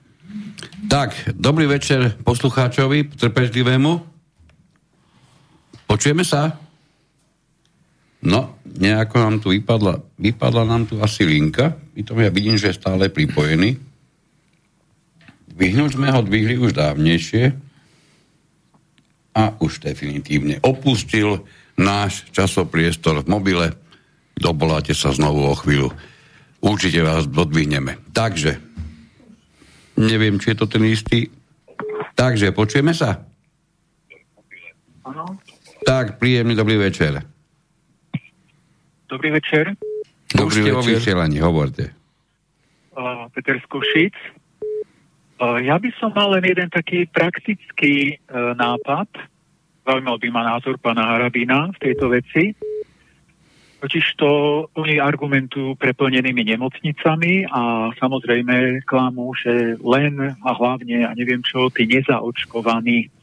Tak, 0.91 1.33
dobrý 1.35 1.67
večer 1.67 2.19
poslucháčovi, 2.21 3.15
trpezlivému. 3.15 3.91
Počujeme 5.87 6.27
sa? 6.27 6.59
No, 8.23 8.59
nejako 8.65 9.15
nám 9.23 9.35
tu 9.39 9.55
vypadla, 9.55 10.03
vypadla 10.19 10.63
nám 10.67 10.85
tu 10.85 10.99
asi 10.99 11.23
linka. 11.23 11.79
I 11.95 12.03
to 12.03 12.13
ja 12.19 12.27
vidím, 12.27 12.59
že 12.59 12.71
je 12.71 12.79
stále 12.79 13.07
pripojený. 13.07 13.79
Vyhnúť 15.57 15.97
sme 15.97 16.13
ho 16.13 16.21
dvihli 16.21 16.59
už 16.61 16.77
dávnejšie 16.77 17.66
a 19.37 19.53
už 19.61 19.85
definitívne 19.85 20.57
opustil 20.65 21.45
náš 21.77 22.25
časopriestor 22.33 23.21
v 23.21 23.29
mobile. 23.29 23.67
Doboláte 24.33 24.97
sa 24.97 25.13
znovu 25.13 25.45
o 25.45 25.53
chvíľu. 25.53 25.93
Určite 26.57 27.05
vás 27.05 27.29
dodvihneme. 27.29 28.01
Takže, 28.17 28.57
neviem, 30.01 30.41
či 30.41 30.53
je 30.53 30.57
to 30.57 30.65
ten 30.65 30.81
istý. 30.89 31.29
Takže, 32.17 32.49
počujeme 32.49 32.97
sa? 32.97 33.21
Áno. 35.05 35.37
Tak, 35.85 36.17
príjemný 36.17 36.57
dobrý 36.57 36.81
večer. 36.81 37.21
Dobrý 39.05 39.29
večer. 39.37 39.77
Dobrý 40.33 40.59
Už 40.65 40.81
večer. 40.81 40.97
vysielaní, 40.97 41.39
hovorte. 41.39 41.93
Uh, 42.97 43.29
Peter 43.31 43.61
Skušic. 43.61 44.17
Uh, 45.37 45.61
ja 45.61 45.77
by 45.77 45.89
som 46.01 46.09
mal 46.17 46.33
len 46.33 46.49
jeden 46.49 46.69
taký 46.73 47.05
praktický 47.09 48.17
uh, 48.29 48.57
nápad. 48.57 49.05
Zaujímal 49.85 50.17
by 50.17 50.27
ma 50.33 50.41
názor 50.57 50.81
pána 50.81 51.15
Harabína 51.15 51.71
v 51.77 51.81
tejto 51.81 52.09
veci. 52.09 52.57
Totiž 53.77 54.17
to 54.17 54.29
oni 54.73 54.97
argumentujú 54.97 55.77
preplnenými 55.77 56.41
nemocnicami 56.41 57.45
a 57.45 57.93
samozrejme 58.01 58.81
klamú, 58.89 59.37
že 59.37 59.77
len 59.77 60.33
a 60.33 60.49
hlavne, 60.57 61.05
a 61.05 61.13
neviem 61.13 61.45
čo, 61.45 61.69
tí 61.69 61.85
nezaočkovaní 61.85 63.13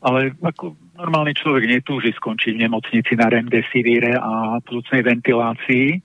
ale 0.00 0.32
ako 0.40 0.76
normálny 0.96 1.36
človek 1.36 1.68
netúži 1.68 2.12
skončiť 2.16 2.56
v 2.56 2.62
nemocnici 2.68 3.12
na 3.16 3.28
remdesivíre 3.28 4.16
a 4.16 4.60
plúcnej 4.64 5.04
ventilácii. 5.04 6.00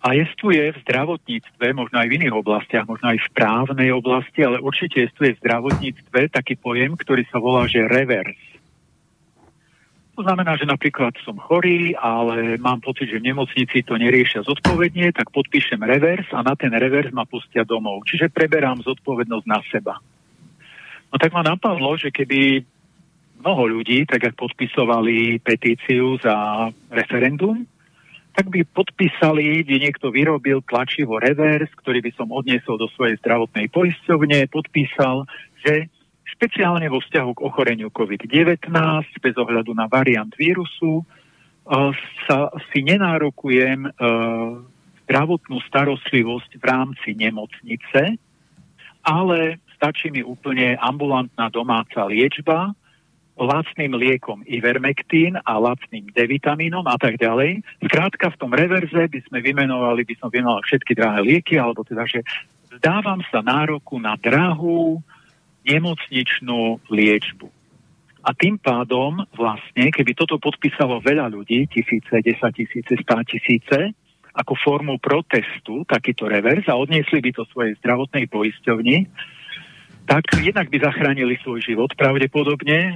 A 0.00 0.16
jestuje 0.16 0.72
v 0.72 0.80
zdravotníctve, 0.80 1.76
možno 1.76 2.00
aj 2.00 2.08
v 2.08 2.16
iných 2.16 2.32
oblastiach, 2.32 2.88
možno 2.88 3.12
aj 3.12 3.20
v 3.20 3.32
právnej 3.36 3.92
oblasti, 3.92 4.40
ale 4.40 4.56
určite 4.56 5.04
jestuje 5.04 5.36
v 5.36 5.40
zdravotníctve 5.44 6.32
taký 6.32 6.56
pojem, 6.56 6.96
ktorý 6.96 7.28
sa 7.28 7.36
volá, 7.36 7.68
že 7.68 7.84
reverse. 7.84 8.50
To 10.16 10.24
znamená, 10.24 10.56
že 10.56 10.68
napríklad 10.68 11.16
som 11.24 11.36
chorý, 11.40 11.96
ale 11.96 12.60
mám 12.60 12.80
pocit, 12.84 13.08
že 13.08 13.20
v 13.20 13.32
nemocnici 13.32 13.80
to 13.80 13.96
neriešia 13.96 14.44
zodpovedne, 14.44 15.16
tak 15.16 15.32
podpíšem 15.32 15.80
revers 15.80 16.28
a 16.32 16.44
na 16.44 16.52
ten 16.56 16.72
revers 16.76 17.08
ma 17.12 17.24
pustia 17.24 17.64
domov. 17.64 18.04
Čiže 18.04 18.32
preberám 18.32 18.84
zodpovednosť 18.84 19.46
na 19.48 19.60
seba. 19.68 19.96
No 21.08 21.16
tak 21.16 21.32
ma 21.32 21.40
napadlo, 21.40 21.96
že 21.96 22.12
keby 22.12 22.64
mnoho 23.40 23.80
ľudí, 23.80 24.04
tak 24.04 24.32
ak 24.32 24.36
podpisovali 24.36 25.40
petíciu 25.40 26.20
za 26.20 26.68
referendum, 26.92 27.64
tak 28.40 28.48
by 28.48 28.64
podpísali, 28.72 29.60
by 29.68 29.76
niekto 29.76 30.08
vyrobil 30.08 30.64
tlačivo 30.64 31.20
revers, 31.20 31.68
ktorý 31.76 32.00
by 32.00 32.16
som 32.16 32.32
odniesol 32.32 32.80
do 32.80 32.88
svojej 32.96 33.20
zdravotnej 33.20 33.68
poisťovne, 33.68 34.48
podpísal, 34.48 35.28
že 35.60 35.92
špeciálne 36.24 36.88
vo 36.88 37.04
vzťahu 37.04 37.36
k 37.36 37.44
ochoreniu 37.44 37.92
COVID-19, 37.92 38.64
bez 39.20 39.36
ohľadu 39.36 39.76
na 39.76 39.92
variant 39.92 40.32
vírusu, 40.40 41.04
sa 42.24 42.48
si 42.72 42.80
nenárokujem 42.80 43.84
uh, 43.84 43.92
zdravotnú 45.04 45.60
starostlivosť 45.68 46.56
v 46.56 46.64
rámci 46.64 47.12
nemocnice, 47.12 48.16
ale 49.04 49.60
stačí 49.76 50.08
mi 50.08 50.24
úplne 50.24 50.80
ambulantná 50.80 51.52
domáca 51.52 52.08
liečba, 52.08 52.72
lacným 53.40 53.96
liekom 53.96 54.44
Ivermectin 54.44 55.40
a 55.40 55.56
lacným 55.56 56.12
D-vitamínom 56.12 56.84
a 56.84 56.96
tak 57.00 57.16
ďalej. 57.16 57.64
Skrátka 57.80 58.30
v 58.32 58.38
tom 58.40 58.52
reverze 58.52 59.08
by 59.08 59.20
sme 59.28 59.40
vymenovali, 59.40 60.04
by 60.04 60.14
som 60.20 60.28
vymenoval 60.28 60.60
všetky 60.64 60.92
drahé 60.92 61.20
lieky, 61.24 61.56
alebo 61.56 61.80
teda, 61.82 62.04
že 62.04 62.20
zdávam 62.78 63.24
sa 63.32 63.40
nároku 63.40 63.96
na 63.98 64.14
drahú 64.20 65.00
nemocničnú 65.64 66.80
liečbu. 66.88 67.48
A 68.20 68.36
tým 68.36 68.60
pádom 68.60 69.24
vlastne, 69.32 69.88
keby 69.88 70.12
toto 70.12 70.36
podpísalo 70.36 71.00
veľa 71.00 71.32
ľudí, 71.32 71.64
tisíce, 71.72 72.12
desať 72.20 72.64
tisíce, 72.64 72.92
stá 73.00 73.24
tisíce, 73.24 73.96
ako 74.36 74.54
formu 74.60 75.00
protestu, 75.00 75.82
takýto 75.88 76.28
revers 76.28 76.68
a 76.68 76.76
odniesli 76.78 77.18
by 77.24 77.30
to 77.32 77.48
svojej 77.50 77.74
zdravotnej 77.80 78.28
poisťovni, 78.28 79.08
tak 80.10 80.26
jednak 80.42 80.66
by 80.74 80.82
zachránili 80.82 81.38
svoj 81.38 81.62
život 81.62 81.94
pravdepodobne 81.94 82.78
e, 82.90 82.92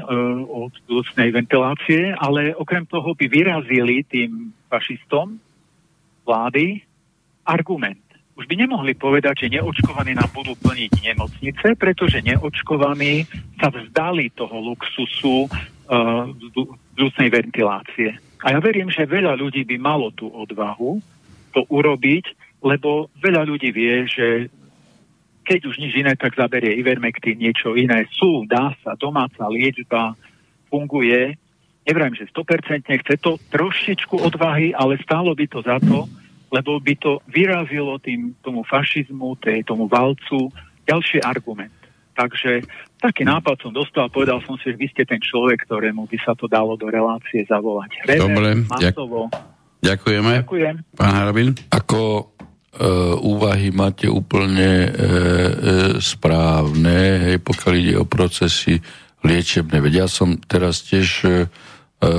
od 0.50 0.74
budúcnej 0.90 1.30
ventilácie, 1.30 2.10
ale 2.18 2.58
okrem 2.58 2.82
toho 2.90 3.14
by 3.14 3.30
vyrazili 3.30 4.02
tým 4.02 4.50
fašistom 4.66 5.38
vlády 6.26 6.82
argument, 7.46 8.02
už 8.34 8.50
by 8.50 8.66
nemohli 8.66 8.98
povedať, 8.98 9.46
že 9.46 9.52
neočkovaní 9.54 10.18
nám 10.18 10.26
budú 10.34 10.58
plniť 10.58 10.90
nemocnice, 11.06 11.78
pretože 11.78 12.18
neočkovaní 12.18 13.30
sa 13.62 13.70
vzdali 13.70 14.34
toho 14.34 14.74
luxusu 14.74 15.46
uh, 15.46 16.26
vzdušnej 16.98 17.30
ventilácie. 17.30 18.18
A 18.42 18.58
ja 18.58 18.58
verím, 18.58 18.90
že 18.90 19.06
veľa 19.06 19.38
ľudí 19.38 19.62
by 19.62 19.76
malo 19.78 20.10
tú 20.10 20.34
odvahu 20.34 20.98
to 21.54 21.62
urobiť, 21.70 22.34
lebo 22.66 23.06
veľa 23.22 23.46
ľudí 23.46 23.70
vie, 23.70 24.02
že 24.10 24.50
keď 25.44 25.60
už 25.68 25.76
nič 25.76 25.92
iné, 26.00 26.16
tak 26.16 26.34
zaberie 26.34 26.74
Ivermectin, 26.80 27.36
niečo 27.36 27.76
iné. 27.76 28.08
Sú, 28.16 28.48
dá 28.48 28.72
sa, 28.80 28.96
domáca 28.96 29.44
liečba 29.52 30.16
funguje. 30.72 31.36
Nevrajím, 31.84 32.16
že 32.16 32.32
100% 32.32 32.88
chce 32.88 33.14
to 33.20 33.36
trošičku 33.52 34.16
odvahy, 34.16 34.72
ale 34.72 34.96
stálo 35.04 35.36
by 35.36 35.46
to 35.46 35.60
za 35.60 35.76
to, 35.84 36.08
lebo 36.48 36.80
by 36.80 36.94
to 36.96 37.20
vyrazilo 37.28 38.00
tým, 38.00 38.32
tomu 38.40 38.64
fašizmu, 38.64 39.36
tej, 39.38 39.68
tomu 39.68 39.84
valcu 39.84 40.48
ďalší 40.88 41.20
argument. 41.20 41.72
Takže 42.14 42.62
taký 43.02 43.26
nápad 43.26 43.58
som 43.58 43.72
dostal, 43.74 44.06
povedal 44.06 44.38
som 44.46 44.54
si, 44.56 44.70
že 44.70 44.78
vy 44.78 44.86
ste 44.86 45.02
ten 45.02 45.18
človek, 45.18 45.66
ktorému 45.66 46.06
by 46.06 46.18
sa 46.22 46.32
to 46.38 46.46
dalo 46.46 46.78
do 46.78 46.86
relácie 46.86 47.42
zavolať. 47.44 47.90
Rever, 48.06 48.22
Dobre, 48.22 48.48
masovo. 48.70 49.20
ďakujeme. 49.82 50.32
Ďakujem. 50.46 50.74
Pán 50.94 51.12
Harabin. 51.12 51.50
Ako 51.74 52.32
úvahy 53.22 53.70
máte 53.70 54.10
úplne 54.10 54.70
e, 54.84 54.88
e, 54.88 54.96
správne, 56.02 57.30
hej, 57.30 57.38
pokiaľ 57.38 57.72
ide 57.78 57.94
o 58.02 58.06
procesy 58.06 58.82
liečebné. 59.22 59.78
Veď 59.78 60.04
ja 60.04 60.08
som 60.10 60.34
teraz 60.42 60.82
tiež 60.82 61.08
e, 61.22 61.28
e 61.30 62.10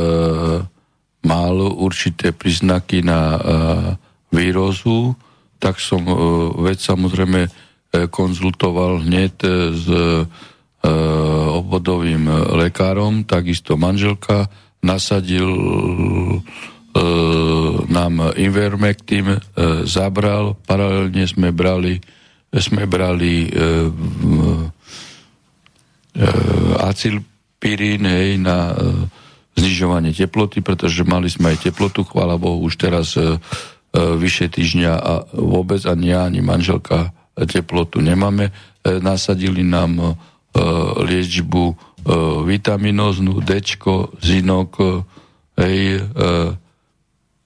mal 1.26 1.56
určité 1.58 2.32
príznaky 2.32 3.02
na 3.02 3.22
e, 3.36 3.40
výrozu, 4.32 5.18
tak 5.60 5.80
som 5.80 6.04
e, 6.06 6.14
vec 6.70 6.80
samozrejme 6.80 7.42
e, 7.48 7.50
konzultoval 8.08 9.02
hneď 9.04 9.34
e, 9.44 9.50
s 9.74 9.88
obvodovým 11.50 12.30
lekárom, 12.62 13.26
takisto 13.26 13.74
manželka 13.74 14.46
nasadil 14.86 15.50
nám 17.92 18.32
Invermectin, 18.40 19.36
zabral, 19.84 20.56
paralelne 20.64 21.28
sme 21.28 21.52
brali 21.52 22.00
sme 22.56 22.88
brali 22.88 23.52
acilpirín 26.80 28.08
hej, 28.08 28.40
na 28.40 28.72
znižovanie 29.60 30.16
teploty, 30.16 30.64
pretože 30.64 31.04
mali 31.04 31.28
sme 31.28 31.52
aj 31.52 31.68
teplotu, 31.68 32.08
chvála 32.08 32.40
Bohu, 32.40 32.64
už 32.64 32.80
teraz 32.80 33.20
E, 33.96 34.00
vyše 34.20 34.52
týždňa 34.52 34.94
a 35.00 35.14
vôbec 35.32 35.80
ani 35.88 36.12
ja, 36.12 36.28
ani 36.28 36.44
manželka 36.44 37.16
teplotu 37.48 38.04
nemáme. 38.04 38.52
E, 38.84 39.00
nasadili 39.00 39.64
nám 39.64 39.92
e, 40.00 40.06
liečbu 41.00 41.96
vitaminóznu, 42.46 43.42
D, 43.42 43.66
zinok, 44.22 44.78
hej, 45.58 46.06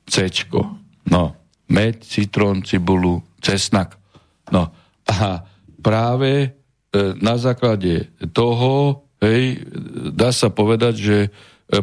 C. 0.10 0.28
No, 1.06 1.38
med, 1.70 2.02
citrón, 2.02 2.66
cibulu, 2.66 3.22
cesnak. 3.40 3.96
No 4.50 4.74
a 5.06 5.46
práve 5.80 6.58
na 7.22 7.38
základe 7.38 8.10
toho, 8.34 9.06
hej, 9.22 9.62
dá 10.10 10.34
sa 10.34 10.50
povedať, 10.50 10.94
že 10.98 11.18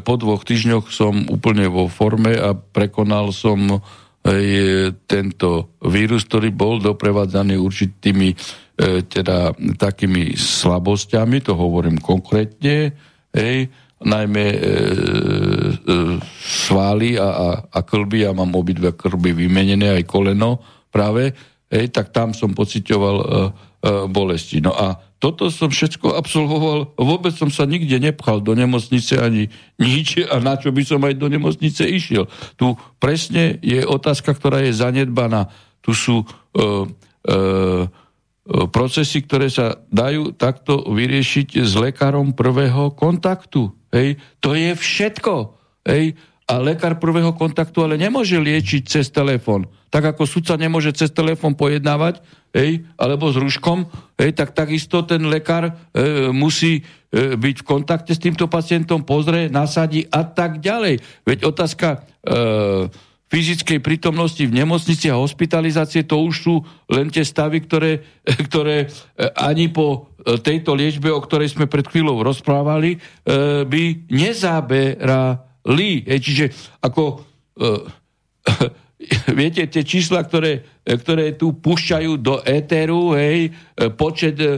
po 0.02 0.18
dvoch 0.18 0.42
týždňoch 0.42 0.90
som 0.90 1.30
úplne 1.30 1.70
vo 1.70 1.86
forme 1.86 2.34
a 2.34 2.58
prekonal 2.58 3.30
som 3.30 3.78
je 4.26 4.90
tento 5.06 5.78
vírus, 5.78 6.26
ktorý 6.26 6.50
bol 6.50 6.82
doprevádzaný 6.82 7.54
určitými 7.62 8.34
e, 8.34 8.36
teda 9.06 9.54
takými 9.78 10.34
slabosťami, 10.34 11.38
to 11.46 11.54
hovorím 11.54 12.02
konkrétne, 12.02 12.90
hej, 13.30 13.70
najmä 14.04 14.44
e, 14.44 14.56
e, 14.56 14.60
svály 16.44 17.16
a, 17.16 17.28
a, 17.32 17.48
a 17.72 17.80
klby, 17.80 18.28
ja 18.28 18.32
mám 18.36 18.52
obidve 18.52 18.92
krby 18.92 19.32
vymenené, 19.32 19.96
aj 19.96 20.04
koleno 20.04 20.60
práve, 20.92 21.32
hej, 21.72 21.88
tak 21.88 22.12
tam 22.12 22.36
som 22.36 22.52
pocitoval 22.52 23.16
e, 23.16 23.24
e, 23.24 23.34
bolesti. 24.08 24.60
No 24.60 24.76
a 24.76 25.00
toto 25.16 25.48
som 25.48 25.72
všetko 25.72 26.12
absolvoval, 26.12 26.92
vôbec 27.00 27.32
som 27.32 27.48
sa 27.48 27.64
nikde 27.64 27.96
nepchal 27.96 28.44
do 28.44 28.52
nemocnice 28.52 29.16
ani 29.16 29.48
nič 29.80 30.20
a 30.28 30.36
na 30.44 30.60
čo 30.60 30.68
by 30.68 30.82
som 30.84 31.00
aj 31.00 31.16
do 31.16 31.32
nemocnice 31.32 31.88
išiel. 31.88 32.28
Tu 32.60 32.76
presne 33.00 33.56
je 33.64 33.80
otázka, 33.80 34.36
ktorá 34.36 34.60
je 34.60 34.76
zanedbaná. 34.76 35.48
Tu 35.80 35.96
sú 35.96 36.20
e, 36.20 36.26
e, 37.24 37.34
procesy, 38.46 39.24
ktoré 39.24 39.50
sa 39.50 39.80
dajú 39.90 40.36
takto 40.36 40.86
vyriešiť 40.86 41.64
s 41.64 41.72
lekárom 41.74 42.36
prvého 42.36 42.94
kontaktu. 42.94 43.74
Hej. 43.96 44.20
To 44.44 44.52
je 44.52 44.76
všetko. 44.76 45.56
Hej. 45.88 46.20
A 46.46 46.62
lekár 46.62 47.02
prvého 47.02 47.34
kontaktu 47.34 47.82
ale 47.82 47.98
nemôže 47.98 48.38
liečiť 48.38 48.82
cez 48.86 49.10
telefón. 49.10 49.66
Tak 49.90 50.14
ako 50.14 50.28
sudca 50.28 50.54
nemôže 50.54 50.94
cez 50.94 51.10
telefón 51.10 51.58
pojednávať, 51.58 52.22
hej, 52.54 52.86
alebo 52.94 53.34
s 53.34 53.36
ruškom, 53.40 53.90
hej, 54.14 54.30
tak 54.30 54.54
takisto 54.54 55.02
ten 55.02 55.26
lekár 55.26 55.66
e, 55.66 55.72
musí 56.30 56.86
e, 57.10 57.34
byť 57.34 57.56
v 57.62 57.66
kontakte 57.66 58.14
s 58.14 58.22
týmto 58.22 58.46
pacientom, 58.46 59.02
pozrie, 59.02 59.50
nasadí 59.50 60.06
a 60.06 60.22
tak 60.22 60.62
ďalej. 60.62 61.02
Veď 61.26 61.50
otázka 61.50 61.88
e, 61.98 61.98
fyzickej 63.26 63.82
prítomnosti 63.82 64.38
v 64.38 64.54
nemocnici 64.54 65.10
a 65.10 65.18
hospitalizácie, 65.18 66.06
to 66.06 66.22
už 66.22 66.34
sú 66.46 66.54
len 66.86 67.10
tie 67.10 67.26
stavy, 67.26 67.58
ktoré, 67.62 68.06
ktoré 68.46 68.86
e, 68.86 68.88
ani 69.34 69.66
po 69.66 70.14
e, 70.22 70.38
tejto 70.38 70.78
liečbe, 70.78 71.10
o 71.10 71.22
ktorej 71.22 71.54
sme 71.54 71.66
pred 71.66 71.86
chvíľou 71.86 72.22
rozprávali, 72.22 72.96
e, 72.96 72.98
by. 75.66 76.06
Hej, 76.06 76.20
čiže 76.22 76.44
ako... 76.82 77.02
Viete, 79.28 79.68
tie 79.68 79.84
čísla, 79.84 80.24
ktoré, 80.24 80.64
ktoré 80.82 81.36
tu 81.36 81.52
púšťajú 81.52 82.16
do 82.16 82.40
éteru, 82.42 83.12
hej, 83.12 83.52
počet 83.94 84.40
uh, 84.40 84.56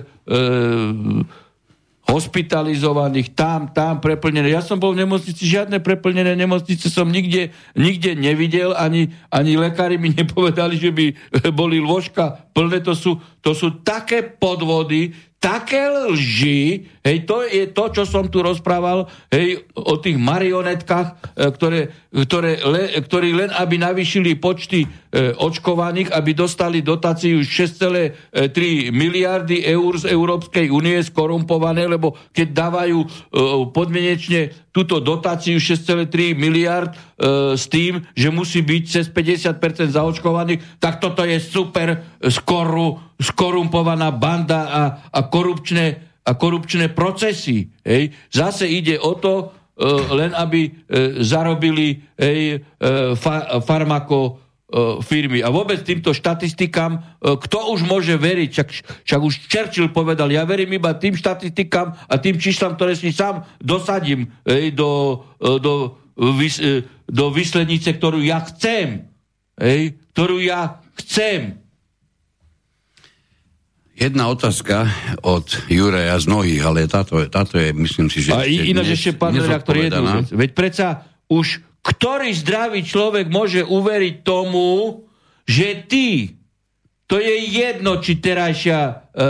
hospitalizovaných, 2.09 3.37
tam, 3.37 3.69
tam 3.69 4.01
preplnené. 4.01 4.49
Ja 4.49 4.65
som 4.65 4.81
bol 4.81 4.97
v 4.97 5.05
nemocnici, 5.05 5.45
žiadne 5.45 5.77
preplnené 5.85 6.33
nemocnice 6.33 6.89
som 6.89 7.05
nikde, 7.05 7.53
nikde 7.77 8.17
nevidel, 8.17 8.73
ani, 8.73 9.13
ani 9.29 9.61
lekári 9.61 10.01
mi 10.01 10.11
nepovedali, 10.21 10.81
že 10.81 10.89
by 10.89 11.07
boli 11.53 11.79
lôžka 11.79 12.49
plné. 12.57 12.81
To 12.81 12.97
sú, 12.97 13.21
to 13.45 13.53
sú 13.53 13.85
také 13.85 14.25
podvody, 14.25 15.13
také 15.39 15.87
lži, 15.87 16.91
hej, 17.07 17.17
to 17.23 17.47
je 17.47 17.71
to, 17.71 17.85
čo 17.95 18.03
som 18.03 18.27
tu 18.27 18.43
rozprával, 18.43 19.07
hej, 19.31 19.63
o 19.79 19.95
tých 20.03 20.19
marionetkách, 20.19 21.07
e, 21.15 21.15
ktoré, 21.55 21.81
ktoré 22.11 22.59
le, 22.67 22.99
ktorí 23.07 23.31
len 23.39 23.51
aby 23.55 23.79
navýšili 23.79 24.35
počty 24.43 24.83
očkovaných, 25.17 26.13
aby 26.13 26.31
dostali 26.37 26.85
dotáciu 26.85 27.41
6,3 27.41 28.93
miliardy 28.93 29.65
eur 29.65 29.97
z 29.97 30.13
Európskej 30.13 30.69
únie 30.69 31.01
skorumpované, 31.01 31.89
lebo 31.89 32.13
keď 32.33 32.49
dávajú 32.53 32.99
e, 33.01 33.09
podmienečne 33.73 34.69
túto 34.69 35.01
dotáciu 35.01 35.57
6,3 35.57 36.37
miliard 36.37 36.93
e, 36.93 36.97
s 37.57 37.67
tým, 37.73 38.05
že 38.13 38.29
musí 38.29 38.61
byť 38.61 38.83
cez 38.85 39.07
50% 39.09 39.97
zaočkovaných, 39.97 40.77
tak 40.77 41.01
toto 41.01 41.25
je 41.25 41.41
super 41.41 42.21
skoru, 42.29 43.01
skorumpovaná 43.17 44.13
banda 44.13 44.61
a, 44.69 44.83
a, 45.09 45.21
korupčné, 45.25 46.21
a 46.23 46.33
korupčné 46.37 46.93
procesy. 46.93 47.73
Hej. 47.81 48.13
Zase 48.29 48.69
ide 48.69 49.01
o 49.01 49.17
to, 49.17 49.35
e, 49.41 49.45
len 50.13 50.37
aby 50.37 50.69
e, 50.69 50.71
zarobili 51.25 51.97
hej, 52.21 52.61
e, 52.61 53.17
fa, 53.17 53.65
farmako 53.65 54.48
E, 54.48 54.48
firmy. 55.01 55.41
A 55.41 55.49
vôbec 55.49 55.81
týmto 55.81 56.13
štatistikám, 56.13 56.93
e, 56.93 57.01
kto 57.41 57.73
už 57.73 57.89
môže 57.89 58.13
veriť, 58.21 58.49
však, 58.53 58.69
však 59.09 59.21
už 59.25 59.35
Churchill 59.49 59.89
povedal, 59.89 60.29
ja 60.29 60.45
verím 60.45 60.77
iba 60.77 60.93
tým 60.93 61.17
štatistikám 61.17 61.97
a 61.97 62.15
tým 62.21 62.37
číslam, 62.37 62.77
ktoré 62.77 62.93
si 62.93 63.09
sám 63.09 63.49
dosadím 63.65 64.29
ej, 64.45 64.77
do, 64.77 65.25
e, 65.41 65.57
do, 65.57 65.97
vys, 66.37 66.61
do 67.09 67.25
výslednice, 67.33 67.97
ktorú 67.97 68.21
ja 68.21 68.45
chcem. 68.45 69.09
Ej, 69.57 69.97
ktorú 70.13 70.37
ja 70.45 70.85
chcem. 71.01 71.65
Jedna 73.99 74.31
otázka 74.31 74.87
od 75.27 75.49
Juraja 75.67 76.15
z 76.23 76.31
mnohých, 76.31 76.63
ale 76.63 76.87
táto, 76.87 77.19
táto 77.27 77.59
je, 77.59 77.75
myslím 77.75 78.07
si, 78.07 78.23
že... 78.23 78.31
A 78.31 78.47
ináč 78.47 78.95
ešte, 78.95 79.19
pán 79.19 79.35
redaktor, 79.35 79.75
jednu 79.75 80.23
vec. 80.23 80.31
Veď 80.31 80.51
predsa 80.55 80.87
už 81.27 81.67
ktorý 81.89 82.29
zdravý 82.37 82.85
človek 82.85 83.33
môže 83.33 83.65
uveriť 83.65 84.21
tomu, 84.21 85.03
že 85.49 85.89
ty, 85.89 86.37
to 87.09 87.17
je 87.17 87.37
jedno, 87.49 88.05
či 88.05 88.21
terajšia 88.21 88.81
e, 88.85 88.93
e, 88.93 89.27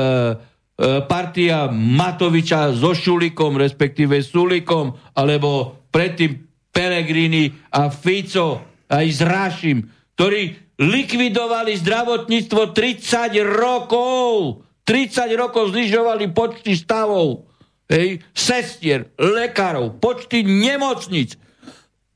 partia 1.06 1.70
Matoviča 1.70 2.74
so 2.74 2.90
Šulikom, 2.90 3.54
respektíve 3.54 4.18
Sulikom, 4.18 4.98
alebo 5.14 5.78
predtým 5.94 6.42
Pelegrini 6.74 7.54
a 7.70 7.94
Fico 7.94 8.82
aj 8.90 9.06
s 9.06 9.20
Rašim, 9.22 9.78
ktorí 10.18 10.74
likvidovali 10.82 11.78
zdravotníctvo 11.78 12.74
30 12.74 13.38
rokov. 13.46 14.62
30 14.82 15.30
rokov 15.36 15.76
znižovali 15.76 16.32
počty 16.32 16.72
stavov, 16.72 17.44
hej, 17.92 18.24
sestier, 18.32 19.12
lekárov, 19.20 20.00
počty 20.00 20.40
nemocnic. 20.40 21.36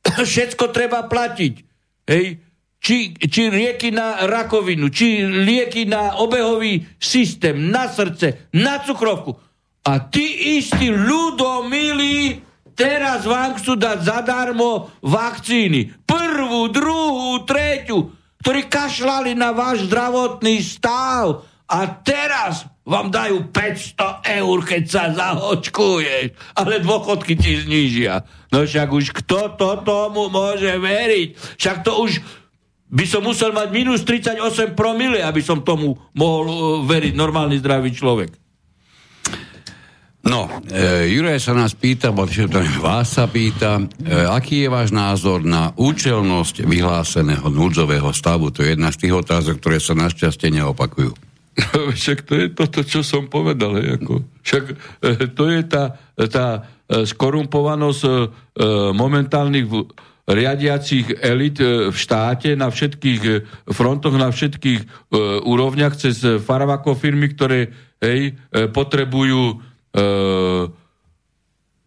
Všetko 0.30 0.70
treba 0.74 1.06
platiť. 1.06 1.54
Hej, 2.02 2.26
či, 2.82 3.14
či 3.14 3.42
rieky 3.46 3.94
na 3.94 4.26
rakovinu, 4.26 4.90
či 4.90 5.22
lieky 5.22 5.86
na 5.86 6.18
obehový 6.18 6.82
systém, 6.98 7.70
na 7.70 7.86
srdce, 7.86 8.50
na 8.58 8.82
cukrovku. 8.82 9.38
A 9.86 10.02
tí 10.10 10.58
istí 10.58 10.90
ľudomilí 10.90 12.42
teraz 12.74 13.22
vám 13.22 13.58
chcú 13.58 13.78
dať 13.78 13.98
zadarmo 14.02 14.90
vakcíny. 15.02 15.94
Prvú, 16.02 16.70
druhú, 16.74 17.46
treťu, 17.46 17.98
ktorí 18.42 18.66
kašľali 18.66 19.38
na 19.38 19.54
váš 19.54 19.86
zdravotný 19.86 20.58
stav 20.58 21.46
a 21.70 21.78
teraz 22.02 22.66
vám 22.82 23.14
dajú 23.14 23.50
500 23.54 24.42
eur, 24.42 24.56
keď 24.66 24.82
sa 24.90 25.04
zahočkuješ, 25.14 26.34
ale 26.58 26.82
dôchodky 26.82 27.38
ti 27.38 27.62
znížia. 27.62 28.26
No 28.50 28.66
však 28.66 28.90
už 28.90 29.14
kto 29.22 29.54
to 29.54 29.70
tomu 29.86 30.26
môže 30.26 30.70
veriť? 30.82 31.58
Však 31.58 31.86
to 31.86 32.02
už 32.02 32.18
by 32.92 33.04
som 33.08 33.24
musel 33.24 33.54
mať 33.54 33.68
minus 33.72 34.04
38 34.04 34.76
promile, 34.76 35.22
aby 35.24 35.40
som 35.40 35.64
tomu 35.64 35.96
mohol 36.12 36.46
uh, 36.50 36.58
veriť 36.84 37.16
normálny 37.16 37.56
zdravý 37.62 37.94
človek. 37.94 38.42
No, 40.22 40.46
e, 40.70 41.10
Juraj 41.10 41.42
sa 41.42 41.50
nás 41.50 41.74
pýta, 41.74 42.14
bo 42.14 42.22
vás 42.78 43.18
sa 43.18 43.26
pýta, 43.26 43.82
e, 43.82 43.90
aký 44.30 44.62
je 44.62 44.68
váš 44.70 44.94
názor 44.94 45.42
na 45.42 45.74
účelnosť 45.74 46.62
vyhláseného 46.62 47.42
núdzového 47.50 48.06
stavu? 48.14 48.54
To 48.54 48.62
je 48.62 48.78
jedna 48.78 48.94
z 48.94 49.02
tých 49.02 49.18
otázok, 49.18 49.58
ktoré 49.58 49.82
sa 49.82 49.98
našťastie 49.98 50.54
neopakujú. 50.54 51.31
Však 51.98 52.18
to 52.24 52.32
je 52.36 52.46
toto, 52.52 52.80
čo 52.84 53.00
som 53.04 53.28
povedal. 53.28 53.76
Je, 53.78 54.00
ako. 54.00 54.24
Však 54.42 54.64
e, 54.72 54.74
to 55.32 55.44
je 55.52 55.60
tá, 55.68 55.84
tá 56.28 56.46
e, 56.88 57.04
skorumpovanosť 57.04 58.02
e, 58.04 58.12
momentálnych 58.96 59.68
riadiacich 60.22 61.18
elit 61.18 61.58
v 61.58 61.96
štáte 61.98 62.54
na 62.54 62.70
všetkých 62.70 63.22
frontoch, 63.74 64.14
na 64.14 64.30
všetkých 64.30 65.10
úrovniach 65.42 65.98
cez 65.98 66.22
farmako 66.46 66.94
firmy, 66.94 67.34
ktoré 67.34 67.74
hej, 67.98 68.38
potrebujú 68.70 69.58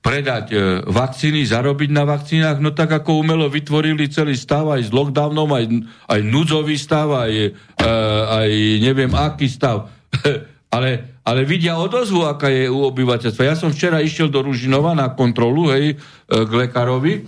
predať 0.06 0.46
e, 0.54 0.58
vakcíny, 0.86 1.42
zarobiť 1.50 1.90
na 1.90 2.06
vakcínach, 2.06 2.62
no 2.62 2.70
tak 2.78 2.94
ako 2.94 3.26
umelo 3.26 3.50
vytvorili 3.50 4.06
celý 4.06 4.38
stav 4.38 4.70
aj 4.70 4.86
s 4.86 4.92
lockdownom, 4.94 5.50
aj, 5.50 5.66
aj 6.14 6.20
núdzový 6.22 6.78
stav, 6.78 7.10
aj, 7.10 7.34
e, 7.34 7.90
aj 8.30 8.50
neviem 8.86 9.10
aký 9.18 9.50
stav. 9.50 9.90
ale, 10.76 11.18
ale 11.26 11.42
vidia 11.50 11.82
odozvu, 11.82 12.22
aká 12.22 12.54
je 12.54 12.70
u 12.70 12.86
obyvateľstva. 12.86 13.50
Ja 13.50 13.58
som 13.58 13.74
včera 13.74 13.98
išiel 13.98 14.30
do 14.30 14.46
Ružinova 14.46 14.94
na 14.94 15.10
kontrolu, 15.18 15.74
hej, 15.74 15.86
e, 15.90 15.96
k 16.30 16.52
lekárovi. 16.54 17.26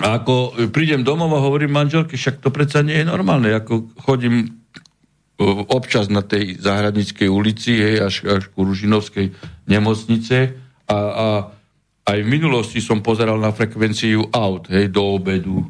A 0.00 0.16
ako 0.24 0.56
prídem 0.72 1.04
domov 1.04 1.28
a 1.36 1.44
hovorím 1.44 1.76
manželke, 1.76 2.16
však 2.16 2.40
to 2.40 2.48
predsa 2.48 2.80
nie 2.80 3.04
je 3.04 3.06
normálne. 3.06 3.52
Ako 3.52 3.92
chodím 4.00 4.64
občas 5.68 6.08
na 6.08 6.24
tej 6.24 6.56
záhradníckej 6.56 7.28
ulici, 7.28 7.76
hej, 7.76 7.96
až, 8.00 8.14
až 8.26 8.42
ku 8.48 8.64
Ružinovskej 8.64 9.36
nemocnice, 9.68 10.63
a, 10.88 10.96
a 10.96 11.26
aj 12.04 12.18
v 12.20 12.28
minulosti 12.28 12.84
som 12.84 13.00
pozeral 13.00 13.40
na 13.40 13.50
frekvenciu 13.50 14.28
aut, 14.28 14.68
hej, 14.68 14.92
do 14.92 15.02
obedu. 15.16 15.64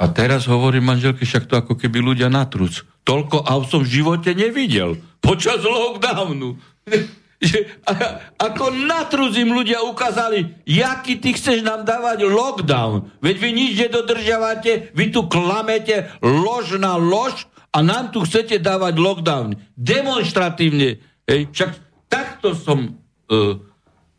A 0.00 0.08
teraz 0.08 0.48
hovorím 0.48 0.88
manželke, 0.88 1.28
však 1.28 1.44
to 1.44 1.60
ako 1.60 1.76
keby 1.76 2.00
ľudia 2.00 2.32
na 2.32 2.48
truc. 2.48 2.88
Toľko 3.04 3.44
aut 3.44 3.68
som 3.68 3.84
v 3.84 4.00
živote 4.00 4.32
nevidel. 4.32 4.96
Počas 5.20 5.60
lockdownu. 5.60 6.56
ako 8.48 8.64
na 8.84 9.08
im 9.12 9.50
ľudia 9.52 9.80
ukázali, 9.84 10.60
jaký 10.64 11.20
ty 11.20 11.32
chceš 11.32 11.64
nám 11.64 11.88
dávať 11.88 12.28
lockdown. 12.28 13.12
Veď 13.20 13.36
vy 13.40 13.50
nič 13.52 13.72
nedodržiavate, 13.76 14.92
vy 14.92 15.04
tu 15.08 15.24
klamete 15.28 16.12
lož 16.20 16.76
na 16.76 17.00
lož 17.00 17.48
a 17.72 17.80
nám 17.80 18.12
tu 18.12 18.24
chcete 18.24 18.60
dávať 18.60 18.96
lockdown. 18.96 19.56
Demonstratívne. 19.76 21.00
Hej. 21.24 21.48
Však 21.52 21.70
takto 22.12 22.52
som 22.52 23.00
uh, 23.28 23.56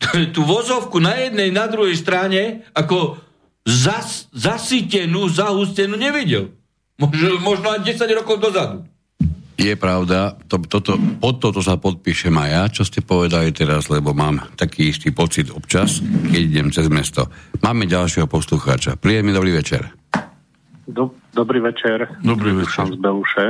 tú 0.35 0.41
vozovku 0.43 0.97
na 0.97 1.17
jednej, 1.17 1.53
na 1.53 1.69
druhej 1.69 1.95
strane 1.97 2.65
ako 2.73 3.21
zas, 3.65 4.27
zasítenú, 4.33 5.29
zahustenú 5.29 5.95
nevidel. 5.97 6.53
Možno, 6.97 7.41
možno 7.41 7.67
aj 7.73 7.81
10 7.85 8.19
rokov 8.21 8.37
dozadu. 8.37 8.85
Je 9.61 9.77
pravda, 9.77 10.33
to, 10.49 10.57
toto, 10.65 10.97
pod 11.21 11.37
toto 11.37 11.61
sa 11.61 11.77
podpíšem 11.77 12.33
aj 12.33 12.49
ja, 12.49 12.63
čo 12.81 12.81
ste 12.81 13.05
povedali 13.05 13.53
teraz, 13.53 13.93
lebo 13.93 14.09
mám 14.09 14.41
taký 14.57 14.89
istý 14.89 15.13
pocit 15.13 15.53
občas, 15.53 16.01
keď 16.01 16.41
idem 16.41 16.67
cez 16.73 16.89
mesto. 16.89 17.29
Máme 17.61 17.85
ďalšieho 17.85 18.25
poslucháča. 18.25 18.97
Príjemný 18.97 19.37
dobrý 19.37 19.53
večer. 19.53 19.85
Do, 20.89 21.13
dobrý 21.29 21.61
večer. 21.61 22.09
Dobrý 22.25 22.57
večer. 22.57 22.89
z 22.89 22.97
Beluše. 22.97 23.45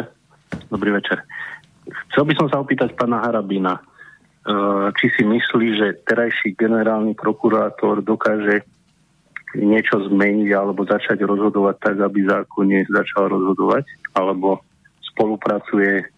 Dobrý 0.67 0.91
večer. 0.91 1.23
Chcel 2.11 2.27
by 2.27 2.33
som 2.35 2.47
sa 2.51 2.59
opýtať 2.59 2.91
pána 2.99 3.23
Harabina. 3.23 3.79
Eh, 4.41 4.87
či 4.97 5.13
si 5.13 5.21
myslí, 5.21 5.67
že 5.77 6.01
terajší 6.01 6.57
generálny 6.57 7.13
prokurátor 7.13 8.01
dokáže 8.01 8.65
niečo 9.53 10.01
zmeniť 10.09 10.49
alebo 10.57 10.81
začať 10.81 11.21
rozhodovať 11.21 11.77
tak, 11.77 12.01
aby 12.01 12.25
zákonne 12.25 12.89
začal 12.89 13.29
rozhodovať, 13.29 13.85
alebo 14.17 14.65
spolupracuje 15.13 16.09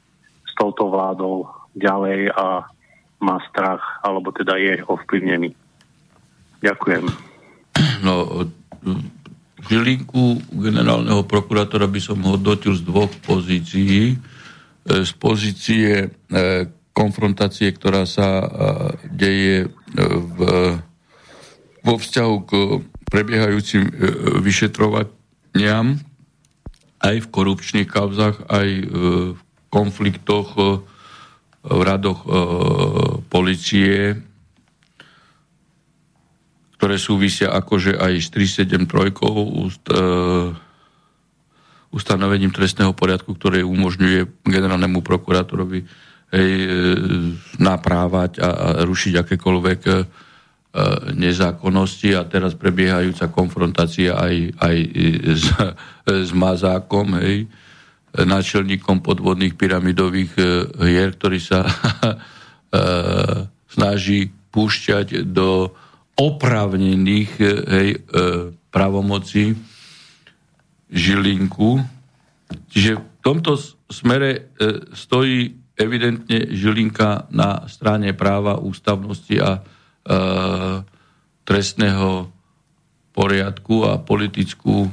s 0.48 0.52
touto 0.56 0.88
vládou 0.88 1.52
ďalej 1.76 2.32
a 2.32 2.64
má 3.20 3.44
strach, 3.52 3.84
alebo 4.08 4.32
teda 4.32 4.56
je 4.56 4.80
ovplyvnený. 4.88 5.52
Ďakujem. 6.64 7.04
No, 8.08 8.48
Žilinku 9.68 10.40
generálneho 10.64 11.28
prokurátora 11.28 11.92
by 11.92 12.00
som 12.00 12.24
hodnotil 12.24 12.72
z 12.72 12.88
dvoch 12.88 13.12
pozícií. 13.28 14.16
Eh, 14.16 15.04
z 15.04 15.12
pozície 15.20 16.08
eh, 16.08 16.83
konfrontácie, 16.94 17.74
ktorá 17.74 18.06
sa 18.06 18.28
e, 18.40 18.48
deje 19.10 19.56
e, 19.66 19.68
v, 19.98 20.40
vo 21.82 21.96
vzťahu 21.98 22.36
k 22.46 22.52
prebiehajúcim 23.10 23.84
e, 23.84 23.92
vyšetrovaniam 24.40 25.98
aj 27.04 27.16
v 27.20 27.28
korupčných 27.28 27.90
kauzach, 27.90 28.48
aj 28.48 28.70
v 29.36 29.40
konfliktoch 29.68 30.56
v 31.64 31.80
radoch 31.84 32.24
policie, 33.28 34.16
ktoré 36.80 36.96
súvisia 36.96 37.52
akože 37.52 38.00
aj 38.00 38.14
s 38.24 38.32
373 38.32 39.20
úst, 39.52 39.84
ustanovením 41.92 42.56
trestného 42.56 42.96
poriadku, 42.96 43.36
ktoré 43.36 43.68
umožňuje 43.68 44.48
generálnemu 44.48 45.04
prokurátorovi 45.04 45.84
hej, 46.34 46.54
e, 46.66 46.70
naprávať 47.62 48.42
a, 48.42 48.50
a 48.50 48.68
rušiť 48.82 49.14
akékoľvek 49.22 49.82
e, 49.86 49.94
nezákonnosti 51.14 52.18
a 52.18 52.26
teraz 52.26 52.58
prebiehajúca 52.58 53.30
konfrontácia 53.30 54.18
aj, 54.18 54.58
aj 54.58 54.78
s, 55.38 55.46
s 56.10 56.32
Mazákom, 56.34 57.22
hej, 57.22 57.46
náčelníkom 58.14 59.06
podvodných 59.06 59.54
pyramidových 59.54 60.34
e, 60.34 60.44
hier, 60.90 61.14
ktorý 61.14 61.40
sa 61.40 61.66
snaží 63.70 64.34
púšťať 64.50 65.30
do 65.30 65.70
opravnených 66.18 67.32
hej, 67.70 68.02
pravomocí 68.74 69.54
Žilinku. 70.90 71.78
Čiže 72.74 72.98
v 72.98 73.06
tomto 73.22 73.62
smere 73.94 74.50
stojí 74.98 75.63
evidentne 75.78 76.54
Žilinka 76.54 77.30
na 77.34 77.66
strane 77.66 78.14
práva, 78.14 78.62
ústavnosti 78.62 79.36
a 79.42 79.52
e, 79.58 79.62
trestného 81.44 82.30
poriadku 83.14 83.86
a 83.86 84.02
politickú, 84.02 84.86
e, 84.86 84.90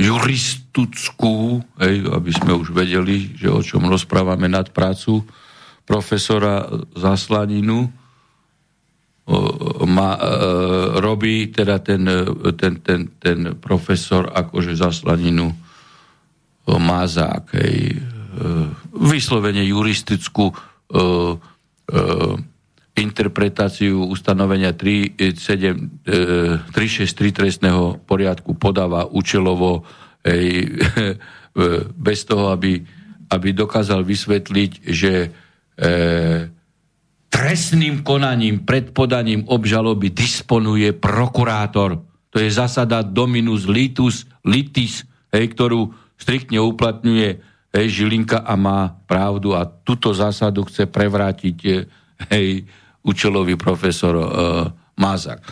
juristickú, 0.00 1.60
hej, 1.80 2.08
aby 2.08 2.30
sme 2.32 2.52
už 2.56 2.72
vedeli, 2.72 3.32
že 3.36 3.48
o 3.48 3.60
čom 3.60 3.88
rozprávame 3.88 4.48
nad 4.48 4.72
prácu 4.72 5.24
profesora 5.84 6.64
Zaslaninu, 6.96 8.04
ma, 9.88 10.10
e, 10.16 10.20
robí 11.00 11.48
teda 11.48 11.80
ten, 11.80 12.04
ten, 12.60 12.72
ten, 12.84 13.00
ten 13.16 13.38
profesor 13.56 14.28
akože 14.28 14.76
Zaslaninu 14.76 15.48
e, 15.48 15.56
Mazák, 16.76 17.56
hej, 17.56 18.04
vyslovene 18.94 19.62
juristickú 19.66 20.50
e, 20.50 20.54
e, 20.54 20.58
interpretáciu 22.94 24.06
ustanovenia 24.06 24.70
363 24.70 26.62
trestného 27.34 27.98
poriadku 28.06 28.54
podáva 28.54 29.10
účelovo 29.10 29.82
ej, 30.22 30.70
bez 32.06 32.18
toho, 32.26 32.54
aby, 32.54 32.78
aby 33.30 33.48
dokázal 33.50 34.06
vysvetliť, 34.06 34.70
že 34.86 35.12
e, 35.26 35.28
trestným 37.34 38.06
konaním 38.06 38.62
pred 38.62 38.94
podaním 38.94 39.42
obžaloby 39.50 40.14
disponuje 40.14 40.94
prokurátor. 40.94 41.98
To 42.30 42.38
je 42.38 42.50
zasada 42.50 43.02
dominus 43.02 43.66
litus 43.66 44.26
litis, 44.46 45.02
hej, 45.34 45.50
ktorú 45.50 45.90
striktne 46.14 46.62
uplatňuje 46.62 47.53
hej, 47.74 47.86
Žilinka 47.90 48.46
a 48.46 48.54
má 48.54 48.94
pravdu 49.10 49.52
a 49.52 49.66
túto 49.66 50.14
zásadu 50.14 50.62
chce 50.70 50.86
prevrátiť 50.86 51.56
hej, 52.30 52.62
účelový 53.02 53.58
profesor 53.58 54.14
e, 54.16 54.26
Mazak. 54.94 55.42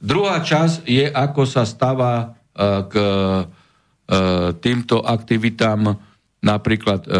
Druhá 0.00 0.40
časť 0.40 0.84
je, 0.84 1.08
ako 1.08 1.42
sa 1.48 1.64
stáva 1.64 2.12
e, 2.20 2.26
k 2.88 2.94
e, 2.96 3.44
týmto 4.60 5.00
aktivitám 5.00 5.96
napríklad 6.44 7.00
e, 7.04 7.10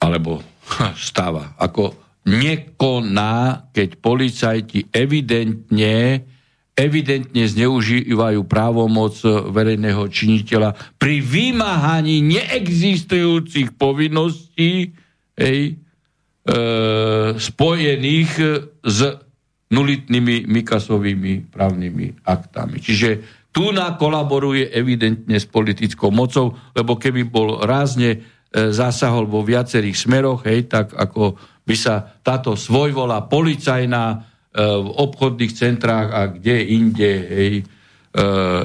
alebo 0.00 0.40
stáva, 0.96 1.56
ako 1.56 1.96
nekoná, 2.28 3.68
keď 3.72 3.96
policajti 3.96 4.92
evidentne 4.92 6.24
evidentne 6.80 7.44
zneužívajú 7.44 8.40
právomoc 8.48 9.20
verejného 9.26 10.08
činiteľa 10.08 10.72
pri 10.96 11.20
vymáhaní 11.20 12.24
neexistujúcich 12.24 13.76
povinností 13.76 14.96
hej, 15.36 15.60
e, 15.70 15.72
spojených 17.36 18.30
s 18.80 18.98
nulitnými 19.70 20.50
Mikasovými 20.50 21.52
právnymi 21.52 22.26
aktami. 22.26 22.82
Čiže 22.82 23.08
tu 23.50 23.70
kolaboruje 23.74 24.70
evidentne 24.70 25.38
s 25.38 25.46
politickou 25.46 26.10
mocou, 26.14 26.54
lebo 26.74 26.94
keby 26.98 27.26
bol 27.26 27.62
rázne 27.62 28.10
e, 28.14 28.18
zásahol 28.70 29.26
vo 29.26 29.42
viacerých 29.42 29.94
smeroch, 29.98 30.46
hej, 30.46 30.70
tak 30.70 30.94
ako 30.94 31.38
by 31.66 31.74
sa 31.74 32.02
táto 32.22 32.58
svojvola 32.58 33.26
policajná 33.30 34.29
v 34.58 34.88
obchodných 34.90 35.52
centrách 35.54 36.08
a 36.10 36.22
kde 36.26 36.56
inde 36.74 37.12
hej, 37.30 37.54
e, 37.62 37.64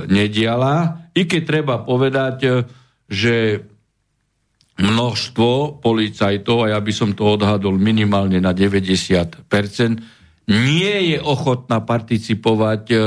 nediala. 0.10 1.06
I 1.14 1.30
keď 1.30 1.42
treba 1.46 1.76
povedať, 1.86 2.38
e, 2.42 2.50
že 3.06 3.62
množstvo 4.76 5.80
policajtov, 5.80 6.58
a 6.66 6.76
ja 6.76 6.80
by 6.82 6.92
som 6.92 7.14
to 7.14 7.38
odhadol 7.38 7.78
minimálne 7.78 8.42
na 8.42 8.52
90%, 8.52 9.46
nie 10.50 11.16
je 11.16 11.18
ochotná 11.22 11.82
participovať 11.86 12.84
e, 12.92 12.98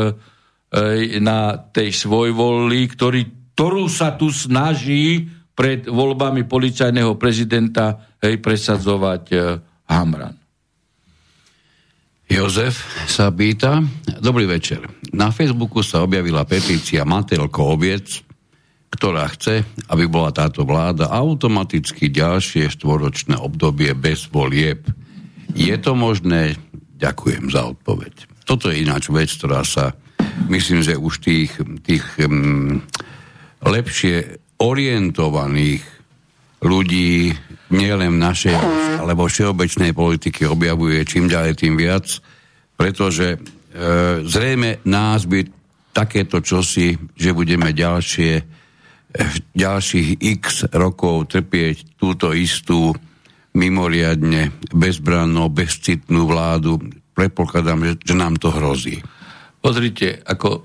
na 1.19 1.59
tej 1.59 1.91
svojvolí, 1.95 2.89
ktorý, 2.95 3.55
ktorú 3.55 3.87
sa 3.91 4.15
tu 4.15 4.31
snaží 4.31 5.27
pred 5.59 5.91
voľbami 5.91 6.47
policajného 6.47 7.19
prezidenta 7.19 8.15
hej, 8.23 8.39
presadzovať 8.39 9.25
e, 9.35 9.37
Hamran. 9.91 10.48
Jozef 12.29 12.85
sa 13.09 13.33
pýta, 13.33 13.81
dobrý 14.21 14.45
večer. 14.45 14.85
Na 15.17 15.33
Facebooku 15.33 15.81
sa 15.81 16.05
objavila 16.05 16.45
petícia 16.45 17.09
Matelko 17.09 17.73
oviec, 17.73 18.21
ktorá 18.93 19.25
chce, 19.33 19.65
aby 19.89 20.05
bola 20.05 20.29
táto 20.29 20.69
vláda 20.69 21.09
automaticky 21.09 22.13
ďalšie 22.13 22.69
štvoročné 22.69 23.41
obdobie 23.41 23.97
bez 23.97 24.29
volieb. 24.29 24.85
Je 25.57 25.73
to 25.81 25.97
možné? 25.97 26.61
Ďakujem 27.01 27.49
za 27.49 27.73
odpoveď. 27.73 28.29
Toto 28.45 28.69
je 28.69 28.85
ináč 28.85 29.09
vec, 29.09 29.33
ktorá 29.33 29.65
sa, 29.65 29.97
myslím, 30.53 30.85
že 30.85 31.01
už 31.01 31.25
tých, 31.25 31.57
tých 31.81 32.05
um, 32.29 32.85
lepšie 33.65 34.37
orientovaných 34.61 35.85
ľudí 36.61 37.33
nielen 37.73 38.17
v 38.17 38.23
našej 38.23 38.57
alebo 38.99 39.29
všeobecnej 39.29 39.93
politike 39.93 40.49
objavuje 40.49 41.05
čím 41.05 41.29
ďalej 41.29 41.55
tým 41.57 41.75
viac, 41.77 42.07
pretože 42.75 43.35
e, 43.35 43.39
zrejme 44.25 44.85
nás 44.89 45.29
by 45.29 45.45
takéto 45.93 46.39
čosi, 46.41 46.95
že 47.19 47.35
budeme 47.35 47.75
ďalšie 47.75 48.59
ďalších 49.57 50.21
x 50.21 50.69
rokov 50.77 51.33
trpieť 51.33 51.97
túto 51.97 52.37
istú 52.37 52.93
mimoriadne 53.57 54.53
bezbrannú, 54.71 55.49
bezcitnú 55.49 56.29
vládu. 56.29 56.79
Predpokladám, 57.17 57.81
že, 57.83 57.93
že 58.05 58.15
nám 58.15 58.37
to 58.37 58.53
hrozí. 58.53 59.01
Pozrite, 59.59 60.23
ako 60.23 60.63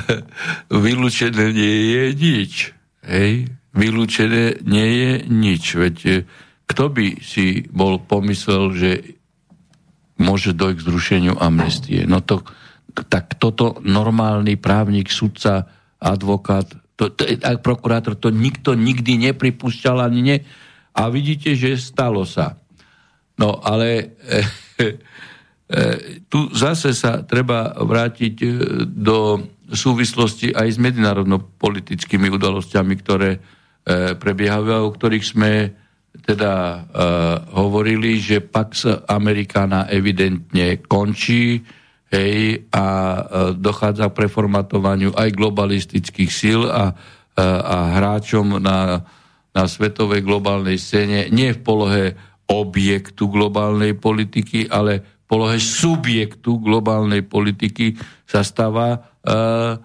vylúčené 0.84 1.50
nie 1.50 1.76
je 1.90 2.04
nič. 2.14 2.52
Hej? 3.02 3.50
Vylúčené 3.78 4.58
nie 4.66 4.88
je 4.98 5.12
nič. 5.30 5.64
Veď 5.78 5.96
e, 6.04 6.14
kto 6.66 6.84
by 6.90 7.22
si 7.22 7.62
bol 7.70 8.02
pomyslel, 8.02 8.74
že 8.74 8.90
môže 10.18 10.50
dojť 10.52 10.74
k 10.74 10.86
zrušeniu 10.90 11.34
amnestie? 11.38 12.02
No 12.04 12.18
to, 12.20 12.42
tak 13.06 13.38
toto 13.38 13.78
normálny 13.86 14.58
právnik, 14.58 15.14
sudca, 15.14 15.70
advokát 16.02 16.66
to, 16.98 17.14
to, 17.14 17.24
prokurátor 17.62 18.18
to 18.18 18.34
nikto 18.34 18.74
nikdy 18.74 19.30
nepripúšťal 19.30 20.02
ani 20.02 20.20
ne. 20.26 20.36
A 20.98 21.06
vidíte, 21.14 21.54
že 21.54 21.78
stalo 21.78 22.26
sa. 22.26 22.58
No 23.38 23.62
ale 23.62 23.86
e, 23.94 24.42
e, 24.82 25.82
tu 26.26 26.50
zase 26.50 26.90
sa 26.90 27.22
treba 27.22 27.70
vrátiť 27.78 28.34
e, 28.42 28.48
do 28.82 29.46
súvislosti 29.70 30.50
aj 30.50 30.74
s 30.74 30.78
medzinárodno-politickými 30.82 32.26
udalosťami, 32.34 32.94
ktoré 32.98 33.38
e, 33.88 34.12
prebiehajú, 34.12 34.84
o 34.84 34.92
ktorých 34.92 35.24
sme 35.24 35.52
teda 36.28 36.52
e, 36.52 36.78
hovorili, 37.56 38.20
že 38.20 38.44
Pax 38.44 38.84
Americana 39.08 39.88
evidentne 39.88 40.84
končí, 40.84 41.64
hej, 42.12 42.68
a 42.68 42.84
e, 42.84 43.20
dochádza 43.56 44.12
k 44.12 44.18
preformatovaniu 44.24 45.16
aj 45.16 45.28
globalistických 45.32 46.30
síl 46.32 46.68
a, 46.68 46.92
e, 46.92 47.44
a 47.44 47.96
hráčom 47.96 48.60
na, 48.60 49.00
na 49.56 49.64
svetovej 49.64 50.20
globálnej 50.20 50.76
scéne, 50.76 51.32
nie 51.32 51.56
v 51.56 51.60
polohe 51.64 52.04
objektu 52.48 53.28
globálnej 53.28 53.96
politiky, 53.96 54.68
ale 54.68 55.00
v 55.00 55.24
polohe 55.28 55.60
subjektu 55.60 56.56
globálnej 56.64 57.20
politiky 57.20 57.92
sa 58.24 58.40
stáva 58.40 58.96
uh, 58.96 59.00
uh, 59.28 59.76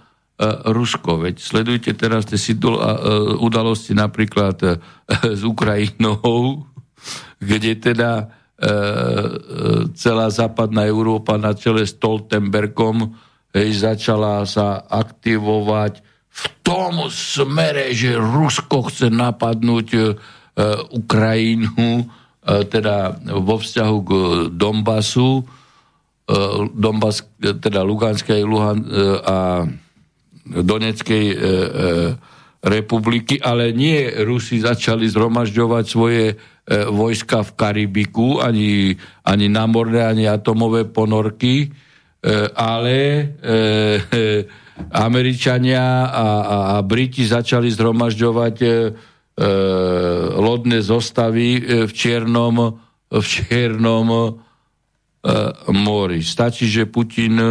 Rusko. 0.42 1.22
Veď 1.24 1.40
sledujte 1.40 1.94
teraz 1.94 2.26
tie 2.26 2.38
uh, 2.38 3.38
udalosti 3.38 3.94
napríklad 3.94 4.58
uh, 4.66 4.82
s 5.40 5.42
Ukrajinou, 5.46 6.66
kde 7.48 7.78
teda 7.78 8.34
E, 8.54 8.70
e, 8.70 8.78
celá 9.92 10.32
západná 10.32 10.88
Európa 10.88 11.36
na 11.36 11.52
čele 11.52 11.84
s 11.84 12.00
Stoltenbergom 12.00 13.12
hej, 13.52 13.70
začala 13.76 14.48
sa 14.48 14.88
aktivovať 14.88 16.00
v 16.32 16.44
tom 16.64 17.12
smere, 17.12 17.92
že 17.92 18.16
Rusko 18.16 18.88
chce 18.88 19.12
napadnúť 19.12 19.88
e, 19.98 20.02
Ukrajinu, 20.96 21.92
e, 22.02 22.06
teda 22.70 23.20
vo 23.44 23.60
vzťahu 23.60 23.98
k 24.00 24.12
Donbasu, 24.56 25.42
e, 25.42 25.44
Donbas, 26.72 27.26
teda 27.42 27.84
Luganskej 27.84 28.48
Luhan, 28.48 28.80
e, 28.80 28.88
a 29.28 29.68
Doneckej 30.48 31.26
e, 31.32 31.36
e, 31.36 31.40
republiky, 32.64 33.40
ale 33.40 33.72
nie 33.76 34.12
Rusi 34.24 34.60
začali 34.60 35.08
zhromažďovať 35.08 35.86
svoje 35.88 36.36
E, 36.64 36.88
vojska 36.88 37.44
v 37.44 37.52
Karibiku, 37.60 38.40
ani, 38.40 38.96
ani 39.28 39.52
námorné, 39.52 40.00
ani 40.08 40.32
atomové 40.32 40.88
ponorky, 40.88 41.68
e, 41.68 41.70
ale 42.56 42.96
e, 42.96 43.24
Američania 44.96 46.08
a, 46.08 46.28
a, 46.40 46.58
a 46.72 46.76
Briti 46.80 47.28
začali 47.28 47.68
zhromažďovať 47.68 48.58
lodné 50.38 50.78
zostavy 50.86 51.58
v 51.90 51.92
Čiernom, 51.94 52.58
v 53.10 53.26
Čiernom 53.26 54.10
mori. 55.74 56.22
Stačí, 56.22 56.70
že 56.70 56.86
Putin 56.86 57.42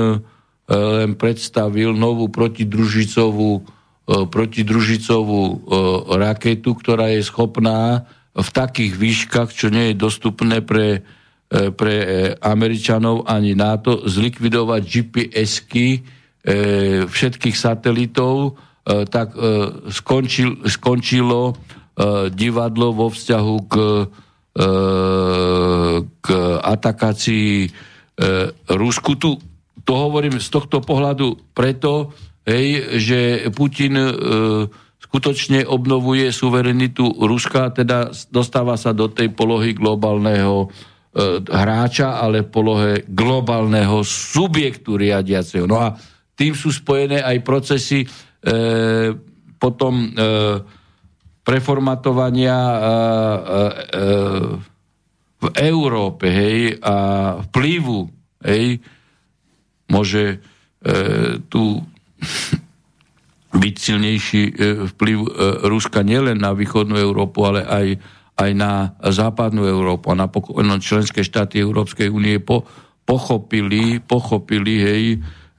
len 0.73 1.21
predstavil 1.21 1.93
novú 1.93 2.33
protidružicovú, 2.33 3.61
protidružicovú 4.09 5.69
raketu, 6.17 6.73
ktorá 6.73 7.13
je 7.13 7.21
schopná 7.21 8.09
v 8.33 8.49
takých 8.49 8.97
výškach, 8.97 9.53
čo 9.53 9.69
nie 9.69 9.93
je 9.93 10.01
dostupné 10.01 10.65
pre, 10.65 11.05
pre 11.53 11.95
Američanov 12.41 13.29
ani 13.29 13.53
NATO, 13.53 14.09
zlikvidovať 14.09 14.81
GPS-ky 14.89 16.01
všetkých 17.07 17.57
satelitov, 17.57 18.57
tak 18.83 19.37
skončil, 19.93 20.65
skončilo 20.67 21.55
divadlo 22.33 22.97
vo 22.97 23.13
vzťahu 23.13 23.57
k, 23.69 23.75
k 26.09 26.27
atakácii 26.65 27.69
Rusku. 28.73 29.13
Tu 29.21 29.31
to 29.83 29.93
hovorím 29.95 30.39
z 30.39 30.49
tohto 30.49 30.81
pohľadu 30.81 31.55
preto, 31.55 32.15
hej, 32.47 32.99
že 33.03 33.19
Putin 33.55 33.99
skutočne 35.13 35.69
obnovuje 35.69 36.33
suverenitu 36.33 37.05
Ruska, 37.05 37.69
teda 37.69 38.09
dostáva 38.33 38.81
sa 38.81 38.97
do 38.97 39.13
tej 39.13 39.29
polohy 39.37 39.77
globálneho 39.77 40.65
e, 40.65 40.69
hráča, 41.45 42.17
ale 42.17 42.49
polohe 42.49 43.05
globálneho 43.05 44.01
subjektu 44.09 44.97
riadiaceho. 44.97 45.69
No 45.69 45.85
a 45.85 45.93
tým 46.33 46.57
sú 46.57 46.73
spojené 46.73 47.21
aj 47.21 47.45
procesy 47.45 48.01
e, 48.01 48.09
potom 49.61 49.95
e, 50.01 50.09
preformatovania 51.45 52.57
e, 52.57 52.79
e, 52.81 53.61
e, 53.93 54.15
v 55.43 55.47
Európe, 55.61 56.31
hej, 56.31 56.81
a 56.81 56.95
vplyvu, 57.53 58.09
hej, 58.49 58.81
môže 59.93 60.25
e, 60.33 60.37
tu 61.53 61.85
byť 63.53 63.75
silnejší 63.77 64.43
e, 64.49 64.53
vplyv 64.97 65.19
e, 65.21 65.29
Ruska 65.69 66.01
nielen 66.01 66.41
na 66.41 66.57
východnú 66.57 66.97
Európu, 66.97 67.45
ale 67.45 67.61
aj, 67.69 67.87
aj 68.41 68.51
na 68.57 68.97
západnú 69.05 69.69
Európu. 69.69 70.09
A 70.09 70.17
napokon 70.17 70.81
členské 70.81 71.21
štáty 71.21 71.61
Európskej 71.61 72.09
únie 72.09 72.41
po, 72.41 72.65
pochopili, 73.05 74.01
pochopili, 74.01 74.75
hej, 74.81 75.05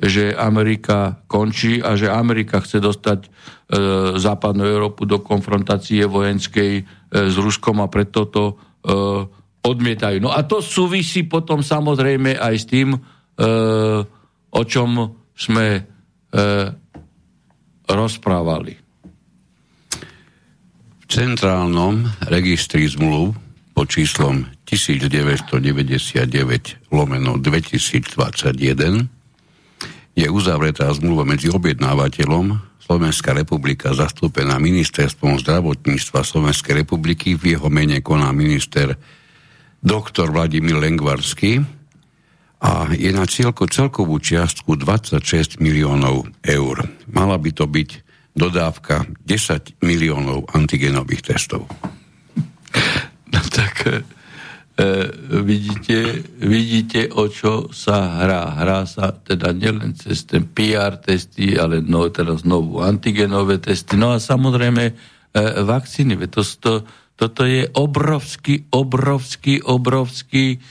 že 0.02 0.34
Amerika 0.36 1.22
končí 1.30 1.80
a 1.80 1.94
že 1.94 2.10
Amerika 2.10 2.60
chce 2.60 2.82
dostať 2.82 3.20
e, 3.24 3.30
západnú 4.18 4.66
Európu 4.66 5.06
do 5.06 5.22
konfrontácie 5.22 6.04
vojenskej 6.10 6.72
e, 6.76 6.84
s 7.14 7.36
Ruskom 7.38 7.80
a 7.80 7.88
preto 7.88 8.26
to 8.28 8.44
e, 8.52 8.54
odmietajú. 9.64 10.18
No 10.20 10.36
a 10.36 10.44
to 10.44 10.60
súvisí 10.60 11.24
potom 11.24 11.64
samozrejme 11.64 12.36
aj 12.36 12.56
s 12.58 12.66
tým, 12.68 12.90
e, 12.92 13.00
o 14.54 14.62
čom 14.64 14.90
sme 15.34 15.66
e, 15.78 15.82
rozprávali. 17.90 18.74
V 21.04 21.06
centrálnom 21.10 22.06
registri 22.30 22.86
zmluv 22.86 23.34
pod 23.74 23.90
číslom 23.90 24.46
1999 24.70 26.94
lomeno 26.94 27.42
2021 27.42 29.10
je 30.14 30.30
uzavretá 30.30 30.94
zmluva 30.94 31.26
medzi 31.26 31.50
objednávateľom 31.50 32.62
Slovenská 32.84 33.32
republika 33.34 33.96
zastúpená 33.96 34.60
ministerstvom 34.62 35.40
zdravotníctva 35.42 36.22
Slovenskej 36.22 36.86
republiky. 36.86 37.34
V 37.34 37.58
jeho 37.58 37.70
mene 37.72 38.04
koná 38.04 38.30
minister 38.36 38.94
doktor 39.82 40.30
Vladimír 40.30 40.78
Lengvarský 40.78 41.83
a 42.64 42.88
je 42.95 43.11
na 43.11 43.27
cieľko 43.27 43.68
celkovú 43.68 44.23
čiastku 44.23 44.80
26 44.80 45.60
miliónov 45.60 46.31
eur. 46.48 46.88
Mala 47.11 47.35
by 47.35 47.52
to 47.52 47.68
byť 47.68 47.90
dodávka 48.40 49.03
10 49.27 49.84
miliónov 49.84 50.48
antigenových 50.56 51.35
testov. 51.35 51.68
No 53.34 53.41
tak 53.49 53.76
e, 53.84 53.91
e, 54.80 54.85
vidíte, 55.44 56.23
vidíte, 56.40 57.11
o 57.11 57.27
čo 57.27 57.68
sa 57.76 58.23
hrá. 58.23 58.56
Hrá 58.61 58.88
sa 58.88 59.11
teda 59.11 59.52
nielen 59.52 59.98
cez 59.99 60.23
ten 60.23 60.48
PR 60.48 61.02
testy, 61.03 61.60
ale 61.60 61.84
no, 61.84 62.07
teraz 62.14 62.48
znovu 62.48 62.80
antigenové 62.80 63.60
testy. 63.60 63.99
No 63.99 64.15
a 64.15 64.23
samozrejme 64.23 64.84
e, 64.88 64.94
vakcíny. 65.68 66.15
To, 66.31 66.41
to, 66.45 66.88
toto 67.18 67.41
je 67.44 67.68
obrovský, 67.76 68.72
obrovský, 68.72 69.65
obrovský 69.65 70.61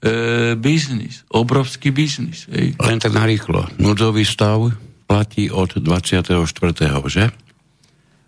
e, 0.00 0.12
biznis. 0.56 1.22
Obrovský 1.30 1.92
biznis. 1.92 2.48
Ej. 2.50 2.76
Len 2.76 2.98
tak 2.98 3.12
narýchlo. 3.12 3.68
Núdzový 3.80 4.24
stav 4.24 4.72
platí 5.04 5.50
od 5.50 5.76
24. 5.76 6.40
že? 7.10 7.24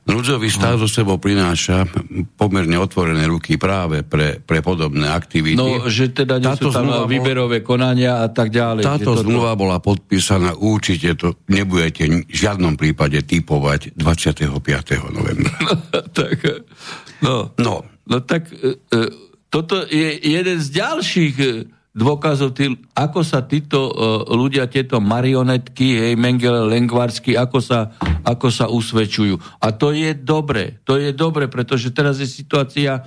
Núdzový 0.03 0.51
stav 0.51 0.82
zo 0.82 0.90
sebou 0.90 1.23
prináša 1.23 1.86
pomerne 2.35 2.74
otvorené 2.74 3.23
ruky 3.31 3.55
práve 3.55 4.03
pre, 4.03 4.43
pre 4.43 4.59
podobné 4.59 5.07
aktivity. 5.07 5.55
No, 5.55 5.86
že 5.86 6.11
teda 6.11 6.43
nie 6.43 6.51
táto 6.51 6.74
sú 6.74 6.74
tam 6.74 7.07
výberové 7.07 7.62
konania 7.62 8.19
a 8.19 8.27
tak 8.27 8.51
ďalej. 8.51 8.82
Táto 8.82 9.15
zmluva 9.15 9.55
bola 9.55 9.78
podpísaná, 9.78 10.59
určite 10.59 11.15
to 11.15 11.39
nebudete 11.47 12.27
v 12.27 12.35
žiadnom 12.35 12.74
prípade 12.74 13.23
typovať 13.23 13.94
25. 13.94 14.51
novembra. 15.15 15.55
tak, 16.19 16.66
No, 17.23 17.55
no. 17.62 17.86
no 18.11 18.16
tak 18.27 18.51
e, 18.51 18.74
e, 18.90 18.99
toto 19.53 19.85
je 19.85 20.16
jeden 20.16 20.57
z 20.57 20.69
ďalších 20.81 21.35
e, 21.37 21.47
dôkazov, 21.93 22.57
tý, 22.57 22.73
ako 22.97 23.20
sa 23.20 23.45
títo 23.45 23.93
e, 23.93 23.95
ľudia, 24.33 24.65
tieto 24.65 24.97
marionetky, 24.97 26.01
hej, 26.01 26.15
Mengele, 26.16 26.65
Lengvarsky, 26.73 27.37
ako 27.37 27.61
sa, 27.61 27.93
ako 28.24 28.49
sa 28.49 28.73
usvedčujú. 28.73 29.37
A 29.61 29.77
to 29.77 29.93
je 29.93 30.16
dobre, 30.16 30.81
to 30.89 30.97
je 30.97 31.12
dobre, 31.12 31.53
pretože 31.53 31.93
teraz 31.93 32.16
je 32.16 32.24
situácia 32.24 32.97
e, 32.97 33.01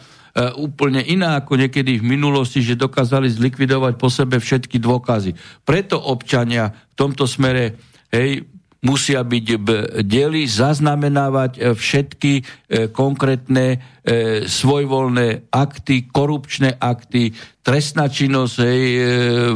úplne 0.62 1.02
iná 1.02 1.42
ako 1.42 1.58
niekedy 1.58 1.98
v 1.98 2.06
minulosti, 2.06 2.62
že 2.62 2.78
dokázali 2.78 3.26
zlikvidovať 3.26 3.98
po 3.98 4.14
sebe 4.14 4.38
všetky 4.38 4.78
dôkazy. 4.78 5.34
Preto 5.66 5.98
občania 5.98 6.70
v 6.70 6.94
tomto 6.94 7.26
smere 7.26 7.74
hej, 8.14 8.46
musia 8.86 9.26
byť 9.26 9.45
diely, 10.06 10.45
zaznamenávať 10.45 11.52
e, 11.57 11.62
všetky 11.74 12.34
e, 12.38 12.44
konkrétne 12.94 13.66
e, 13.74 13.78
svojvoľné 14.45 15.49
akty, 15.49 16.14
korupčné 16.14 16.78
akty, 16.78 17.34
trestná 17.66 18.06
činnosť 18.06 18.56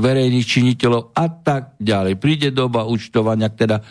verejných 0.01 0.47
činiteľov 0.49 1.13
a 1.13 1.25
tak 1.29 1.77
ďalej. 1.77 2.17
Príde 2.17 2.49
doba 2.49 2.89
účtovania, 2.89 3.53
teda, 3.53 3.85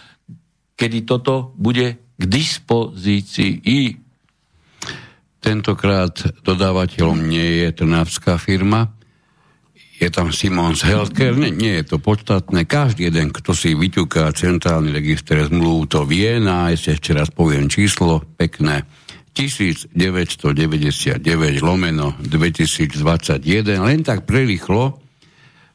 kedy 0.74 1.06
toto 1.06 1.54
bude 1.54 2.10
k 2.18 2.22
dispozícii. 2.26 3.94
Tentokrát 5.38 6.18
dodávateľom 6.42 7.30
nie 7.30 7.62
je 7.62 7.68
trnavská 7.78 8.42
firma, 8.42 8.97
je 9.98 10.08
tam 10.14 10.30
Simons 10.30 10.86
Healthcare, 10.86 11.34
nie, 11.34 11.50
nie 11.50 11.74
je 11.82 11.94
to 11.94 11.98
podstatné. 11.98 12.70
Každý 12.70 13.10
jeden, 13.10 13.34
kto 13.34 13.50
si 13.50 13.74
vyťuká 13.74 14.30
centrálny 14.30 14.94
register 14.94 15.42
zmluv, 15.42 15.90
to 15.90 16.06
vie. 16.06 16.38
Nájsť, 16.38 16.84
ešte 16.94 17.10
raz 17.18 17.28
poviem 17.34 17.66
číslo, 17.66 18.22
pekné. 18.38 18.86
1999 19.34 21.22
lomeno 21.62 22.14
2021, 22.22 23.78
len 23.78 24.00
tak 24.06 24.26
prerýchlo, 24.26 24.98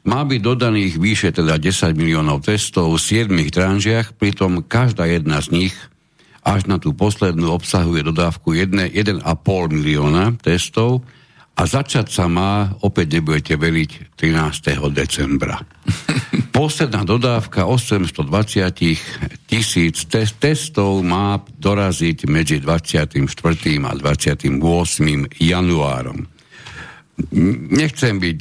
má 0.04 0.20
byť 0.20 0.40
dodaných 0.40 1.00
vyše 1.00 1.32
teda 1.32 1.56
10 1.56 1.96
miliónov 1.96 2.44
testov 2.44 2.92
v 2.96 3.24
7 3.24 3.32
tranžiach, 3.48 4.12
pritom 4.20 4.60
každá 4.64 5.08
jedna 5.08 5.40
z 5.40 5.48
nich 5.52 5.76
až 6.44 6.68
na 6.68 6.76
tú 6.76 6.92
poslednú 6.92 7.56
obsahuje 7.56 8.04
dodávku 8.04 8.52
1,5 8.52 8.92
milióna 9.72 10.36
testov, 10.44 11.08
a 11.54 11.62
začať 11.70 12.10
sa 12.10 12.26
má, 12.26 12.74
opäť 12.82 13.22
nebudete 13.22 13.54
veriť, 13.54 14.18
13. 14.18 14.90
decembra. 14.90 15.62
Posledná 16.54 17.06
dodávka 17.06 17.66
820 17.70 18.26
tisíc 19.46 19.96
test, 20.10 20.38
testov 20.42 21.02
má 21.06 21.38
doraziť 21.38 22.26
medzi 22.26 22.58
24. 22.58 23.22
a 23.86 23.92
28. 23.94 24.50
januárom. 25.38 26.26
Nechcem 27.70 28.18
byť 28.18 28.38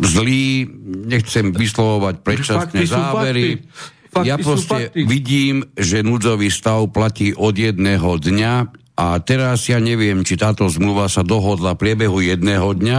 zlý, 0.00 0.64
nechcem 1.04 1.52
vyslovovať 1.52 2.14
predčasné 2.24 2.88
závery. 2.88 3.60
Fakty 4.08 4.28
ja 4.28 4.40
proste 4.40 4.94
vidím, 4.94 5.68
že 5.76 6.00
núdzový 6.00 6.48
stav 6.48 6.88
platí 6.94 7.36
od 7.36 7.52
jedného 7.52 8.16
dňa 8.16 8.83
a 8.94 9.18
teraz 9.18 9.66
ja 9.66 9.82
neviem, 9.82 10.22
či 10.22 10.38
táto 10.38 10.70
zmluva 10.70 11.10
sa 11.10 11.26
dohodla 11.26 11.74
v 11.74 11.82
priebehu 11.82 12.22
jedného 12.22 12.78
dňa, 12.78 12.98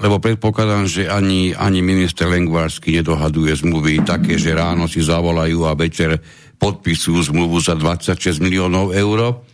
lebo 0.00 0.16
predpokladám, 0.24 0.88
že 0.88 1.04
ani, 1.04 1.52
ani 1.52 1.84
minister 1.84 2.32
Lengvarsky 2.32 2.96
nedohaduje 2.96 3.52
zmluvy 3.60 4.08
také, 4.08 4.40
že 4.40 4.56
ráno 4.56 4.88
si 4.88 5.04
zavolajú 5.04 5.68
a 5.68 5.76
večer 5.76 6.16
podpisujú 6.56 7.28
zmluvu 7.28 7.60
za 7.60 7.76
26 7.76 8.40
miliónov 8.40 8.96
eur. 8.96 9.44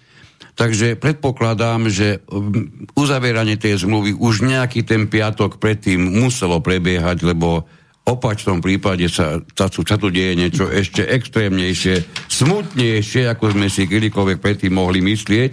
Takže 0.55 0.95
predpokladám, 0.95 1.91
že 1.91 2.23
um, 2.31 2.71
uzavieranie 2.95 3.59
tej 3.59 3.83
zmluvy 3.83 4.15
už 4.15 4.47
nejaký 4.47 4.87
ten 4.87 5.11
piatok 5.11 5.59
predtým 5.59 5.99
muselo 5.99 6.63
prebiehať, 6.63 7.27
lebo 7.27 7.67
opačnom 8.05 8.61
prípade 8.61 9.09
sa, 9.09 9.41
sa, 9.57 9.67
sa 9.73 9.97
tu 9.97 10.09
deje 10.13 10.37
niečo 10.37 10.69
ešte 10.69 11.09
extrémnejšie, 11.09 12.29
smutnejšie, 12.29 13.33
ako 13.33 13.57
sme 13.57 13.73
si 13.73 13.89
kedykoľvek 13.89 14.39
predtým 14.45 14.77
mohli 14.77 15.01
myslieť. 15.01 15.53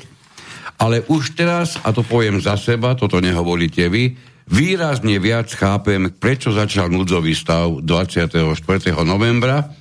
Ale 0.82 1.06
už 1.08 1.38
teraz, 1.38 1.80
a 1.86 1.94
to 1.96 2.02
poviem 2.04 2.42
za 2.42 2.58
seba, 2.58 2.98
toto 2.98 3.22
nehovoríte 3.22 3.88
vy, 3.88 4.18
výrazne 4.52 5.22
viac 5.22 5.48
chápem, 5.54 6.12
prečo 6.12 6.52
začal 6.52 6.92
núdzový 6.92 7.32
stav 7.32 7.80
24. 7.80 8.44
novembra. 9.06 9.72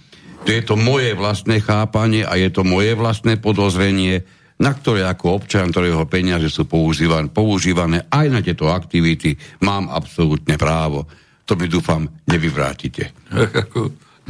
To 0.45 0.49
je 0.49 0.63
to 0.63 0.79
moje 0.79 1.13
vlastné 1.19 1.61
chápanie 1.61 2.23
a 2.25 2.39
je 2.39 2.49
to 2.53 2.63
moje 2.63 2.95
vlastné 2.95 3.41
podozrenie, 3.43 4.25
na 4.61 4.77
ktoré 4.77 5.09
ako 5.09 5.41
občan, 5.41 5.73
ktorého 5.73 6.05
peniaze 6.05 6.53
sú 6.53 6.69
používané, 6.69 7.33
používané 7.33 8.07
aj 8.13 8.27
na 8.29 8.41
tieto 8.45 8.69
aktivity, 8.69 9.37
mám 9.65 9.89
absolútne 9.89 10.61
právo. 10.61 11.09
To 11.51 11.59
mi 11.59 11.67
dúfam, 11.67 12.07
nevyvrátite. 12.31 13.11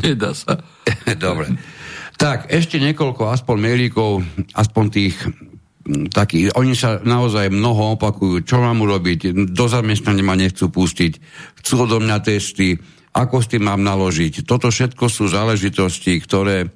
Nedá 0.01 0.33
sa. 0.33 0.57
Dobre. 1.21 1.53
Tak, 2.17 2.49
ešte 2.49 2.81
niekoľko 2.81 3.29
aspoň 3.29 3.57
mailíkov, 3.61 4.25
aspoň 4.57 4.85
tých 4.89 5.17
takí, 6.13 6.49
oni 6.57 6.73
sa 6.73 6.97
naozaj 7.05 7.53
mnoho 7.53 8.01
opakujú, 8.01 8.41
čo 8.45 8.65
mám 8.65 8.81
urobiť, 8.81 9.53
do 9.53 9.67
zamestnania 9.69 10.25
ma 10.25 10.33
nechcú 10.33 10.73
pustiť, 10.73 11.13
chcú 11.61 11.85
odo 11.85 12.01
mňa 12.01 12.19
testy, 12.25 12.81
ako 13.13 13.37
s 13.45 13.53
tým 13.53 13.69
mám 13.69 13.85
naložiť. 13.85 14.49
Toto 14.49 14.73
všetko 14.73 15.05
sú 15.13 15.29
záležitosti, 15.29 16.17
ktoré 16.25 16.73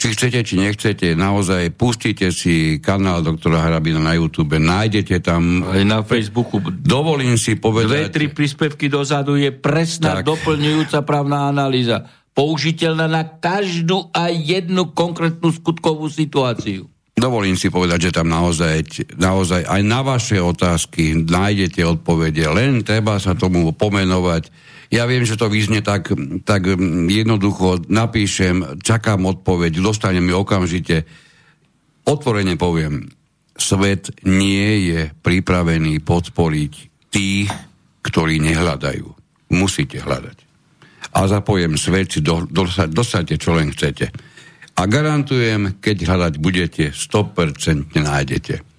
či 0.00 0.16
chcete, 0.16 0.40
či 0.40 0.56
nechcete, 0.56 1.12
naozaj 1.12 1.76
pustite 1.76 2.32
si 2.32 2.80
kanál 2.80 3.20
doktora 3.20 3.60
Harabina 3.60 4.00
na 4.00 4.16
YouTube, 4.16 4.56
nájdete 4.56 5.20
tam... 5.20 5.60
Aj 5.60 5.84
na 5.84 6.00
Facebooku. 6.00 6.56
Dovolím 6.72 7.36
si 7.36 7.60
povedať... 7.60 8.08
Dve, 8.08 8.16
tri 8.16 8.26
príspevky 8.32 8.88
dozadu 8.88 9.36
je 9.36 9.52
presná 9.52 10.24
tak. 10.24 10.32
doplňujúca 10.32 11.04
právna 11.04 11.52
analýza. 11.52 12.08
Použiteľná 12.32 13.12
na 13.12 13.28
každú 13.28 14.08
a 14.16 14.32
jednu 14.32 14.96
konkrétnu 14.96 15.52
skutkovú 15.52 16.08
situáciu. 16.08 16.88
Dovolím 17.20 17.60
si 17.60 17.68
povedať, 17.68 18.08
že 18.08 18.16
tam 18.16 18.32
naozaj, 18.32 19.04
naozaj 19.20 19.68
aj 19.68 19.82
na 19.84 20.00
vaše 20.00 20.40
otázky 20.40 21.28
nájdete 21.28 21.84
odpovede. 21.84 22.48
Len 22.48 22.80
treba 22.80 23.20
sa 23.20 23.36
tomu 23.36 23.68
pomenovať 23.76 24.48
ja 24.90 25.06
viem, 25.06 25.22
že 25.22 25.38
to 25.38 25.46
vyzne 25.46 25.86
tak, 25.86 26.10
tak 26.42 26.66
jednoducho, 27.06 27.86
napíšem, 27.86 28.82
čakám 28.82 29.22
odpoveď, 29.22 29.78
dostanem 29.78 30.26
mi 30.26 30.34
okamžite. 30.34 31.06
Otvorene 32.10 32.58
poviem, 32.58 33.06
svet 33.54 34.10
nie 34.26 34.90
je 34.90 35.14
pripravený 35.22 36.02
podporiť 36.02 36.72
tých, 37.14 37.50
ktorí 38.02 38.42
nehľadajú. 38.42 39.06
Musíte 39.54 40.02
hľadať. 40.02 40.38
A 41.14 41.26
zapojem 41.26 41.78
svet 41.78 42.18
si 42.18 42.20
do, 42.22 42.42
do, 42.50 42.66
dosadte, 42.90 43.38
čo 43.38 43.54
len 43.54 43.70
chcete. 43.70 44.10
A 44.74 44.82
garantujem, 44.90 45.78
keď 45.78 45.96
hľadať 46.06 46.34
budete, 46.42 46.84
100% 46.90 47.94
nájdete. 47.94 48.69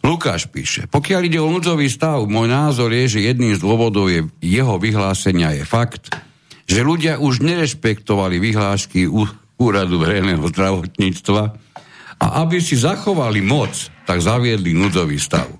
Lukáš 0.00 0.48
píše, 0.48 0.88
pokiaľ 0.88 1.20
ide 1.28 1.40
o 1.44 1.52
núdzový 1.52 1.92
stav, 1.92 2.24
môj 2.24 2.48
názor 2.48 2.88
je, 2.88 3.20
že 3.20 3.28
jedným 3.28 3.52
z 3.52 3.60
dôvodov 3.60 4.08
je, 4.08 4.24
jeho 4.40 4.80
vyhlásenia 4.80 5.52
je 5.60 5.64
fakt, 5.68 6.08
že 6.64 6.80
ľudia 6.80 7.20
už 7.20 7.44
nerešpektovali 7.44 8.40
vyhlášky 8.40 9.04
Úradu 9.60 10.00
verejného 10.00 10.40
zdravotníctva 10.48 11.42
a 12.16 12.26
aby 12.40 12.64
si 12.64 12.80
zachovali 12.80 13.44
moc, 13.44 13.92
tak 14.08 14.24
zaviedli 14.24 14.72
núdzový 14.72 15.20
stav. 15.20 15.52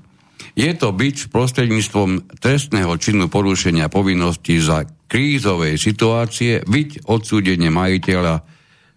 Je 0.57 0.73
to 0.73 0.89
byť 0.89 1.29
prostredníctvom 1.29 2.41
trestného 2.41 2.97
činu 2.97 3.29
porušenia 3.29 3.93
povinností 3.93 4.57
za 4.57 4.89
krízovej 5.05 5.77
situácie 5.77 6.65
byť 6.65 7.05
odsúdenie 7.05 7.69
majiteľa 7.69 8.41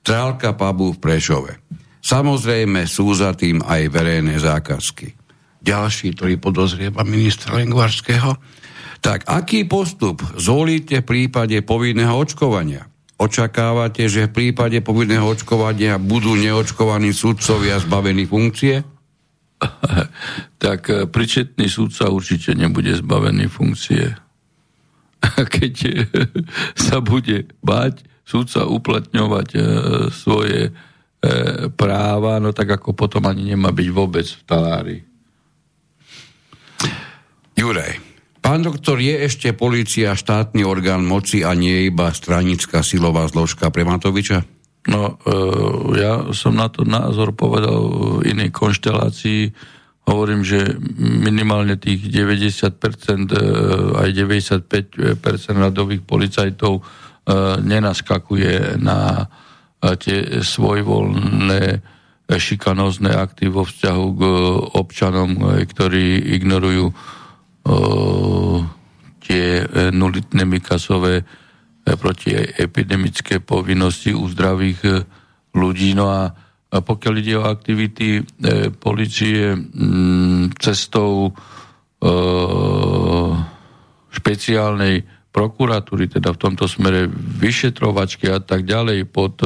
Trálka 0.04 0.56
pubu 0.56 0.96
v 0.96 1.02
Prešove. 1.04 1.52
Samozrejme 2.04 2.84
sú 2.88 3.12
za 3.16 3.32
tým 3.36 3.64
aj 3.64 3.92
verejné 3.92 4.40
zákazky 4.40 5.23
ďalší, 5.64 6.14
ktorý 6.20 6.36
podozrieva 6.38 7.08
ministra 7.08 7.58
Lengvarského. 7.58 8.38
Tak 9.04 9.28
aký 9.28 9.68
postup 9.68 10.24
zvolíte 10.36 11.04
v 11.04 11.08
prípade 11.08 11.60
povinného 11.64 12.16
očkovania? 12.16 12.88
Očakávate, 13.20 14.08
že 14.12 14.28
v 14.28 14.36
prípade 14.36 14.80
povinného 14.84 15.24
očkovania 15.24 15.96
budú 16.00 16.36
neočkovaní 16.36 17.16
sudcovia 17.16 17.80
zbavení 17.80 18.28
funkcie? 18.28 18.84
tak 20.64 20.82
eh, 20.92 21.08
pričetný 21.08 21.72
sudca 21.72 22.12
určite 22.12 22.52
nebude 22.56 22.92
zbavený 22.96 23.48
funkcie. 23.48 24.12
Keď 25.56 25.76
eh, 25.88 26.04
sa 26.88 27.00
bude 27.00 27.48
báť 27.64 28.04
sudca 28.24 28.64
uplatňovať 28.66 29.48
e, 29.52 29.60
svoje 30.10 30.60
e, 30.68 30.72
práva, 31.76 32.40
no 32.40 32.56
tak 32.56 32.80
ako 32.80 32.96
potom 32.96 33.28
ani 33.28 33.52
nemá 33.52 33.76
byť 33.76 33.88
vôbec 33.92 34.24
v 34.24 34.44
talári. 34.48 34.98
Juraj, 37.64 37.96
pán 38.44 38.60
doktor, 38.60 39.00
je 39.00 39.24
ešte 39.24 39.56
policia 39.56 40.20
štátny 40.20 40.68
orgán 40.68 41.08
moci 41.08 41.48
a 41.48 41.56
nie 41.56 41.88
iba 41.88 42.12
stranická 42.12 42.84
silová 42.84 43.24
zložka 43.32 43.72
pre 43.72 43.88
Matoviča? 43.88 44.44
No, 44.92 45.16
e, 45.24 45.40
ja 45.96 46.28
som 46.36 46.60
na 46.60 46.68
to 46.68 46.84
názor 46.84 47.32
povedal 47.32 47.88
v 48.20 48.36
inej 48.36 48.52
konštelácii. 48.52 49.56
Hovorím, 50.04 50.44
že 50.44 50.76
minimálne 51.00 51.80
tých 51.80 52.04
90%, 52.12 53.32
e, 53.32 53.40
aj 53.96 54.10
95% 54.12 55.56
radových 55.56 56.04
policajtov 56.04 56.74
e, 56.76 56.82
nenaskakuje 57.64 58.76
na 58.84 59.24
e, 59.24 59.96
tie 59.96 60.44
svojvoľné 60.44 61.80
šikanózne 62.28 63.16
akty 63.16 63.48
vo 63.48 63.64
vzťahu 63.64 64.06
k 64.20 64.22
občanom, 64.84 65.32
e, 65.32 65.64
ktorí 65.64 66.36
ignorujú 66.44 66.92
tie 69.24 69.64
e, 69.64 69.66
nulitné 69.96 70.44
mikasové 70.44 71.24
e, 71.24 71.26
protiepidemické 71.96 73.40
povinnosti 73.40 74.12
u 74.12 74.28
zdravých 74.28 74.80
e, 74.84 74.92
ľudí. 75.56 75.96
No 75.96 76.12
a 76.12 76.36
pokiaľ 76.74 77.14
ide 77.22 77.38
o 77.38 77.46
aktivity 77.46 78.26
policie 78.82 79.54
cestou 80.58 81.30
špeciálnej 84.10 85.06
prokuratúry, 85.30 86.10
teda 86.10 86.34
v 86.34 86.42
tomto 86.42 86.66
smere 86.66 87.06
vyšetrovačky 87.14 88.26
a 88.34 88.42
tak 88.42 88.66
ďalej 88.66 89.06
pod, 89.06 89.38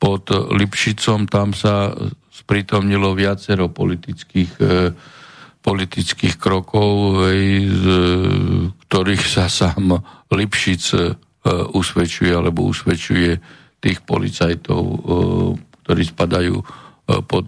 pod 0.00 0.24
Lipšicom, 0.32 1.28
tam 1.28 1.52
sa 1.52 1.92
sprítomnilo 2.32 3.12
viacero 3.12 3.68
politických 3.68 4.56
politických 5.60 6.40
krokov, 6.40 7.20
hej, 7.28 7.68
z 7.68 7.86
ktorých 8.88 9.24
sa 9.24 9.46
sám 9.46 10.00
Lipšic 10.32 10.84
e, 10.96 11.00
usvedčuje 11.76 12.32
alebo 12.32 12.64
usvedčuje 12.72 13.36
tých 13.80 13.98
policajtov, 14.08 14.82
e, 14.82 14.96
ktorí 15.84 16.02
spadajú 16.08 16.56
e, 16.56 16.64
pod 17.20 17.46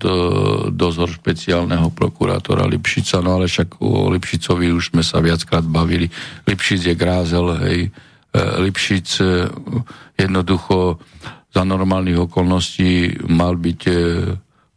dozor 0.77 1.09
špeciálneho 1.09 1.89
prokurátora 1.97 2.69
Lipšica, 2.69 3.25
no 3.25 3.41
ale 3.41 3.49
však 3.49 3.81
o 3.81 4.13
Lipšicovi 4.13 4.69
už 4.77 4.93
sme 4.93 5.01
sa 5.01 5.25
viackrát 5.25 5.65
bavili. 5.65 6.13
Lipšic 6.45 6.93
je 6.93 6.95
grázel, 6.95 7.47
hej, 7.65 7.81
Lipšic 8.33 9.21
jednoducho 10.17 10.97
za 11.53 11.69
normálnych 11.69 12.33
okolností 12.33 13.13
mal 13.29 13.61
byť 13.61 13.81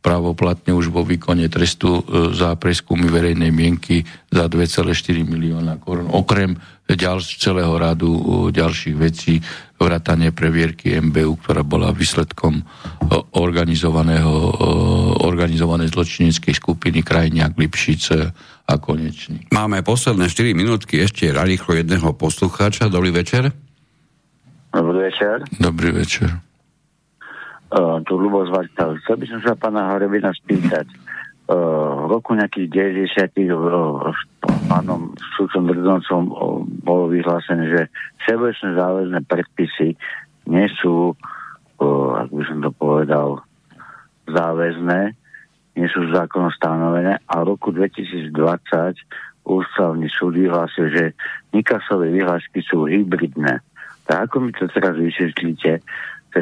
pravoplatne 0.06 0.78
už 0.78 0.94
vo 0.94 1.02
výkone 1.02 1.50
trestu 1.50 2.06
e, 2.06 2.30
za 2.38 2.54
preskumy 2.54 3.10
verejnej 3.10 3.50
mienky 3.50 4.06
za 4.30 4.46
2,4 4.46 4.86
milióna 5.26 5.82
korun. 5.82 6.14
Okrem 6.14 6.62
ďalš, 6.86 7.42
celého 7.42 7.74
radu 7.74 8.14
e, 8.14 8.22
ďalších 8.54 8.94
vecí, 8.94 9.42
vrátanie 9.82 10.30
previerky 10.30 10.94
MBU, 11.02 11.42
ktorá 11.42 11.66
bola 11.66 11.90
výsledkom 11.90 12.62
e, 12.62 12.64
organizovaného, 13.34 14.30
organizovanej 15.26 15.90
zločineckej 15.98 16.54
skupiny 16.54 17.02
Krajniak, 17.02 17.58
Lipšic 17.58 18.04
a 18.70 18.74
Konečný. 18.78 19.50
Máme 19.50 19.82
posledné 19.82 20.30
4 20.30 20.54
minútky 20.54 21.02
ešte 21.02 21.34
rýchlo 21.34 21.82
jedného 21.82 22.14
poslucháča. 22.14 22.94
Dobrý 22.94 23.10
večer. 23.10 23.50
Dobrý 24.70 25.10
večer. 25.10 25.42
Dobrý 25.58 25.90
večer 25.98 26.55
uh, 27.72 27.98
tu 28.06 28.14
Lubo 28.20 28.46
Zvačtal. 28.46 29.00
Chcel 29.02 29.16
by 29.18 29.26
som 29.30 29.40
sa 29.42 29.54
pána 29.58 29.96
Horebina 29.96 30.30
spýtať. 30.36 30.88
V 31.46 32.10
roku 32.10 32.34
nejakých 32.34 32.98
90. 33.06 33.54
Uh, 33.54 34.10
pánom 34.66 35.14
súdcom 35.38 35.70
Drdoncom 35.70 36.24
uh, 36.34 36.66
bolo 36.82 37.14
vyhlásené, 37.14 37.70
že 37.70 37.82
všeobecné 38.26 38.70
záväzné 38.74 39.20
predpisy 39.30 39.94
nie 40.50 40.68
sú, 40.82 41.14
uh, 41.14 42.10
ak 42.18 42.34
by 42.34 42.44
som 42.50 42.60
to 42.66 42.72
povedal, 42.74 43.46
záväzné, 44.26 45.14
nie 45.78 45.88
sú 45.94 46.10
zákonom 46.10 46.50
stanovené 46.56 47.22
a 47.30 47.34
v 47.46 47.54
roku 47.54 47.70
2020 47.70 48.34
ústavný 49.46 50.10
súd 50.10 50.42
vyhlásil, 50.42 50.90
že 50.90 51.04
Nikasové 51.54 52.10
vyhlášky 52.10 52.66
sú 52.66 52.90
hybridné. 52.90 53.62
Tak 54.10 54.30
ako 54.30 54.36
mi 54.42 54.52
to 54.54 54.66
teraz 54.70 54.98
vysvetlíte, 54.98 55.86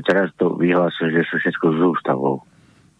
teraz 0.02 0.34
to 0.41 0.57
vyhlásil, 0.57 1.14
že 1.14 1.22
sú 1.30 1.38
všetko 1.38 1.68
z 1.78 1.80
ústavou. 1.94 2.41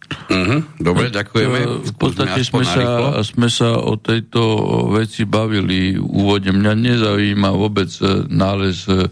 Uh-huh. 0.04 0.60
Dobre, 0.76 1.08
ďakujeme. 1.08 1.88
V 1.88 1.94
podstate 1.96 2.44
sme 2.44 2.64
sa, 2.64 3.16
sme 3.24 3.48
sa 3.48 3.80
o 3.80 3.96
tejto 3.96 4.40
veci 4.92 5.24
bavili 5.24 5.96
úvodne. 5.96 6.52
Mňa 6.52 6.72
nezaujíma 6.76 7.50
vôbec 7.56 7.88
e, 8.00 8.28
nález 8.28 8.84
e, 8.84 9.08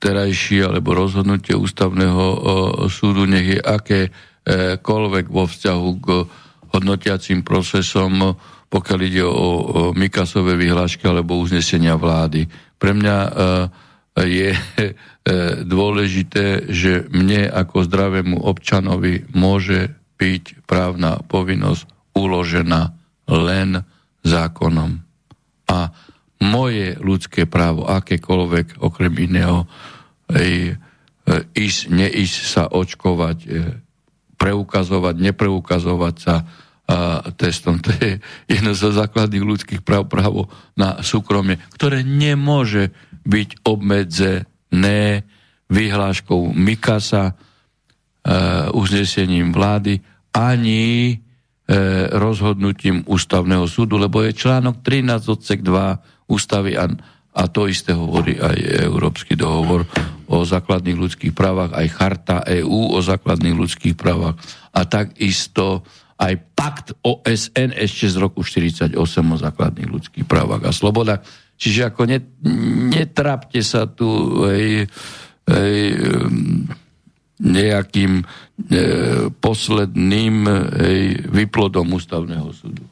terajší 0.00 0.68
alebo 0.68 0.92
rozhodnutie 0.92 1.56
ústavného 1.56 2.24
e, 2.24 2.38
súdu, 2.92 3.24
nech 3.24 3.56
je 3.56 3.60
akékoľvek 3.60 5.26
vo 5.32 5.44
vzťahu 5.48 5.88
k 6.00 6.06
hodnotiacím 6.76 7.40
procesom, 7.40 8.36
pokiaľ 8.68 8.98
ide 9.06 9.24
o 9.24 9.48
Mikasové 9.94 10.58
vyhlášky 10.58 11.06
alebo 11.06 11.38
uznesenia 11.38 11.94
vlády. 11.94 12.50
Pre 12.76 12.90
mňa 12.90 13.16
je 14.22 14.54
E, 15.24 15.64
dôležité, 15.64 16.68
že 16.68 17.08
mne 17.08 17.48
ako 17.48 17.88
zdravému 17.88 18.44
občanovi 18.44 19.24
môže 19.32 19.96
byť 20.20 20.68
právna 20.68 21.24
povinnosť 21.24 22.12
uložená 22.12 22.92
len 23.32 23.88
zákonom. 24.20 25.00
A 25.72 25.96
moje 26.44 27.00
ľudské 27.00 27.48
právo, 27.48 27.88
akékoľvek, 27.88 28.84
okrem 28.84 29.16
iného, 29.16 29.64
ej, 30.28 30.76
ísť, 31.56 31.80
neísť 31.88 32.38
sa 32.44 32.68
očkovať, 32.68 33.38
e, 33.48 33.80
preukazovať, 34.36 35.14
nepreukazovať 35.24 36.14
sa 36.20 36.44
a, 36.84 37.32
testom. 37.32 37.80
To 37.80 37.96
je 37.96 38.20
jedno 38.60 38.76
zo 38.76 38.92
základných 38.92 39.40
ľudských 39.40 39.80
práv, 39.80 40.04
právo 40.12 40.52
na 40.76 41.00
súkromie, 41.00 41.56
ktoré 41.72 42.04
nemôže 42.04 42.92
byť 43.24 43.48
obmedzené 43.64 45.24
vyhláškou 45.68 46.52
Mikasa, 46.52 47.32
e, 47.32 47.34
uznesením 48.72 49.50
vlády, 49.50 50.00
ani 50.34 51.12
e, 51.12 51.14
rozhodnutím 52.12 53.02
ústavného 53.08 53.64
súdu, 53.64 53.96
lebo 53.96 54.20
je 54.22 54.36
článok 54.36 54.84
13 54.84 55.32
odsek 55.32 55.60
2 55.64 56.28
ústavy 56.28 56.76
a, 56.76 56.88
a 57.34 57.42
to 57.48 57.66
isté 57.68 57.96
hovorí 57.96 58.36
aj 58.36 58.56
Európsky 58.84 59.36
dohovor 59.36 59.88
o 60.28 60.44
základných 60.44 60.96
ľudských 60.96 61.34
právach, 61.36 61.72
aj 61.76 61.88
charta 61.92 62.36
EÚ 62.44 62.96
o 62.96 62.98
základných 63.00 63.56
ľudských 63.56 63.96
právach 63.96 64.36
a 64.72 64.80
takisto 64.88 65.84
aj 66.14 66.34
pakt 66.54 66.86
OSN 67.02 67.74
ešte 67.74 68.06
z 68.08 68.16
roku 68.22 68.40
48 68.46 68.94
o 68.94 69.36
základných 69.36 69.88
ľudských 69.90 70.26
právach 70.26 70.62
a 70.64 70.72
slobodách. 70.72 71.26
Čiže 71.54 71.94
ako 71.94 72.02
netrapte 72.90 73.62
sa 73.62 73.86
tu 73.86 74.06
hej, 74.50 74.90
hej, 75.48 75.80
nejakým 77.40 78.12
e, 78.20 78.24
posledným 79.32 80.34
e, 80.46 80.52
výplodom 81.30 81.94
ústavného 81.94 82.50
súdu. 82.54 82.84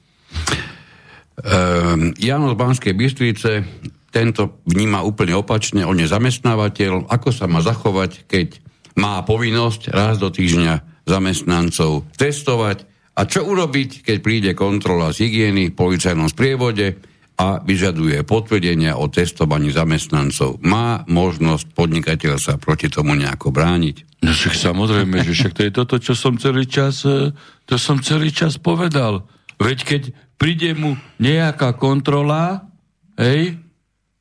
Um, 1.43 2.13
Jano 2.21 2.53
z 2.53 2.61
Banskej 2.61 2.95
Bystrice 2.95 3.65
tento 4.13 4.63
vníma 4.69 5.01
úplne 5.01 5.33
opačne, 5.33 5.83
on 5.89 5.97
je 5.97 6.05
zamestnávateľ, 6.05 7.09
ako 7.09 7.29
sa 7.33 7.49
má 7.49 7.65
zachovať, 7.65 8.29
keď 8.29 8.61
má 9.01 9.25
povinnosť 9.25 9.89
raz 9.91 10.21
do 10.21 10.29
týždňa 10.29 11.03
zamestnancov 11.09 12.05
testovať? 12.21 12.85
A 13.17 13.25
čo 13.25 13.45
urobiť, 13.49 14.05
keď 14.05 14.17
príde 14.21 14.51
kontrola 14.53 15.13
z 15.13 15.29
hygieny 15.29 15.73
v 15.73 15.77
policajnom 15.77 16.29
sprievode, 16.29 17.01
a 17.43 17.59
vyžaduje 17.59 18.23
potvrdenia 18.23 18.95
o 18.95 19.11
testovaní 19.11 19.75
zamestnancov. 19.75 20.63
Má 20.63 21.03
možnosť 21.11 21.75
podnikateľ 21.75 22.39
sa 22.39 22.55
proti 22.55 22.87
tomu 22.87 23.19
nejako 23.19 23.51
brániť? 23.51 24.23
No 24.23 24.31
však 24.31 24.55
samozrejme, 24.55 25.27
že 25.27 25.35
však 25.35 25.53
to 25.59 25.63
je 25.67 25.73
toto, 25.75 25.97
čo 25.99 26.15
som 26.15 26.39
celý 26.39 26.71
čas, 26.71 27.03
e, 27.03 27.35
to 27.67 27.75
som 27.75 27.99
celý 27.99 28.31
čas 28.31 28.63
povedal. 28.63 29.27
Veď 29.59 29.79
keď 29.83 30.03
príde 30.39 30.71
mu 30.79 30.95
nejaká 31.19 31.75
kontrola, 31.75 32.71
hej, 33.19 33.59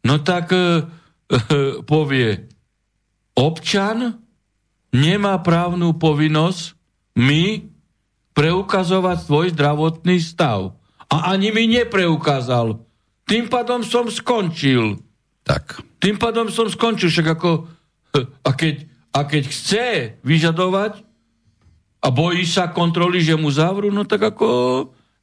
no 0.02 0.18
tak 0.26 0.50
e, 0.50 0.58
e, 0.58 0.66
povie, 1.86 2.50
občan 3.38 4.18
nemá 4.90 5.38
právnu 5.46 5.94
povinnosť 5.94 6.74
mi 7.22 7.70
preukazovať 8.34 9.18
svoj 9.30 9.48
zdravotný 9.54 10.18
stav. 10.18 10.74
A 11.06 11.38
ani 11.38 11.54
mi 11.54 11.70
nepreukázal. 11.70 12.90
Tým 13.32 13.48
pádom 13.48 13.80
som 13.80 14.12
skončil. 14.12 15.00
Tak. 15.48 15.80
Tým 16.04 16.20
pádom 16.20 16.52
som 16.52 16.68
skončil, 16.68 17.08
však 17.08 17.40
ako... 17.40 17.50
A 18.48 18.52
keď, 18.52 18.84
a 19.16 19.24
keď 19.24 19.44
chce 19.48 19.88
vyžadovať 20.20 21.00
a 22.04 22.08
bojí 22.12 22.44
sa 22.44 22.68
kontroly, 22.76 23.24
že 23.24 23.40
mu 23.40 23.48
zavrú, 23.48 23.88
no 23.88 24.04
tak 24.04 24.36
ako 24.36 24.48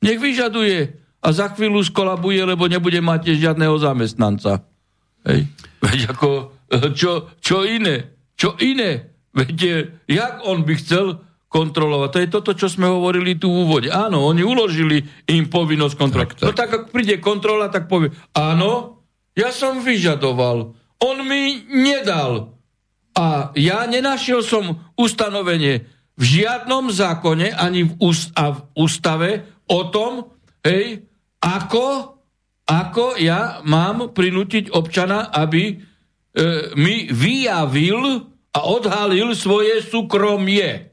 nech 0.01 0.16
vyžaduje. 0.16 0.97
A 1.20 1.28
za 1.35 1.52
chvíľu 1.52 1.85
skolabuje, 1.85 2.40
lebo 2.48 2.64
nebude 2.64 2.97
mať 3.05 3.36
žiadneho 3.36 3.76
zamestnanca. 3.76 4.64
Hej. 5.28 5.51
Veď 5.85 6.01
ako, 6.16 6.30
čo, 7.01 7.28
čo 7.44 7.68
iné? 7.68 8.16
Čo 8.39 8.56
iné? 8.62 9.12
Veď, 9.36 9.93
jak 10.09 10.40
on 10.48 10.64
by 10.64 10.74
chcel 10.80 11.20
kontrolovať. 11.49 12.09
To 12.12 12.19
je 12.20 12.29
toto, 12.33 12.51
čo 12.53 12.69
sme 12.69 12.89
hovorili 12.89 13.41
tu 13.41 13.49
v 13.49 13.65
úvode. 13.65 13.89
Áno, 13.89 14.25
oni 14.29 14.45
uložili 14.45 15.01
im 15.29 15.49
povinnosť 15.49 15.95
kontrolovať. 15.97 16.29
Tak, 16.29 16.39
tak. 16.41 16.47
No 16.47 16.53
tak, 16.53 16.70
ak 16.70 16.85
príde 16.93 17.16
kontrola, 17.19 17.73
tak 17.73 17.89
povie, 17.89 18.12
áno, 18.37 19.01
ja 19.33 19.49
som 19.49 19.81
vyžadoval, 19.81 20.77
on 21.01 21.16
mi 21.25 21.65
nedal. 21.73 22.59
A 23.16 23.51
ja 23.59 23.89
nenašiel 23.89 24.45
som 24.45 24.93
ustanovenie 24.95 25.89
v 26.19 26.23
žiadnom 26.23 26.91
zákone 26.91 27.55
ani 27.55 27.89
v, 27.89 27.93
úst- 28.03 28.35
a 28.35 28.55
v 28.55 28.61
ústave 28.75 29.47
o 29.70 29.87
tom, 29.89 30.35
hej, 30.66 31.07
ako, 31.39 32.19
ako 32.66 33.15
ja 33.23 33.62
mám 33.62 34.11
prinútiť 34.11 34.75
občana, 34.75 35.31
aby 35.31 35.62
e, 35.70 35.75
mi 36.75 37.07
vyjavil 37.07 38.27
a 38.51 38.61
odhalil 38.66 39.39
svoje 39.39 39.79
súkromie. 39.87 40.91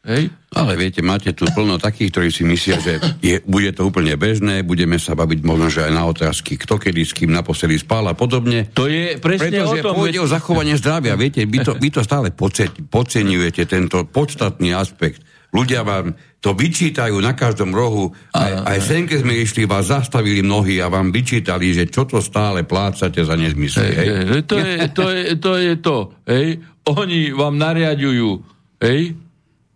Hej? 0.00 0.32
Ale 0.56 0.80
viete, 0.80 1.04
máte 1.04 1.36
tu 1.36 1.44
plno 1.44 1.76
takých, 1.76 2.08
ktorí 2.08 2.28
si 2.32 2.42
myslia, 2.48 2.80
že 2.80 2.96
je, 3.20 3.44
bude 3.44 3.68
to 3.76 3.84
úplne 3.84 4.16
bežné, 4.16 4.64
budeme 4.64 4.96
sa 4.96 5.12
baviť 5.12 5.40
možno, 5.44 5.68
že 5.68 5.84
aj 5.84 5.92
na 5.92 6.04
otázky, 6.08 6.56
kto 6.56 6.80
kedy 6.80 7.04
s 7.04 7.12
kým 7.12 7.28
naposledy 7.28 7.76
spál 7.76 8.08
a 8.08 8.16
podobne. 8.16 8.72
To 8.72 8.88
je 8.88 9.20
presne 9.20 9.60
Pretože 9.60 9.84
o 9.84 9.84
tom. 9.84 9.94
pôjde 10.00 10.18
veď... 10.20 10.24
o 10.24 10.32
zachovanie 10.32 10.74
zdravia, 10.80 11.20
viete, 11.20 11.44
vy 11.44 11.58
to, 11.60 11.76
vy 11.76 11.92
to 11.92 12.00
stále 12.00 12.32
podceňujete, 12.32 13.62
tento 13.68 14.08
podstatný 14.08 14.72
aspekt. 14.72 15.20
Ľudia 15.50 15.82
vám 15.84 16.14
to 16.40 16.56
vyčítajú 16.56 17.20
na 17.20 17.36
každom 17.36 17.74
rohu. 17.74 18.14
Aj, 18.32 18.64
aj 18.70 18.78
sen, 18.80 19.04
keď 19.04 19.18
sme 19.20 19.34
išli, 19.36 19.68
vás 19.68 19.90
zastavili 19.92 20.40
mnohí 20.40 20.80
a 20.80 20.88
vám 20.88 21.12
vyčítali, 21.12 21.74
že 21.74 21.90
čo 21.90 22.08
to 22.08 22.22
stále 22.22 22.64
plácate 22.64 23.20
za 23.20 23.34
nezmysly. 23.36 23.90
Hej. 23.92 24.08
Hej, 24.08 24.42
to, 24.46 24.56
je, 24.56 24.74
to, 24.94 25.06
je, 25.10 25.24
to 25.36 25.52
je 25.58 25.74
to. 25.82 25.96
Hej. 26.24 26.48
Oni 26.88 27.34
vám 27.34 27.60
nariadujú 27.60 28.40
hej, 28.80 29.12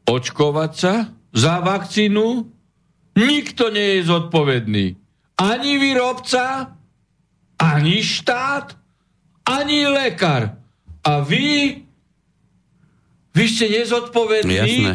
očkovať 0.04 0.72
sa 0.72 0.94
za 1.34 1.54
vakcínu, 1.60 2.46
nikto 3.18 3.72
nie 3.72 3.98
je 3.98 4.00
zodpovedný. 4.06 4.86
Ani 5.34 5.72
výrobca, 5.82 6.76
ani 7.58 7.98
štát, 8.04 8.78
ani 9.48 9.88
lekár. 9.90 10.56
A 11.04 11.20
vy, 11.20 11.82
vy 13.34 13.44
ste 13.50 13.66
nezodpovední. 13.68 14.54
Jasné. 14.54 14.92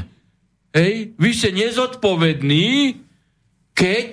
Hej, 0.73 0.94
vy 1.18 1.30
ste 1.34 1.49
nezodpovední, 1.53 3.02
keď 3.73 4.11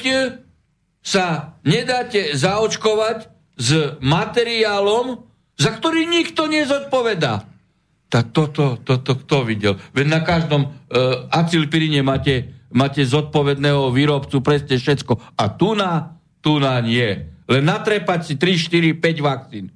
sa 1.05 1.57
nedáte 1.63 2.35
zaočkovať 2.35 3.29
s 3.57 4.01
materiálom, 4.03 5.25
za 5.57 5.71
ktorý 5.73 6.05
nikto 6.09 6.51
nezodpovedá 6.51 7.56
tak 8.17 8.33
toto, 8.33 8.81
toto 8.81 9.13
kto 9.13 9.45
videl? 9.45 9.77
Veď 9.93 10.07
na 10.09 10.21
každom 10.25 10.73
uh, 10.73 11.29
acilpirine 11.29 12.01
máte, 12.01 12.65
máte 12.73 13.05
zodpovedného 13.05 13.93
výrobcu 13.93 14.41
presne 14.41 14.81
všetko. 14.81 15.37
A 15.37 15.53
tu 15.53 15.77
na, 15.77 16.17
tu 16.41 16.57
na 16.57 16.81
nie. 16.81 17.29
Len 17.45 17.61
natrepať 17.61 18.21
si 18.25 18.35
3, 18.41 18.97
4, 18.97 18.97
5 18.97 19.21
vakcín. 19.21 19.69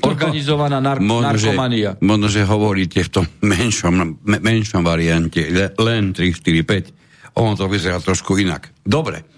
Organizovaná 0.00 0.80
nar- 0.80 1.04
možno, 1.04 1.36
narkomania. 1.36 2.00
Že, 2.00 2.04
možno, 2.04 2.26
že 2.32 2.48
hovoríte 2.48 3.04
v 3.04 3.10
tom 3.12 3.24
menšom, 3.44 4.24
menšom 4.24 4.80
variante, 4.80 5.44
len 5.76 6.16
3, 6.16 6.32
4, 6.32 6.96
5. 7.36 7.36
Ono 7.36 7.52
to 7.60 7.68
vyzerá 7.68 8.00
trošku 8.00 8.40
inak. 8.40 8.72
Dobre. 8.80 9.35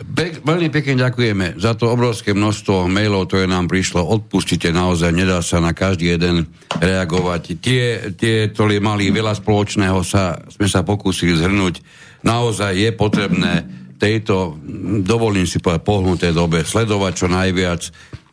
Pek, 0.00 0.40
veľmi 0.40 0.72
pekne 0.72 0.96
ďakujeme 0.96 1.60
za 1.60 1.76
to 1.76 1.92
obrovské 1.92 2.32
množstvo 2.32 2.88
mailov, 2.88 3.28
ktoré 3.28 3.44
nám 3.44 3.68
prišlo. 3.68 4.00
Odpustite 4.00 4.72
naozaj, 4.72 5.12
nedá 5.12 5.44
sa 5.44 5.60
na 5.60 5.76
každý 5.76 6.16
jeden 6.16 6.48
reagovať. 6.80 7.60
Tie, 7.60 7.84
tie 8.16 8.48
ktoré 8.48 8.80
mali 8.80 9.12
veľa 9.12 9.36
spoločného, 9.36 10.00
sa, 10.00 10.40
sme 10.48 10.72
sa 10.72 10.80
pokúsili 10.80 11.36
zhrnúť. 11.36 11.84
Naozaj 12.24 12.72
je 12.80 12.90
potrebné 12.96 13.52
tejto, 14.00 14.56
dovolím 15.04 15.44
si 15.44 15.60
povedať, 15.60 15.84
pohnuté 15.84 16.28
dobe 16.32 16.64
sledovať 16.64 17.12
čo 17.12 17.28
najviac, 17.28 17.82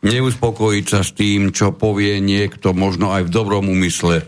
neuspokojiť 0.00 0.84
sa 0.88 1.04
s 1.04 1.12
tým, 1.12 1.52
čo 1.52 1.76
povie 1.76 2.16
niekto, 2.24 2.72
možno 2.72 3.12
aj 3.12 3.28
v 3.28 3.34
dobrom 3.34 3.68
úmysle. 3.68 4.24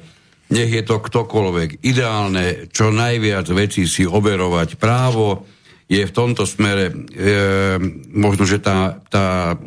Nech 0.53 0.69
je 0.69 0.85
to 0.85 1.01
ktokoľvek. 1.01 1.81
Ideálne, 1.89 2.69
čo 2.69 2.93
najviac 2.93 3.49
vecí 3.49 3.89
si 3.89 4.05
overovať 4.05 4.77
právo, 4.77 5.49
je 5.91 6.07
v 6.07 6.15
tomto 6.15 6.47
smere 6.47 6.87
e, 6.87 6.95
možno, 8.15 8.47
že 8.47 8.63
tá, 8.63 9.03
tá 9.11 9.59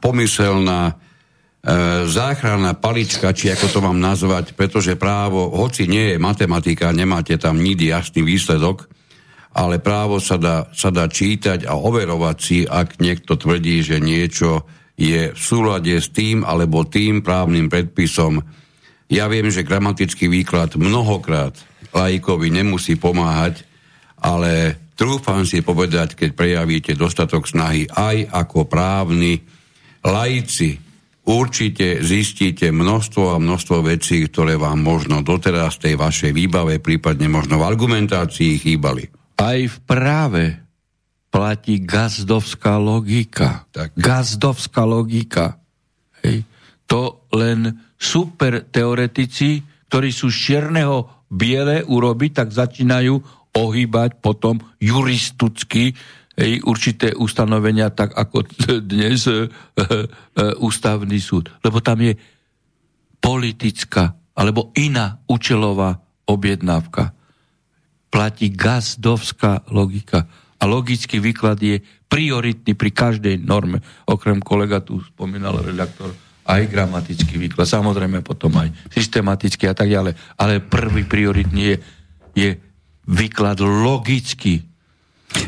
pomyselná 0.00 0.88
e, 0.88 0.94
záchranná 2.08 2.72
palička, 2.72 3.36
či 3.36 3.52
ako 3.52 3.66
to 3.68 3.78
mám 3.84 4.00
nazvať, 4.00 4.56
pretože 4.56 4.96
právo, 4.96 5.52
hoci 5.52 5.84
nie 5.84 6.16
je 6.16 6.16
matematika, 6.16 6.96
nemáte 6.96 7.36
tam 7.36 7.60
nikdy 7.60 7.92
jasný 7.92 8.24
výsledok, 8.24 8.88
ale 9.52 9.84
právo 9.84 10.16
sa 10.16 10.40
dá, 10.40 10.72
sa 10.72 10.88
dá 10.88 11.04
čítať 11.04 11.68
a 11.68 11.76
overovať 11.76 12.36
si, 12.40 12.64
ak 12.64 12.96
niekto 12.96 13.36
tvrdí, 13.36 13.84
že 13.84 14.00
niečo 14.00 14.64
je 14.96 15.36
v 15.36 15.40
súlade 15.40 15.92
s 15.92 16.08
tým 16.08 16.40
alebo 16.40 16.88
tým 16.88 17.20
právnym 17.20 17.68
predpisom. 17.68 18.40
Ja 19.12 19.28
viem, 19.28 19.52
že 19.52 19.66
gramatický 19.66 20.24
výklad 20.24 20.72
mnohokrát 20.80 21.52
lajkovi 21.92 22.48
nemusí 22.48 22.96
pomáhať, 22.96 23.68
ale 24.20 24.78
trúfam 25.00 25.48
si 25.48 25.64
povedať, 25.64 26.12
keď 26.12 26.30
prejavíte 26.36 26.92
dostatok 26.92 27.48
snahy 27.48 27.88
aj 27.88 28.28
ako 28.28 28.68
právni 28.68 29.40
laici, 30.04 30.76
určite 31.24 32.04
zistíte 32.04 32.68
množstvo 32.68 33.32
a 33.32 33.40
množstvo 33.40 33.80
vecí, 33.80 34.28
ktoré 34.28 34.60
vám 34.60 34.84
možno 34.84 35.24
doteraz 35.24 35.80
tej 35.80 35.96
vašej 35.96 36.36
výbave, 36.36 36.84
prípadne 36.84 37.32
možno 37.32 37.56
v 37.56 37.64
argumentácii 37.72 38.60
chýbali. 38.60 39.08
Aj 39.40 39.56
v 39.56 39.76
práve 39.88 40.60
platí 41.32 41.80
gazdovská 41.80 42.76
logika. 42.76 43.64
Tak. 43.72 43.96
Gazdovská 43.96 44.84
logika. 44.84 45.56
Hej. 46.20 46.44
To 46.90 47.24
len 47.32 47.88
super 47.96 48.68
teoretici, 48.68 49.64
ktorí 49.88 50.10
sú 50.12 50.28
z 50.28 50.36
čierneho 50.36 51.24
biele 51.30 51.86
urobiť, 51.86 52.30
tak 52.44 52.48
začínajú 52.50 53.39
ohýbať 53.54 54.22
potom 54.22 54.62
juristicky 54.78 55.94
hej, 56.38 56.52
určité 56.64 57.12
ustanovenia, 57.12 57.90
tak 57.90 58.14
ako 58.14 58.46
dnes 58.82 59.26
e, 59.26 59.46
e, 59.46 59.96
ústavný 60.62 61.18
súd. 61.18 61.50
Lebo 61.60 61.82
tam 61.82 62.00
je 62.00 62.14
politická 63.20 64.16
alebo 64.32 64.72
iná 64.78 65.20
účelová 65.28 66.00
objednávka. 66.24 67.12
Platí 68.10 68.50
gazdovská 68.50 69.68
logika. 69.70 70.26
A 70.60 70.64
logický 70.68 71.20
výklad 71.20 71.60
je 71.60 71.80
prioritný 72.10 72.74
pri 72.74 72.90
každej 72.90 73.36
norme. 73.40 73.80
Okrem 74.08 74.42
kolega 74.42 74.82
tu 74.82 74.98
spomínal 75.04 75.62
redaktor 75.62 76.10
aj 76.50 76.66
gramatický 76.66 77.38
výklad, 77.38 77.68
samozrejme 77.68 78.26
potom 78.26 78.50
aj 78.58 78.74
systematický 78.90 79.70
a 79.70 79.74
tak 79.76 79.86
ďalej. 79.86 80.18
Ale 80.34 80.58
prvý 80.58 81.06
prioritný 81.06 81.62
je, 81.62 81.76
je 82.34 82.50
výklad 83.06 83.60
logicky. 83.62 84.64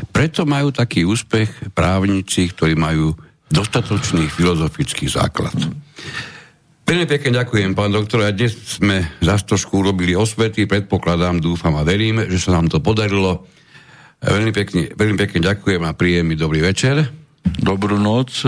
Preto 0.09 0.47
majú 0.47 0.71
taký 0.71 1.03
úspech 1.03 1.73
právnici, 1.75 2.47
ktorí 2.49 2.73
majú 2.73 3.11
dostatočný 3.51 4.31
filozofický 4.31 5.11
základ. 5.11 5.53
Veľmi 6.83 7.07
pekne 7.07 7.39
ďakujem, 7.39 7.71
pán 7.75 7.95
doktor. 7.95 8.27
A 8.27 8.35
dnes 8.35 8.55
sme 8.57 9.07
za 9.23 9.39
trošku 9.39 9.79
urobili 9.79 10.15
osvety, 10.15 10.67
predpokladám, 10.67 11.39
dúfam 11.39 11.75
a 11.79 11.87
verím, 11.87 12.27
že 12.27 12.39
sa 12.39 12.55
nám 12.59 12.67
to 12.67 12.83
podarilo. 12.83 13.47
Veľmi 14.23 14.51
pekne, 14.55 14.91
veľmi 14.91 15.17
pekne 15.19 15.39
ďakujem 15.43 15.83
a 15.83 15.95
príjemný 15.95 16.35
dobrý 16.35 16.63
večer. 16.63 17.07
Dobrú 17.59 17.99
noc 17.99 18.43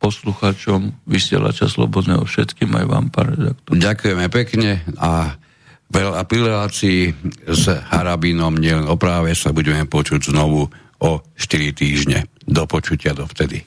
poslucháčom 0.00 1.04
vysielača 1.04 1.68
Slobodného 1.68 2.24
všetkým 2.24 2.72
aj 2.72 2.86
vám, 2.88 3.06
pán 3.12 3.36
redaktor. 3.36 3.76
Ďakujeme 3.76 4.26
pekne 4.32 4.70
a 4.96 5.36
veľa 5.90 6.22
pri 6.24 6.38
relácii 6.46 7.00
s 7.50 7.64
Harabinom 7.68 8.56
nielen 8.56 8.86
o 8.86 8.96
práve 8.96 9.34
sa 9.34 9.50
budeme 9.50 9.84
počuť 9.86 10.30
znovu 10.30 10.70
o 11.00 11.10
4 11.36 11.72
týždne. 11.74 12.28
Do 12.50 12.66
počutia 12.66 13.14
dovtedy. 13.14 13.62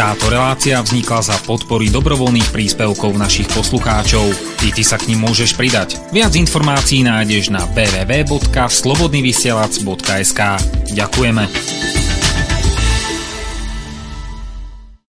Táto 0.00 0.32
relácia 0.32 0.80
vznikla 0.80 1.20
za 1.20 1.36
podpory 1.44 1.92
dobrovoľných 1.92 2.48
príspevkov 2.54 3.20
našich 3.20 3.52
poslucháčov. 3.52 4.32
I 4.64 4.72
ty 4.72 4.80
sa 4.86 4.96
k 4.96 5.12
ním 5.12 5.28
môžeš 5.28 5.52
pridať. 5.58 5.98
Viac 6.08 6.32
informácií 6.38 7.04
nájdeš 7.04 7.50
na 7.52 7.68
www.slobodnyvysielac.sk 7.68 10.40
Ďakujeme. 10.96 11.99